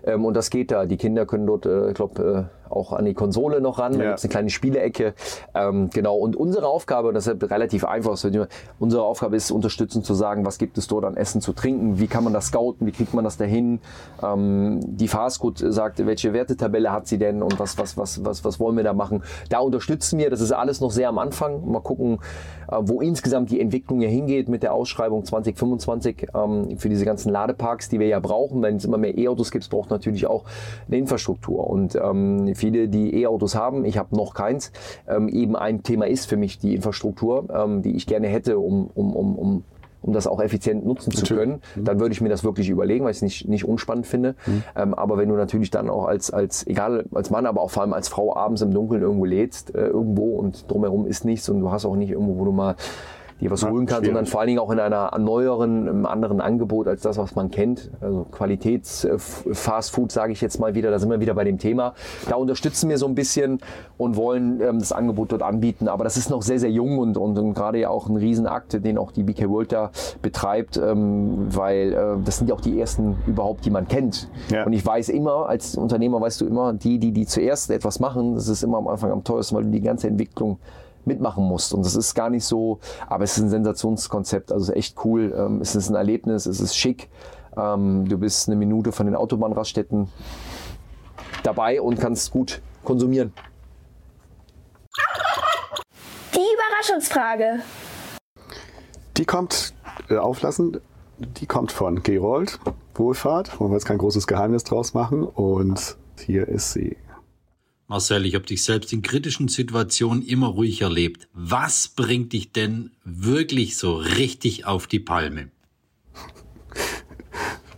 [0.04, 0.86] Ähm, und das geht da.
[0.86, 3.92] Die Kinder können dort, äh, ich äh, auch an die Konsole noch ran.
[3.92, 3.98] Ja.
[3.98, 5.14] Da gibt es eine kleine Spielecke.
[5.54, 6.16] Ähm, genau.
[6.16, 8.18] Und unsere Aufgabe, das ist relativ einfach,
[8.78, 12.06] unsere Aufgabe ist, unterstützend zu sagen, was gibt es dort an Essen zu trinken, wie
[12.06, 13.80] kann man das scouten, wie kriegt man das dahin.
[14.22, 18.60] Ähm, die Fastfood sagt, welche Wertetabelle hat sie denn und was, was, was, was, was
[18.60, 19.22] wollen wir da machen.
[19.48, 21.70] Da unterstützen wir, das ist alles noch sehr am Anfang.
[21.70, 22.18] Mal gucken,
[22.70, 27.30] äh, wo insgesamt die Entwicklung hier hingeht mit der Ausschreibung 2025 ähm, für diese ganzen
[27.30, 28.62] Ladeparks, die wir ja brauchen.
[28.62, 30.44] Wenn es immer mehr E-Autos gibt, braucht natürlich auch
[30.86, 31.68] eine Infrastruktur.
[31.68, 34.72] Und ähm, viele, die E-Autos haben, ich habe noch keins,
[35.08, 38.88] ähm, eben ein Thema ist für mich die Infrastruktur, ähm, die ich gerne hätte, um,
[38.94, 39.64] um, um, um
[40.02, 41.84] um das auch effizient nutzen zu können, mhm.
[41.84, 44.34] dann würde ich mir das wirklich überlegen, weil ich es nicht, nicht unspannend finde.
[44.46, 44.62] Mhm.
[44.76, 47.82] Ähm, aber wenn du natürlich dann auch als, als, egal als Mann, aber auch vor
[47.82, 51.60] allem als Frau abends im Dunkeln irgendwo lädst, äh, irgendwo und drumherum ist nichts und
[51.60, 52.76] du hast auch nicht irgendwo, wo du mal
[53.40, 54.30] dir was Ja, holen kannst, sondern schwierig.
[54.30, 57.90] vor allen Dingen auch in einer neueren, einem anderen Angebot als das, was man kennt.
[58.00, 61.94] Also Qualitäts-Fast Food, sage ich jetzt mal wieder, da sind wir wieder bei dem Thema.
[62.28, 63.60] Da unterstützen wir so ein bisschen
[63.96, 65.88] und wollen ähm, das Angebot dort anbieten.
[65.88, 68.84] Aber das ist noch sehr, sehr jung und, und, und gerade ja auch ein Riesenakt,
[68.84, 69.90] den auch die BK World da
[70.22, 74.28] betreibt, ähm, weil äh, das sind ja auch die ersten überhaupt, die man kennt.
[74.50, 74.64] Ja.
[74.64, 78.34] Und ich weiß immer, als Unternehmer weißt du immer, die, die, die zuerst etwas machen,
[78.34, 80.58] das ist immer am Anfang am teuersten, weil du die ganze Entwicklung
[81.06, 81.74] mitmachen musst.
[81.74, 82.78] Und das ist gar nicht so,
[83.08, 85.34] aber es ist ein Sensationskonzept, also es ist echt cool.
[85.36, 87.08] Ähm, es ist ein Erlebnis, es ist schick.
[87.56, 90.08] Ähm, du bist eine Minute von den Autobahnraststätten
[91.42, 93.32] dabei und kannst gut konsumieren.
[96.34, 97.60] Die Überraschungsfrage.
[99.16, 99.74] Die kommt,
[100.08, 100.80] äh, auflassen,
[101.18, 102.58] die kommt von Gerold,
[102.94, 103.60] Wohlfahrt.
[103.60, 105.24] Wollen wir jetzt kein großes Geheimnis draus machen.
[105.24, 106.96] Und hier ist sie.
[107.90, 111.28] Marcel, ich habe dich selbst in kritischen Situationen immer ruhig erlebt.
[111.32, 115.50] Was bringt dich denn wirklich so richtig auf die Palme?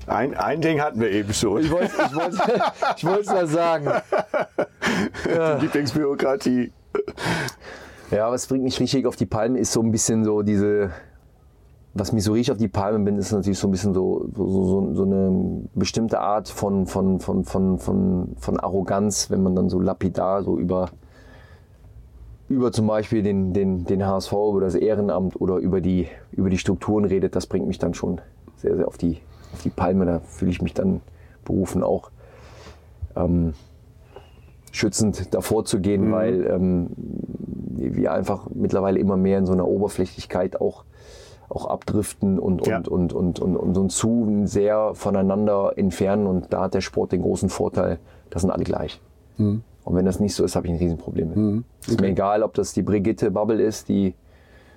[0.07, 1.65] Ein, ein Ding hatten wir eben schon.
[1.65, 2.37] Ich wollte ich wollte,
[2.99, 3.91] ich wollte es mal sagen.
[5.25, 6.73] Die Lieblingsbürokratie.
[8.11, 10.93] Ja, was bringt mich richtig auf die Palme, ist so ein bisschen so diese,
[11.95, 14.47] was mich so richtig auf die Palme bin, ist natürlich so ein bisschen so, so,
[14.47, 19.69] so, so eine bestimmte Art von, von, von, von, von, von Arroganz, wenn man dann
[19.69, 20.89] so lapidar so über,
[22.49, 26.59] über zum Beispiel den, den, den HSV, über das Ehrenamt oder über die, über die
[26.59, 28.21] Strukturen redet, das bringt mich dann schon
[28.57, 29.19] sehr, sehr auf die,
[29.53, 30.07] auf die Palme.
[30.07, 31.03] Da fühle ich mich dann
[31.45, 32.11] berufen auch.
[33.17, 33.53] Ähm,
[34.71, 40.61] schützend davor zu gehen, weil ähm, wir einfach mittlerweile immer mehr in so einer Oberflächlichkeit
[40.61, 40.85] auch,
[41.55, 42.79] auch abdriften und, Ja.
[42.79, 46.27] und, und, und, und, und uns zu sehr voneinander entfernen.
[46.27, 47.99] Und da hat der Sport den großen Vorteil,
[48.31, 49.01] das sind alle gleich.
[49.39, 49.63] Und
[49.97, 51.65] wenn das nicht so ist, habe ich ein Riesenproblem mit.
[51.89, 54.15] Ist mir egal, ob das die Brigitte Bubble ist, die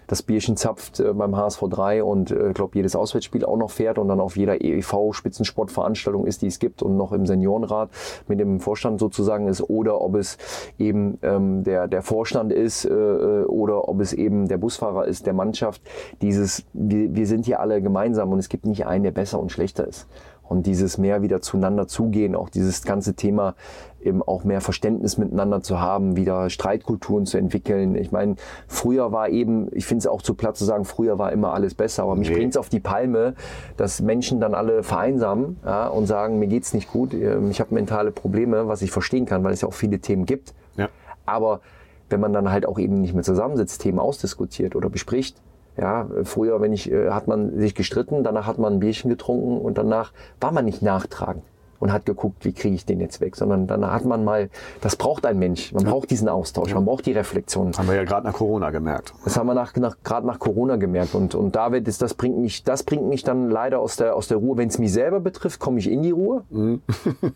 [0.08, 3.98] das Bierchen zapft äh, beim HSV 3 und äh, glaube jedes Auswärtsspiel auch noch fährt
[3.98, 7.90] und dann auf jeder EV-Spitzensportveranstaltung ist, die es gibt und noch im Seniorenrat
[8.28, 10.38] mit dem Vorstand sozusagen ist oder ob es
[10.78, 15.26] eben ähm, der, der Vorstand ist äh, äh, oder ob es eben der Busfahrer ist,
[15.26, 15.82] der Mannschaft.
[16.22, 19.52] Dieses, wir, wir sind hier alle gemeinsam und es gibt nicht einen, der besser und
[19.52, 20.08] schlechter ist.
[20.48, 23.56] Und dieses mehr wieder zueinander zugehen, auch dieses ganze Thema
[24.00, 27.96] eben auch mehr Verständnis miteinander zu haben, wieder Streitkulturen zu entwickeln.
[27.96, 28.36] Ich meine,
[28.68, 31.74] früher war eben, ich finde es auch zu platt zu sagen, früher war immer alles
[31.74, 32.36] besser, aber mich Nee.
[32.36, 33.34] bringt es auf die Palme,
[33.78, 37.74] dass Menschen dann alle vereinsamen ja, und sagen, mir geht's nicht gut, ähm, ich habe
[37.74, 40.54] mentale Probleme, was ich verstehen kann, weil es ja auch viele Themen gibt.
[40.78, 40.90] Ja.
[41.26, 41.62] Aber
[42.10, 45.42] wenn man dann halt auch eben nicht mehr zusammensitzt, Themen ausdiskutiert oder bespricht,
[45.78, 49.60] ja, früher, wenn ich, äh, hat man sich gestritten, danach hat man ein Bierchen getrunken
[49.60, 51.44] und danach war man nicht nachtragend
[51.80, 54.50] und hat geguckt, wie kriege ich den jetzt weg, sondern dann hat man mal,
[54.82, 57.74] das braucht ein Mensch, man braucht diesen Austausch, man braucht die Reflexion.
[57.78, 59.14] Haben wir ja gerade nach Corona gemerkt.
[59.24, 62.14] Das haben wir nach, nach, gerade nach Corona gemerkt und, und da wird es, das
[62.14, 64.58] bringt mich, das bringt mich dann leider aus der, aus der Ruhe.
[64.58, 66.44] Wenn es mich selber betrifft, komme ich in die Ruhe,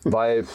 [0.04, 0.46] weil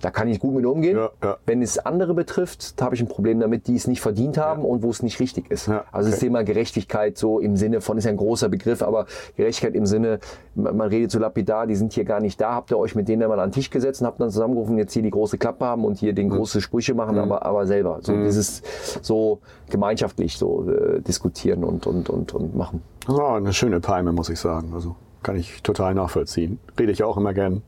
[0.00, 0.96] da kann ich gut mit umgehen.
[0.96, 1.36] Ja, ja.
[1.46, 4.64] Wenn es andere betrifft, da habe ich ein Problem damit, die es nicht verdient haben
[4.64, 5.68] und wo es nicht richtig ist.
[5.68, 6.26] Ja, Also das okay.
[6.26, 9.06] Thema Gerechtigkeit so im Sinne von, ist ja ein großer Begriff, aber
[9.36, 10.20] Gerechtigkeit im Sinne,
[10.54, 13.08] man man redet so lapidar, die sind hier gar nicht da, habt ihr euch mit
[13.08, 15.64] denen mal an den Tisch gesetzt und habt dann zusammengerufen, jetzt hier die große Klappe
[15.66, 17.98] haben und hier den große Sprüche machen, aber, aber selber.
[18.00, 18.62] So dieses
[19.02, 22.82] so gemeinschaftlich so äh, diskutieren und, und, und, und machen.
[23.06, 24.72] Das war eine schöne Palme, muss ich sagen.
[24.74, 26.58] Also kann ich total nachvollziehen.
[26.78, 27.62] Rede ich auch immer gern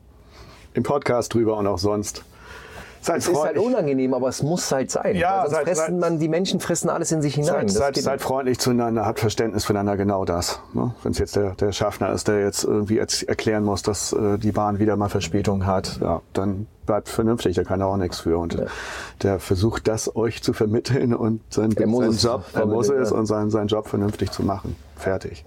[0.73, 2.23] im Podcast drüber und auch sonst.
[3.01, 3.65] Seid Es ist halt freundlich.
[3.65, 5.17] unangenehm, aber es muss halt sein.
[5.17, 7.67] Ja, Weil sonst seid- fressen seid- man, die Menschen fressen alles in sich hinein.
[7.67, 10.61] Seid, seid, freundlich zueinander, habt Verständnis füreinander, genau das.
[10.71, 10.95] Ne?
[11.03, 14.53] Wenn es jetzt der, der Schaffner ist, der jetzt irgendwie erklären muss, dass äh, die
[14.53, 18.37] Bahn wieder mal Verspätung hat, ja, dann bleibt vernünftig, da kann er auch nichts für.
[18.37, 18.57] Und
[19.21, 23.09] der versucht das euch zu vermitteln und sein, muss seinen es Job, er muss es
[23.09, 23.17] ja.
[23.17, 24.77] und seinen, seinen Job vernünftig zu machen.
[24.95, 25.43] Fertig.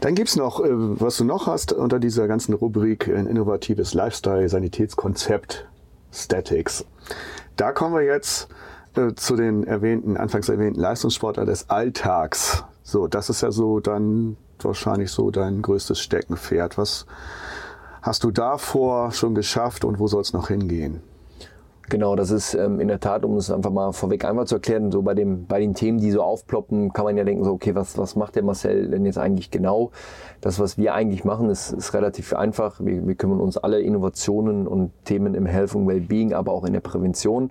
[0.00, 4.48] Dann gibt's noch, äh, was du noch hast unter dieser ganzen Rubrik, ein innovatives Lifestyle,
[4.48, 5.66] Sanitätskonzept,
[6.12, 6.84] Statics.
[7.56, 8.48] Da kommen wir jetzt
[8.96, 12.64] äh, zu den erwähnten, anfangs erwähnten Leistungssportler des Alltags.
[12.82, 16.78] So, das ist ja so dann wahrscheinlich so dein größtes Steckenpferd.
[16.78, 17.06] Was
[18.02, 21.02] hast du davor schon geschafft und wo soll es noch hingehen?
[21.90, 24.90] Genau, das ist ähm, in der Tat, um es einfach mal vorweg einmal zu erklären,
[24.90, 27.74] so bei, dem, bei den Themen, die so aufploppen, kann man ja denken, so, okay,
[27.74, 29.90] was, was macht der Marcel denn jetzt eigentlich genau?
[30.40, 32.80] Das, was wir eigentlich machen, ist, ist relativ einfach.
[32.80, 36.72] Wir, wir kümmern uns alle Innovationen und Themen im Health und Wellbeing, aber auch in
[36.72, 37.50] der Prävention.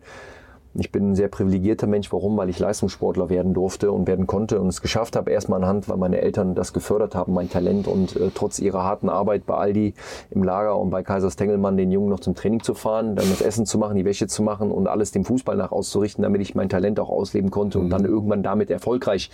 [0.76, 2.12] Ich bin ein sehr privilegierter Mensch.
[2.12, 2.38] Warum?
[2.38, 5.32] Weil ich Leistungssportler werden durfte und werden konnte und es geschafft habe.
[5.32, 9.10] Erstmal anhand, weil meine Eltern das gefördert haben, mein Talent und äh, trotz ihrer harten
[9.10, 9.94] Arbeit bei Aldi
[10.32, 13.42] im Lager und bei Kaisers Tengelmann den Jungen noch zum Training zu fahren, dann das
[13.42, 16.56] Essen zu machen, die Wäsche zu machen und alles dem Fußball nach auszurichten, damit ich
[16.56, 19.30] mein Talent auch ausleben konnte und dann irgendwann damit erfolgreich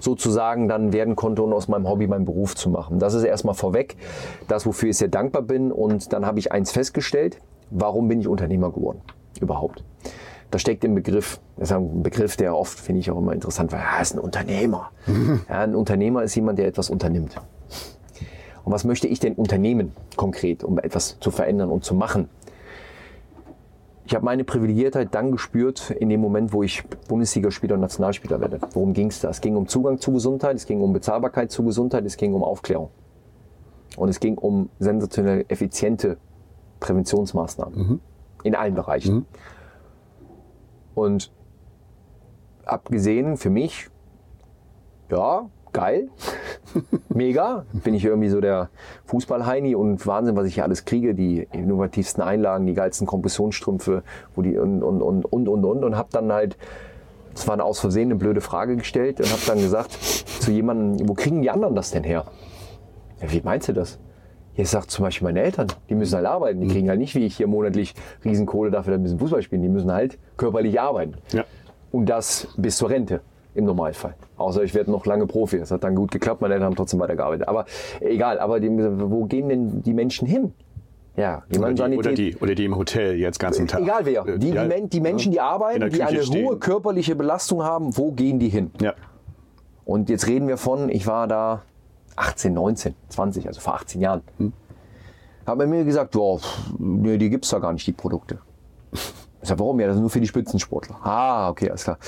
[0.00, 2.98] sozusagen dann werden konnte und aus meinem Hobby meinen Beruf zu machen.
[2.98, 3.96] Das ist erstmal vorweg
[4.48, 5.72] das, wofür ich sehr dankbar bin.
[5.72, 7.38] Und dann habe ich eins festgestellt.
[7.70, 9.00] Warum bin ich Unternehmer geworden?
[9.40, 9.82] Überhaupt.
[10.50, 13.72] Da steckt im Begriff, das ist ein Begriff, der oft, finde ich auch immer interessant,
[13.72, 14.90] weil er ist ein Unternehmer.
[15.48, 17.36] Ja, ein Unternehmer ist jemand, der etwas unternimmt.
[18.64, 22.28] Und was möchte ich denn unternehmen konkret, um etwas zu verändern und zu machen?
[24.06, 28.60] Ich habe meine Privilegiertheit dann gespürt in dem Moment, wo ich Bundesligaspieler und Nationalspieler werde.
[28.72, 29.30] Worum ging es da?
[29.30, 32.44] Es ging um Zugang zu Gesundheit, es ging um Bezahlbarkeit zu Gesundheit, es ging um
[32.44, 32.90] Aufklärung.
[33.96, 36.18] Und es ging um sensationell effiziente
[36.78, 38.00] Präventionsmaßnahmen
[38.44, 39.26] in allen Bereichen.
[40.96, 41.30] Und
[42.64, 43.90] abgesehen für mich,
[45.10, 46.08] ja, geil,
[47.10, 48.70] mega, bin ich irgendwie so der
[49.04, 54.02] Fußballheini und Wahnsinn, was ich hier alles kriege, die innovativsten Einlagen, die geilsten Kompressionsstrümpfe,
[54.34, 56.56] wo die und und und und und und und habe dann halt
[57.34, 61.06] das war eine aus Versehen eine blöde Frage gestellt und habe dann gesagt zu jemandem,
[61.06, 62.24] wo kriegen die anderen das denn her?
[63.20, 63.98] Ja, wie meinst du das?
[64.56, 66.60] Ja, ich sag zum Beispiel meine Eltern, die müssen halt arbeiten.
[66.60, 69.42] Die kriegen halt nicht wie ich hier monatlich Riesenkohle dafür, dass sie ein bisschen Fußball
[69.42, 69.62] spielen.
[69.62, 71.14] Die müssen halt körperlich arbeiten.
[71.32, 71.44] Ja.
[71.92, 73.20] Und das bis zur Rente
[73.54, 74.14] im Normalfall.
[74.36, 75.58] Außer ich werde noch lange Profi.
[75.58, 76.40] Das hat dann gut geklappt.
[76.40, 77.48] Meine Eltern haben trotzdem weitergearbeitet.
[77.48, 77.64] Aber
[78.00, 80.52] egal, aber die, wo gehen denn die Menschen hin?
[81.16, 82.18] Ja, Oder die, oder, Sanität.
[82.18, 83.80] die, oder die im Hotel jetzt ganzen Tag.
[83.80, 84.24] Egal wer.
[84.36, 86.46] Die, Ja, die, die Menschen, die arbeiten, die eine stehen.
[86.46, 88.70] hohe körperliche Belastung haben, wo gehen die hin?
[88.82, 88.92] Ja.
[89.86, 91.62] Und jetzt reden wir von, ich war da
[92.16, 94.22] 18, 19, 20, also vor 18 Jahren.
[94.38, 94.52] Hm.
[95.46, 98.40] Hat man mir gesagt, pff, nee, die gibt's da gar nicht, die Produkte.
[98.92, 99.78] Ich sag, warum?
[99.78, 100.98] Ja, das ist nur für die Spitzensportler.
[101.02, 101.98] Ah, okay, alles klar.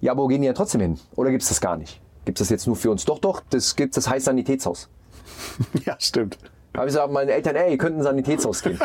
[0.00, 0.98] Ja, aber wo gehen die ja trotzdem hin?
[1.16, 2.00] Oder gibt's das gar nicht?
[2.24, 3.04] Gibt's das jetzt nur für uns?
[3.04, 4.90] Doch, doch, das gibt das heißt Sanitätshaus.
[5.86, 6.38] ja, stimmt.
[6.74, 8.78] Habe ich gesagt, meine Eltern, ey, ihr könnt in ein Sanitätshaus gehen.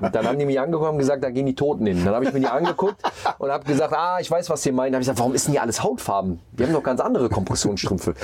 [0.00, 2.04] Und dann haben die mich angekommen und gesagt, da gehen die Toten hin.
[2.04, 2.96] Dann habe ich mir die angeguckt
[3.38, 4.88] und habe gesagt, ah, ich weiß, was ihr meint.
[4.88, 6.40] Dann habe ich gesagt, warum ist denn hier alles Hautfarben?
[6.52, 8.14] Wir haben doch ganz andere Kompressionsstrümpfe.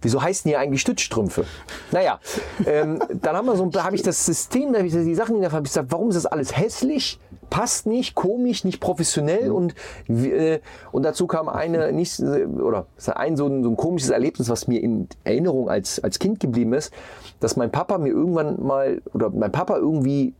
[0.00, 1.44] Wieso heißen die eigentlich Stützstrümpfe?
[1.90, 2.18] Naja,
[2.66, 5.40] ähm, dann haben wir so, da habe ich das System, da habe ich die Sachen,
[5.40, 7.18] da habe ich gesagt, warum ist das alles hässlich?
[7.52, 9.74] Passt nicht, komisch, nicht professionell und,
[10.08, 10.60] äh,
[10.90, 14.68] und dazu kam eine, nicht, äh, oder ein so, ein so ein komisches Erlebnis, was
[14.68, 16.94] mir in Erinnerung als, als Kind geblieben ist,
[17.40, 20.32] dass mein Papa mir irgendwann mal, oder mein Papa irgendwie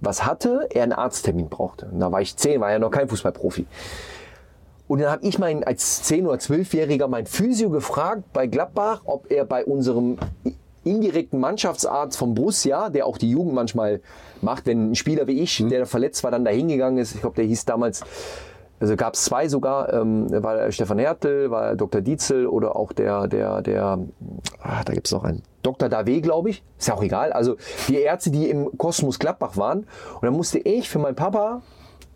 [0.00, 1.86] was hatte, er einen Arzttermin brauchte.
[1.86, 3.66] Und da war ich zehn, war ja noch kein Fußballprofi.
[4.86, 9.28] Und dann habe ich meinen, als 10- oder 12-Jähriger meinen Physio gefragt bei Gladbach, ob
[9.30, 10.18] er bei unserem
[10.84, 14.00] indirekten Mannschaftsarzt vom Borussia, der auch die Jugend manchmal
[14.40, 17.36] macht, wenn ein Spieler wie ich, der verletzt war, dann da hingegangen ist, ich glaube,
[17.36, 18.02] der hieß damals,
[18.80, 22.00] also gab es zwei sogar, ähm, war Stefan Hertel, war Dr.
[22.00, 23.98] Dietzel oder auch der, der, der,
[24.62, 25.90] ah, da gibt es noch einen, Dr.
[25.90, 27.56] Dave, glaube ich, ist ja auch egal, also
[27.88, 29.80] die Ärzte, die im Kosmos Gladbach waren.
[29.80, 31.60] Und dann musste ich für meinen Papa,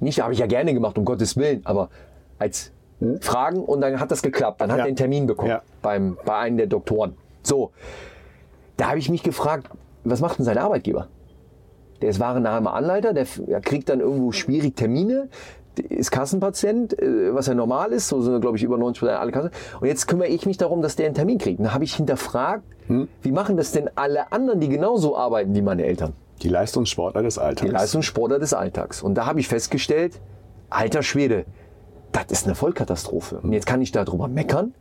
[0.01, 1.91] nicht, habe ich ja gerne gemacht, um Gottes Willen, aber
[2.39, 2.73] als
[3.21, 4.63] Fragen und dann hat das geklappt.
[4.63, 4.85] Dann hat Ja.
[4.85, 5.63] er einen Termin bekommen Ja.
[5.83, 7.15] beim, bei einem der Doktoren.
[7.43, 7.73] So,
[8.77, 9.69] da habe ich mich gefragt,
[10.05, 11.09] was macht denn sein Arbeitgeber?
[12.03, 13.27] Der ist warennaher Anleiter, der,
[13.61, 15.29] kriegt dann irgendwo schwierig Termine,
[15.79, 19.33] ist Kassenpatient, äh, was ja normal ist, so sind glaube ich über 90 Prozent alle
[19.33, 19.51] Kassen.
[19.81, 21.59] Und jetzt kümmere ich mich darum, dass der einen Termin kriegt.
[21.59, 22.65] Und da habe ich hinterfragt,
[23.23, 26.13] wie machen das denn alle anderen, die genauso arbeiten wie meine Eltern?
[26.43, 27.67] Die Leistungssportler des Alltags.
[27.67, 29.03] Die Leistungssportler des Alltags.
[29.03, 30.21] Und da habe ich festgestellt,
[30.69, 31.47] alter Schwede,
[32.13, 33.41] das ist eine Vollkatastrophe.
[33.43, 34.75] Und jetzt kann ich darüber meckern.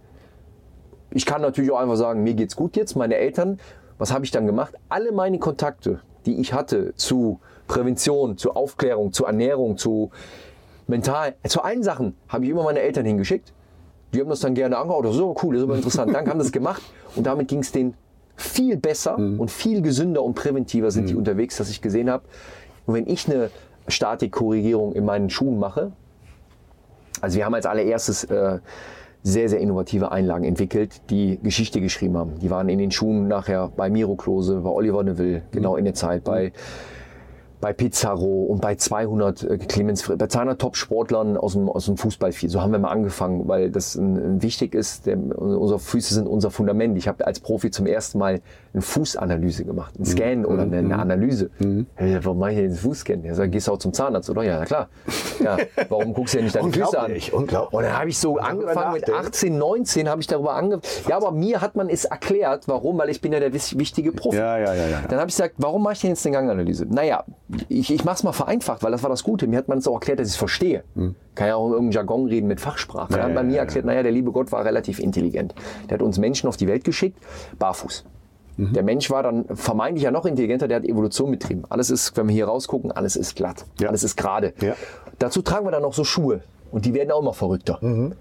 [1.11, 2.95] Ich kann natürlich auch einfach sagen, mir geht's gut jetzt.
[2.95, 3.59] Meine Eltern,
[3.97, 4.75] was habe ich dann gemacht?
[4.89, 10.11] Alle meine Kontakte, die ich hatte zu Prävention, zu Aufklärung, zu Ernährung, zu
[10.87, 13.53] mental, zu allen Sachen, habe ich immer meine Eltern hingeschickt.
[14.13, 15.03] Die haben das dann gerne angehauen.
[15.03, 16.13] Das ist so cool, das ist aber interessant.
[16.13, 16.81] Dann haben das gemacht
[17.15, 17.95] und damit ging es denen
[18.35, 22.23] viel besser und viel gesünder und präventiver sind die unterwegs, dass ich gesehen habe.
[22.85, 23.49] Und wenn ich eine
[23.87, 25.91] Statikkorrigierung in meinen Schuhen mache,
[27.21, 28.59] also wir haben als allererstes äh,
[29.23, 32.39] sehr, sehr innovative Einlagen entwickelt, die Geschichte geschrieben haben.
[32.39, 35.93] Die waren in den Schuhen nachher bei Miro Klose, bei Oliver Neville, genau in der
[35.93, 36.51] Zeit, bei,
[37.63, 42.33] bei Pizarro und bei 200 äh, Clemens, bei 200 Top-Sportlern aus dem, aus dem Fußball.
[42.33, 45.05] So haben wir mal angefangen, weil das ein, ein wichtig ist.
[45.05, 46.97] Der, unsere Füße sind unser Fundament.
[46.97, 48.41] Ich habe als Profi zum ersten Mal
[48.73, 51.51] eine Fußanalyse gemacht, einen Scan oder eine, eine Analyse.
[51.95, 53.23] Hey, warum mache ich denn den Fußscan?
[53.23, 54.43] Er sagt, gehst du auch zum Zahnarzt, oder?
[54.43, 54.89] Ja, na klar.
[55.41, 55.57] Ja,
[55.87, 57.13] warum guckst du ja nicht deine Füße an?
[57.31, 57.33] Unglaublich.
[57.33, 57.53] Und
[57.83, 59.27] dann habe ich so angefangen mit nachdenken.
[59.27, 60.83] 18, 19 habe ich darüber angefangen.
[61.07, 64.35] Ja, aber mir hat man es erklärt, warum, weil ich bin ja der wichtige Profi.
[64.35, 65.01] Ja, ja, ja, ja.
[65.07, 66.87] Dann habe ich gesagt, warum mache ich denn jetzt eine Ganganalyse?
[66.89, 67.23] Naja,
[67.69, 69.47] ich, ich mache es mal vereinfacht, weil das war das Gute.
[69.47, 70.83] Mir hat man es auch erklärt, dass ich es verstehe.
[71.35, 73.13] Kann ja auch in irgendeinem Jargon reden mit Fachsprache.
[73.13, 75.53] Ja, er hat bei mir erklärt, naja, der liebe Gott war relativ intelligent.
[75.89, 77.17] Der hat uns Menschen auf die Welt geschickt,
[77.59, 78.05] barfuß.
[78.57, 78.73] Mhm.
[78.73, 81.63] Der Mensch war dann vermeintlich ja noch intelligenter, der hat Evolution betrieben.
[81.69, 83.89] Alles ist, wenn wir hier rausgucken, alles ist glatt, Ja.
[83.89, 84.53] alles ist gerade.
[84.61, 84.75] Ja.
[85.19, 87.79] Dazu tragen wir dann noch so Schuhe und die werden auch immer verrückter.
[87.81, 88.13] Mhm.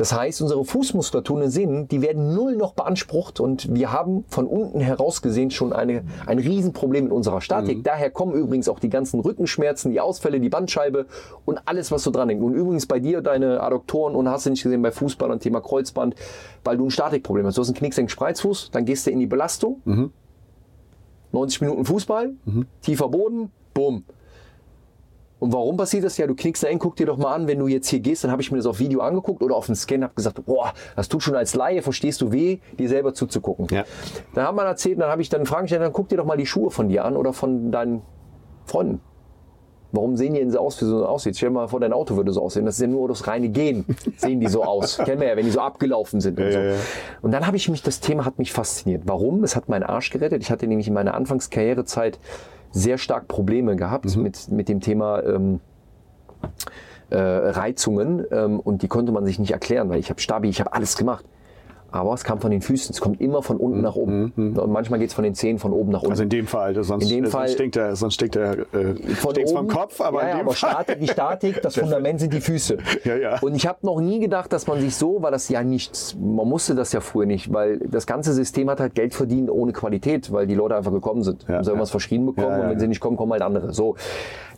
[0.00, 4.46] Das heißt, unsere Fußmuskulatur und Sehnen, die werden null noch beansprucht und wir haben von
[4.46, 7.76] unten heraus gesehen schon eine, ein Riesenproblem in unserer Statik.
[7.76, 7.82] Mhm.
[7.82, 11.04] Daher kommen übrigens auch die ganzen Rückenschmerzen, die Ausfälle, die Bandscheibe
[11.44, 12.42] und alles, was so dran hängt.
[12.42, 15.60] Und übrigens bei dir deine Adduktoren und hast du nicht gesehen bei Fußball und Thema
[15.60, 16.14] Kreuzband,
[16.64, 17.58] weil du ein Statikproblem hast.
[17.58, 19.82] Du hast einen Knicksenk-Spreizfuß, dann gehst du in die Belastung.
[21.32, 22.32] 90 Minuten Fußball,
[22.80, 24.04] tiefer Boden, bumm.
[25.40, 26.16] Und warum passiert das?
[26.18, 28.22] Ja, du knickst da hin, guck dir doch mal an, wenn du jetzt hier gehst,
[28.22, 30.72] dann habe ich mir das auf Video angeguckt oder auf dem Scan, habe gesagt, boah,
[30.96, 33.66] das tut schon als Laie, verstehst du weh, dir selber zuzugucken.
[33.70, 33.84] Ja.
[34.34, 36.36] Dann hat man erzählt, dann habe ich dann Fragen gestellt, dann guck dir doch mal
[36.36, 38.02] die Schuhe von dir an oder von deinen
[38.66, 39.00] Freunden.
[39.92, 41.36] Warum sehen die denn so aus, wie so aussieht?
[41.36, 42.64] Stell dir mal vor, dein Auto würde so aussehen.
[42.64, 43.84] Das ist ja nur das reine Gehen.
[44.18, 44.98] Sehen die so aus.
[44.98, 46.58] Kennen wir ja, wenn die so abgelaufen sind und Ja, so.
[46.60, 46.76] ja, ja.
[47.22, 49.02] Und dann habe ich mich, das Thema hat mich fasziniert.
[49.06, 49.42] Warum?
[49.42, 50.42] Es hat meinen Arsch gerettet.
[50.42, 52.20] Ich hatte nämlich in meiner Anfangskarrierezeit
[52.70, 54.22] sehr stark Probleme gehabt Mhm.
[54.22, 55.60] mit, mit dem Thema ähm,
[57.10, 60.60] äh, Reizungen ähm, und die konnte man sich nicht erklären, weil ich habe Stabi, ich
[60.60, 61.24] habe alles gemacht.
[61.92, 64.32] Aber es kam von den Füßen, es kommt immer von unten nach oben.
[64.36, 66.08] Und manchmal geht es von den Zehen von oben nach unten.
[66.08, 68.34] Mhm, Also in dem Fall, sonst, In dem äh, Fall- sonst stinkt der, sonst stinkt
[68.36, 69.68] der äh, vom oben.
[69.68, 70.70] Kopf, aber ja, in dem aber Fall.
[70.70, 72.78] Statik, die Statik, das Fundament sind die Füße.
[73.04, 73.38] Ja, ja.
[73.40, 76.48] Und ich habe noch nie gedacht, dass man sich so, weil das ja nichts, man
[76.48, 80.32] musste das ja früher nicht, weil das ganze System hat halt Geld verdient ohne Qualität,
[80.32, 81.44] weil die Leute einfach gekommen sind.
[81.48, 81.92] Ja, haben sie irgendwas ja.
[81.92, 83.72] verschrieben bekommen Ja, und wenn sie nicht kommen, kommen halt andere.
[83.72, 83.96] So.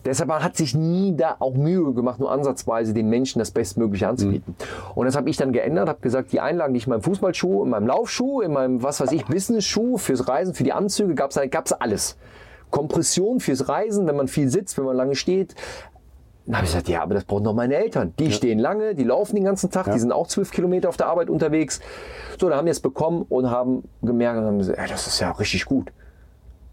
[0.05, 4.57] Deshalb hat sich nie da auch Mühe gemacht, nur ansatzweise den Menschen das Bestmögliche anzubieten.
[4.59, 4.93] Mhm.
[4.97, 7.65] Und das habe ich dann geändert, habe gesagt, die Einlagen, die ich in meinem Fußballschuh,
[7.65, 11.31] in meinem Laufschuh, in meinem, was weiß ich, Business-Schuh, fürs Reisen, für die Anzüge, gab
[11.31, 12.17] es gab's alles.
[12.71, 15.55] Kompression fürs Reisen, wenn man viel sitzt, wenn man lange steht.
[16.47, 18.15] Dann habe ich gesagt, ja, aber das brauchen doch meine Eltern.
[18.19, 21.07] Die stehen lange, die laufen den ganzen Tag, die sind auch zwölf Kilometer auf der
[21.07, 21.81] Arbeit unterwegs.
[22.41, 25.21] So, da haben die es bekommen und haben gemerkt, und haben gesagt, ey, das ist
[25.21, 25.93] ja richtig gut.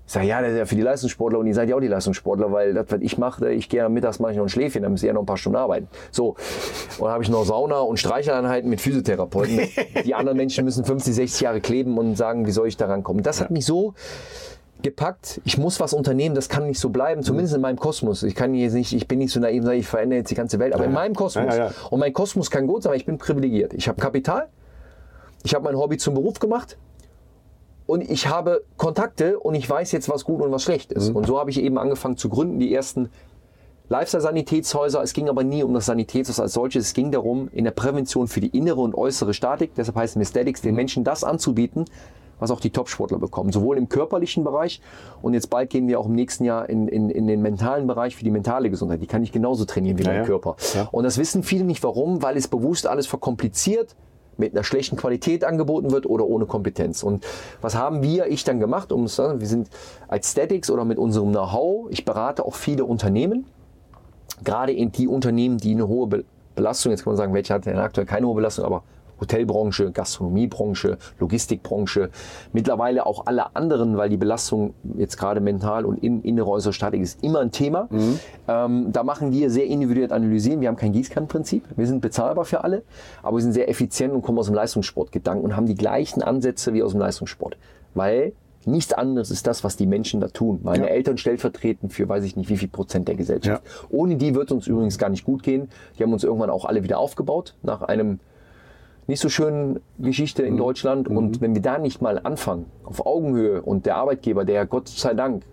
[0.10, 1.88] Ich sage, ja, das ist ja für die Leistungssportler und ihr seid ja auch die
[1.88, 4.81] Leistungssportler, weil das, was ich mache, ich gehe am mittags mache ich noch ein Schläfchen,
[4.81, 5.88] dann müsst ihr ja noch ein paar Stunden arbeiten.
[6.10, 6.38] So, und
[7.02, 9.69] dann habe ich noch Sauna und Streicheleinheiten mit Physiotherapeuten.
[10.06, 13.22] die anderen Menschen müssen 50, 60 Jahre kleben und sagen, wie soll ich da rankommen.
[13.22, 13.94] Das hat mich so
[14.81, 18.23] gepackt, ich muss was unternehmen, das kann nicht so bleiben, zumindest in meinem Kosmos.
[18.23, 20.57] Ich kann jetzt nicht, ich bin nicht so naiv, sage, ich verändere jetzt die ganze
[20.57, 21.53] Welt, aber in meinem Kosmos.
[21.53, 21.72] Ja, ja, ja.
[21.91, 23.76] Und mein Kosmos kann gut sein, weil ich bin privilegiert.
[23.76, 24.48] Ich habe Kapital,
[25.44, 26.77] ich habe mein Hobby zum Beruf gemacht
[27.89, 31.09] und ich habe Kontakte und ich weiß jetzt, was gut und was schlecht ist.
[31.09, 33.09] Und so habe ich eben angefangen zu gründen, die ersten
[33.89, 35.01] Lifestyle-Sanitätshäuser.
[35.01, 36.85] Es ging aber nie um das Sanitätshaus als solches.
[36.85, 40.21] Es ging darum, in der Prävention für die innere und äußere Statik, deshalb heißt es
[40.21, 41.85] Aesthetics, den Menschen das anzubieten,
[42.37, 43.51] was auch die Topsportler bekommen.
[43.51, 44.81] Sowohl im körperlichen Bereich
[45.23, 48.15] und jetzt bald gehen wir auch im nächsten Jahr in, in, in den mentalen Bereich
[48.15, 49.01] für die mentale Gesundheit.
[49.01, 50.25] Die kann ich genauso trainieren wie Ja, mein ja.
[50.25, 50.57] Körper.
[50.75, 50.89] Ja.
[50.91, 53.95] Und das wissen viele nicht warum, weil es bewusst alles verkompliziert
[54.39, 57.03] mit einer schlechten Qualität angeboten wird oder ohne Kompetenz.
[57.03, 57.25] Und
[57.61, 58.91] was haben wir, ich dann gemacht?
[58.91, 59.69] Um, es- wir sind
[60.07, 63.45] als Statics oder mit unserem Know-how, ich berate auch viele Unternehmen,
[64.43, 66.25] gerade in die Unternehmen, die eine hohe Be-
[66.55, 68.83] Belastung, jetzt kann man sagen, welche hat denn aktuell keine hohe Belastung, aber
[69.19, 72.09] Hotelbranche, Gastronomiebranche, Logistikbranche,
[72.53, 77.01] mittlerweile auch alle anderen, weil die Belastung jetzt gerade mental und in, innere äußere Statik
[77.01, 77.87] ist immer ein Thema.
[78.47, 80.61] Ähm, da machen wir sehr individuell analysieren.
[80.61, 81.63] Wir haben kein Gießkannenprinzip.
[81.75, 82.83] Wir sind bezahlbar für alle,
[83.23, 86.73] aber wir sind sehr effizient und kommen aus dem Leistungssportgedanken und haben die gleichen Ansätze
[86.73, 87.57] wie aus dem Leistungssport.
[87.93, 88.33] Weil
[88.65, 90.59] nichts anderes ist das, was die Menschen da tun.
[90.63, 90.89] Meine Ja.
[90.89, 93.63] Eltern stellvertretend für weiß ich nicht wie viel Prozent der Gesellschaft.
[93.89, 95.69] Ohne die wird uns übrigens gar nicht gut gehen.
[95.97, 98.19] Die haben uns irgendwann auch alle wieder aufgebaut nach einem
[99.10, 101.07] nicht so schönen Geschichte in Deutschland.
[101.07, 105.15] Und wenn wir da nicht mal anfangen, auf Augenhöhe und der Arbeitgeber, der Gott sei
[105.15, 105.44] Dank,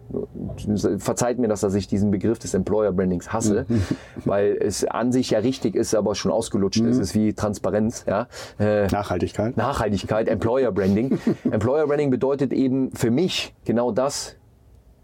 [0.98, 3.64] verzeiht mir das, dass ich diesen Begriff des Employer Brandings hasse,
[4.26, 6.96] weil es an sich ja richtig ist, aber schon ausgelutscht ist.
[6.96, 8.04] Es ist wie Transparenz.
[8.06, 8.28] Ja?
[8.60, 9.56] Äh, Nachhaltigkeit.
[9.56, 11.18] Nachhaltigkeit, Employer Branding.
[11.50, 14.36] Employer Branding bedeutet eben für mich genau das,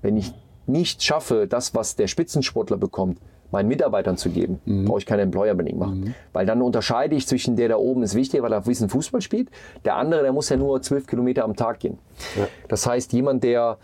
[0.02, 0.34] wenn ich
[0.66, 3.18] nicht schaffe, das, was der Spitzensportler bekommt,
[3.52, 6.14] meinen Mitarbeitern zu geben, brauche ich kein Employer Branding machen.
[6.32, 9.50] Weil dann unterscheide ich zwischen der da oben ist wichtig, weil er wissen Fußball spielt.
[9.84, 11.98] Der andere, der muss ja nur zwölf Kilometer am Tag gehen.
[12.68, 13.76] Das heißt, jemand, der,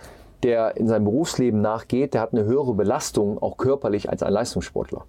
[0.43, 5.05] der in seinem Berufsleben nachgeht, der hat eine höhere Belastung, auch körperlich, als ein Leistungssportler.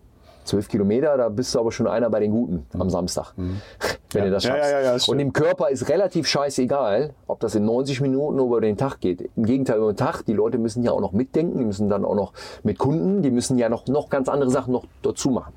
[0.49, 3.33] Zwölf Kilometer, da bist du aber schon einer bei den Guten am Samstag,
[4.11, 4.71] wenn du das Ja, schaffst.
[4.71, 8.59] ja, ja, das Und im Körper ist relativ scheißegal, ob das in 90 Minuten über
[8.61, 9.29] den Tag geht.
[9.35, 12.03] Im Gegenteil, über den Tag, die Leute müssen ja auch noch mitdenken, die müssen dann
[12.03, 15.53] auch noch mit Kunden, die müssen ja noch, noch ganz andere Sachen noch dazu machen.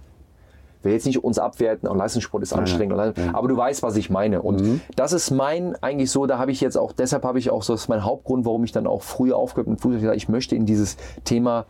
[0.80, 2.98] Ich will jetzt nicht uns abwerten, auch Leistungssport ist anstrengend,
[3.32, 4.42] aber du weißt, was ich meine.
[4.42, 4.80] Und Mhm.
[4.96, 7.72] das ist mein eigentlich so, da habe ich jetzt auch, deshalb habe ich auch so,
[7.72, 10.66] das ist mein Hauptgrund, warum ich dann auch früher aufgehört mit Fußball, ich möchte in
[10.66, 11.66] dieses Thema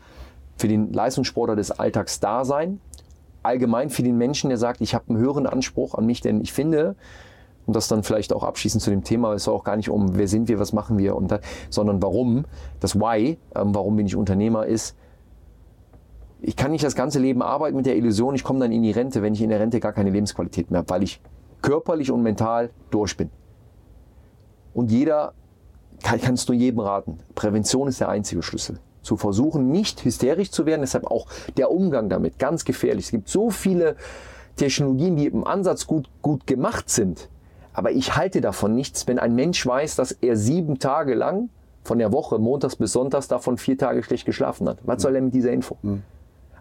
[0.57, 2.81] für den Leistungssportler des Alltags da sein.
[3.43, 6.53] Allgemein für den Menschen, der sagt, ich habe einen höheren Anspruch an mich, denn ich
[6.53, 6.97] finde,
[7.67, 10.17] und das dann vielleicht auch abschließend zu dem Thema, es soll auch gar nicht um,
[10.17, 11.41] wer sind wir, was machen wir, und da,
[11.71, 12.45] sondern warum,
[12.81, 14.97] das Why, ähm, warum bin ich Unternehmer, ist,
[16.41, 18.91] ich kann nicht das ganze Leben arbeiten mit der Illusion, ich komme dann in die
[18.91, 21.21] Rente, wenn ich in der Rente gar keine Lebensqualität mehr habe, weil ich
[21.63, 23.31] körperlich und mental durch bin.
[24.75, 25.35] Und jeder,
[26.03, 28.81] kann, kannst du jedem raten, Prävention ist der einzige Schlüssel.
[29.03, 31.27] Zu versuchen, nicht hysterisch zu werden, deshalb auch
[31.57, 33.07] der Umgang damit ganz gefährlich.
[33.07, 33.97] Es gibt so viele
[34.57, 37.29] Technologien, die im Ansatz gut, gut gemacht sind,
[37.73, 41.49] aber ich halte davon nichts, wenn ein Mensch weiß, dass er sieben Tage lang
[41.85, 44.79] von der Woche, montags bis sonntags, davon vier Tage schlecht geschlafen hat.
[44.85, 45.77] Was soll er mit dieser Info?
[45.83, 46.03] Mhm.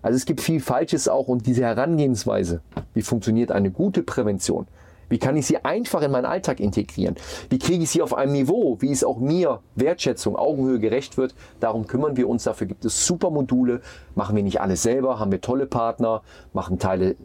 [0.01, 2.61] Also es gibt viel Falsches auch und diese Herangehensweise,
[2.93, 4.67] wie funktioniert eine gute Prävention?
[5.11, 7.15] Wie kann ich sie einfach in meinen Alltag integrieren?
[7.49, 11.35] Wie kriege ich sie auf einem Niveau, wie es auch mir Wertschätzung, Augenhöhe gerecht wird?
[11.59, 12.45] Darum kümmern wir uns.
[12.45, 13.81] Dafür gibt es super Module.
[14.15, 16.21] Machen wir nicht alles selber, haben wir tolle Partner,
[16.53, 17.17] machen Teile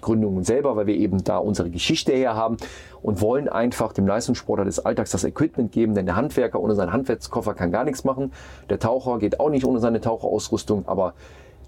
[0.00, 2.56] Gründungen selber, weil wir eben da unsere Geschichte her haben
[3.00, 6.92] und wollen einfach dem Leistungssportler des Alltags das Equipment geben, denn der Handwerker ohne seinen
[6.92, 8.32] Handwerkskoffer kann gar nichts machen.
[8.70, 11.14] Der Taucher geht auch nicht ohne seine Taucherausrüstung, aber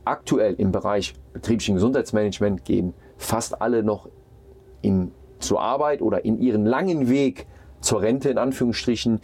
[0.04, 4.08] aktuell im Bereich betrieblichen Gesundheitsmanagement gehen fast alle noch
[4.80, 5.12] in,
[5.42, 7.46] zur Arbeit oder in ihren langen Weg
[7.80, 9.20] zur Rente in Anführungsstrichen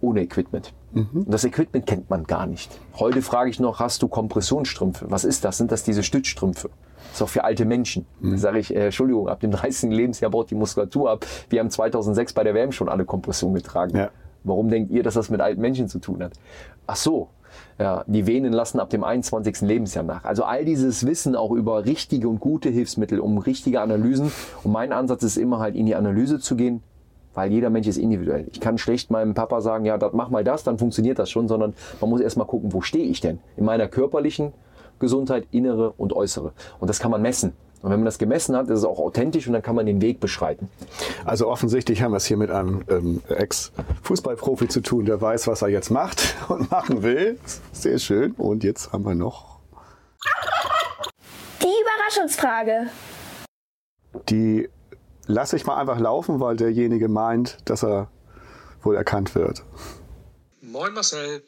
[0.00, 0.72] ohne Equipment.
[0.92, 1.24] Mhm.
[1.24, 2.70] Und das Equipment kennt man gar nicht.
[2.98, 5.06] Heute frage ich noch, hast du Kompressionsstrümpfe?
[5.08, 5.58] Was ist das?
[5.58, 6.70] Sind das diese Stützstrümpfe?
[7.10, 8.06] Das ist auch für alte Menschen.
[8.20, 8.36] Mhm.
[8.38, 9.90] Sage ich, äh, Entschuldigung, ab dem 30.
[9.90, 11.26] Lebensjahr baut die Muskulatur ab.
[11.48, 13.96] Wir haben 2006 bei der WM schon alle Kompression getragen.
[13.96, 14.10] Ja.
[14.42, 16.32] Warum denkt ihr, dass das mit alten Menschen zu tun hat?
[16.86, 17.28] Ach so,
[17.78, 19.62] ja, die Venen lassen ab dem 21.
[19.62, 20.24] Lebensjahr nach.
[20.24, 24.32] Also all dieses Wissen auch über richtige und gute Hilfsmittel, um richtige Analysen.
[24.62, 26.82] Und mein Ansatz ist immer halt in die Analyse zu gehen,
[27.34, 28.46] weil jeder Mensch ist individuell.
[28.52, 31.74] Ich kann schlecht meinem Papa sagen, ja, mach mal das, dann funktioniert das schon, sondern
[32.00, 33.38] man muss erstmal gucken, wo stehe ich denn?
[33.56, 34.52] In meiner körperlichen
[34.98, 36.52] Gesundheit, innere und äußere.
[36.78, 37.52] Und das kann man messen.
[37.82, 40.02] Und wenn man das gemessen hat, ist es auch authentisch und dann kann man den
[40.02, 40.68] Weg beschreiten.
[41.24, 45.62] Also offensichtlich haben wir es hier mit einem ähm, Ex-Fußballprofi zu tun, der weiß, was
[45.62, 47.38] er jetzt macht und machen will.
[47.72, 48.32] Sehr schön.
[48.32, 49.60] Und jetzt haben wir noch
[51.62, 52.90] die Überraschungsfrage.
[54.28, 54.68] Die
[55.26, 58.10] lasse ich mal einfach laufen, weil derjenige meint, dass er
[58.82, 59.64] wohl erkannt wird.
[60.60, 61.42] Moin Marcel.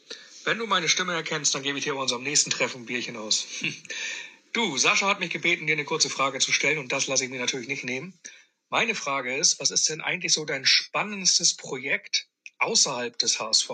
[0.44, 3.16] Wenn du meine Stimme erkennst, dann gebe ich dir bei unserem nächsten Treffen ein Bierchen
[3.16, 3.46] aus.
[4.52, 7.30] Du, Sascha hat mich gebeten, dir eine kurze Frage zu stellen und das lasse ich
[7.30, 8.18] mir natürlich nicht nehmen.
[8.68, 13.70] Meine Frage ist, was ist denn eigentlich so dein spannendstes Projekt außerhalb des HSV?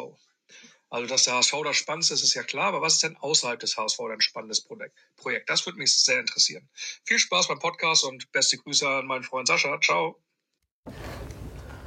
[0.91, 3.59] Also, dass der HSV das Spannendste ist, ist ja klar, aber was ist denn außerhalb
[3.59, 5.51] des HSV dein spannendes Projekt?
[5.51, 6.69] Das würde mich sehr interessieren.
[7.05, 9.81] Viel Spaß beim Podcast und beste Grüße an meinen Freund Sascha.
[9.81, 10.23] Ciao.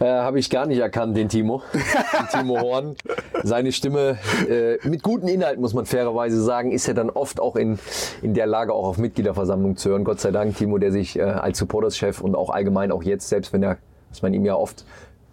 [0.01, 1.61] Äh, Habe ich gar nicht erkannt, den Timo.
[1.73, 2.95] den Timo Horn.
[3.43, 4.17] Seine Stimme
[4.49, 7.77] äh, mit guten Inhalten, muss man fairerweise sagen, ist ja dann oft auch in,
[8.23, 10.03] in der Lage, auch auf Mitgliederversammlung zu hören.
[10.03, 13.53] Gott sei Dank, Timo, der sich äh, als Supporterschef und auch allgemein auch jetzt, selbst
[13.53, 13.77] wenn er,
[14.09, 14.85] was man ihm ja oft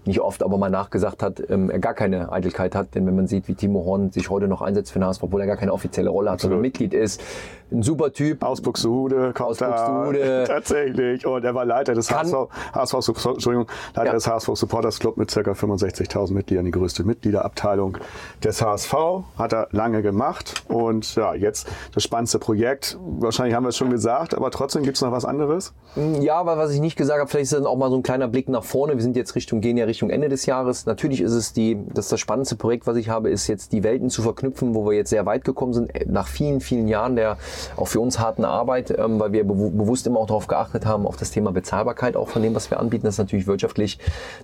[0.05, 2.95] nicht oft, aber mal nachgesagt hat, ähm, er gar keine Eitelkeit hat.
[2.95, 5.41] Denn wenn man sieht, wie Timo Horn sich heute noch einsetzt für den HSV, obwohl
[5.41, 7.23] er gar keine offizielle Rolle hat, sondern Mitglied ist,
[7.71, 8.43] ein super Typ.
[8.43, 10.45] Aus Buxtehude, aus Buxtehude.
[10.47, 11.27] Tatsächlich.
[11.27, 12.35] Und er war Leiter des HSV,
[12.73, 12.95] HSV,
[13.27, 14.13] Entschuldigung, Leiter ja.
[14.13, 15.41] des HSV Supporters Club mit ca.
[15.41, 17.99] 65.000 Mitgliedern, die größte Mitgliederabteilung
[18.43, 18.95] des HSV.
[19.37, 20.65] Hat er lange gemacht.
[20.69, 22.99] Und ja, jetzt das spannendste Projekt.
[23.01, 25.73] Wahrscheinlich haben wir es schon gesagt, aber trotzdem gibt es noch was anderes?
[26.21, 28.29] Ja, aber was ich nicht gesagt habe, vielleicht ist dann auch mal so ein kleiner
[28.29, 28.95] Blick nach vorne.
[28.95, 30.87] Wir sind jetzt Richtung, gehen ja Richtung Ende des Jahres.
[30.87, 34.11] Natürlich ist es die, das, das spannendste Projekt, was ich habe, ist jetzt die Welten
[34.11, 35.93] zu verknüpfen, wo wir jetzt sehr weit gekommen sind.
[36.07, 37.37] Nach vielen, vielen Jahren der
[37.77, 41.07] auch für uns harten Arbeit, ähm, weil wir be bewusst immer auch darauf geachtet haben,
[41.07, 43.99] auf das Thema Bezahlbarkeit auch von dem, was wir anbieten, das natürlich wirtschaftlich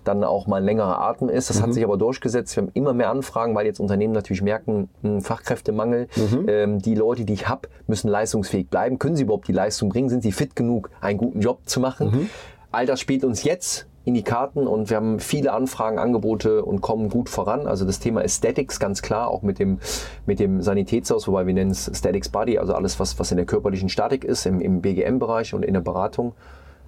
[0.05, 1.51] dann auch mal ein längerer Atem ist.
[1.51, 1.63] Das mhm.
[1.63, 2.57] hat sich aber durchgesetzt.
[2.57, 4.89] Wir haben immer mehr Anfragen, weil jetzt Unternehmen natürlich merken,
[5.21, 6.09] Fachkräftemangel.
[6.17, 6.47] Mhm.
[6.49, 8.99] Ähm, die Leute, die ich habe, müssen leistungsfähig bleiben.
[8.99, 10.09] Können sie überhaupt die Leistung bringen?
[10.09, 12.11] Sind sie fit genug, einen guten Job zu machen?
[12.11, 12.31] Mhm.
[12.71, 16.83] All das spielt uns jetzt in die Karten und wir haben viele Anfragen, Angebote und
[16.83, 17.67] kommen gut voran.
[17.67, 19.79] Also das Thema Aesthetics ganz klar, auch mit dem,
[20.27, 23.47] mit dem Sanitätshaus, wobei wir nennen es Statics Body, also alles, was, was in der
[23.47, 26.35] körperlichen Statik ist, im, im BGM-Bereich und in der Beratung.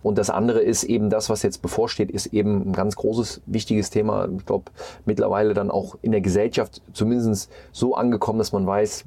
[0.03, 3.91] Und das andere ist eben das, was jetzt bevorsteht, ist eben ein ganz großes, wichtiges
[3.91, 4.29] Thema.
[4.39, 4.71] Ich glaube,
[5.05, 9.05] mittlerweile dann auch in der Gesellschaft zumindest so angekommen, dass man weiß,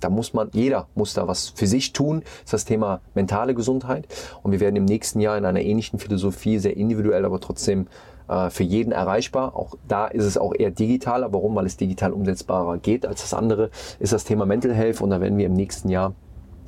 [0.00, 2.20] da muss man, jeder muss da was für sich tun.
[2.20, 4.06] Das ist das Thema mentale Gesundheit.
[4.42, 7.86] Und wir werden im nächsten Jahr in einer ähnlichen Philosophie, sehr individuell, aber trotzdem
[8.28, 9.56] äh, für jeden erreichbar.
[9.56, 11.32] Auch da ist es auch eher digitaler.
[11.32, 11.54] Warum?
[11.54, 15.00] Weil es digital umsetzbarer geht als das andere, ist das Thema Mental Health.
[15.00, 16.14] Und da werden wir im nächsten Jahr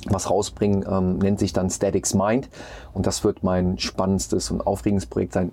[0.07, 2.49] was rausbringen, ähm, nennt sich dann Statics Mind.
[2.93, 5.53] Und das wird mein spannendstes und aufregendes Projekt sein.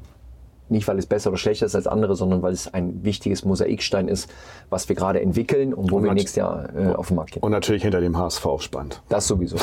[0.71, 4.07] Nicht, weil es besser oder schlechter ist als andere, sondern weil es ein wichtiges Mosaikstein
[4.07, 4.29] ist,
[4.69, 7.43] was wir gerade entwickeln und wo Und wir nächstes Jahr äh, auf den Markt gehen.
[7.43, 9.01] Und natürlich hinter dem HSV spannend.
[9.09, 9.57] Das sowieso.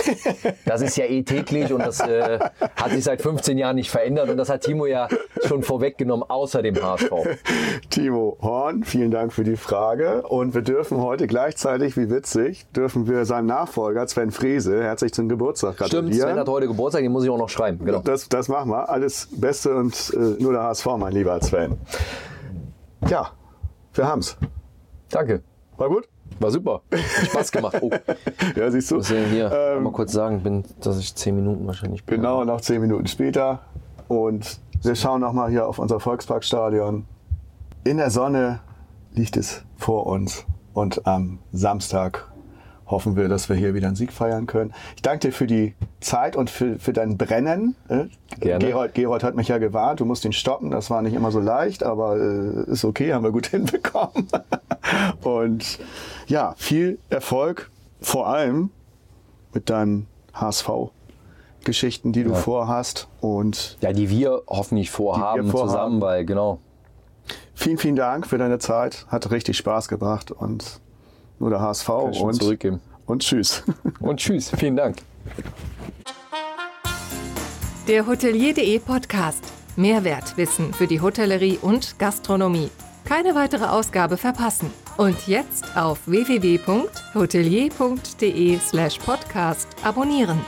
[0.64, 2.38] Das ist ja eh täglich und das äh,
[2.76, 5.08] hat sich seit 15 Jahren nicht verändert und das hat Timo ja
[5.46, 7.10] schon vorweggenommen, außer dem HSV.
[7.90, 10.22] Timo Horn, vielen Dank für die Frage.
[10.22, 15.28] Und wir dürfen heute gleichzeitig, wie witzig, dürfen wir seinem Nachfolger Sven Frese herzlich zum
[15.28, 16.12] Geburtstag gratulieren.
[16.12, 17.84] Stimmt, Sven hat heute Geburtstag, den muss ich auch noch schreiben.
[17.84, 18.00] Genau.
[18.00, 18.88] Das, das machen wir.
[18.88, 21.76] Alles Beste und äh, nur der HSV, mein lieber Sven.
[23.08, 23.30] Ja,
[23.94, 24.36] wir haben's.
[25.10, 25.42] Danke.
[25.76, 26.08] War gut?
[26.40, 26.82] War super.
[27.24, 27.78] Spaß gemacht.
[27.80, 27.90] Oh,
[28.56, 28.96] Ja, siehst du.
[28.96, 32.16] muss ich hier Ähm, mal kurz sagen, bin, dass ich 10 Minuten wahrscheinlich bin.
[32.16, 33.60] Genau, noch zehn Minuten später.
[34.08, 37.06] Und wir schauen nochmal hier auf unser Volksparkstadion.
[37.84, 38.60] In der Sonne
[39.12, 40.44] liegt es vor uns.
[40.74, 42.30] Und am Samstag
[42.86, 44.72] hoffen wir, dass wir hier wieder einen Sieg feiern können.
[44.94, 47.74] Ich danke dir für die Zeit und für, für dein Brennen.
[47.88, 48.04] äh.
[48.40, 48.64] Gerne.
[48.66, 50.70] Gerold, Gerold hat mich ja gewarnt, du musst ihn stoppen.
[50.70, 54.28] Das war nicht immer so leicht, aber äh, ist okay, haben wir gut hinbekommen.
[55.22, 55.78] und
[56.26, 58.70] ja, viel Erfolg, vor allem
[59.52, 60.68] mit deinem HSV.
[61.64, 62.36] Geschichten, die du Ja.
[62.36, 63.08] vorhast.
[63.20, 65.68] Und Ja, die wir hoffentlich vorhaben, vorhaben.
[65.70, 66.60] zusammen, weil genau.
[67.54, 69.06] vielen, vielen Dank für deine Zeit.
[69.08, 70.80] Hat richtig Spaß gebracht und
[71.38, 72.80] nur der HSV und, zurückgeben.
[73.06, 73.62] und tschüss.
[74.00, 74.96] Und tschüss, vielen Dank.
[77.88, 79.42] Der Hotelier.de Podcast.
[79.76, 82.70] Mehrwertwissen für die Hotellerie und Gastronomie.
[83.04, 84.70] Keine weitere Ausgabe verpassen.
[84.96, 90.40] Und jetzt auf www.hotelier.de slash podcast abonnieren.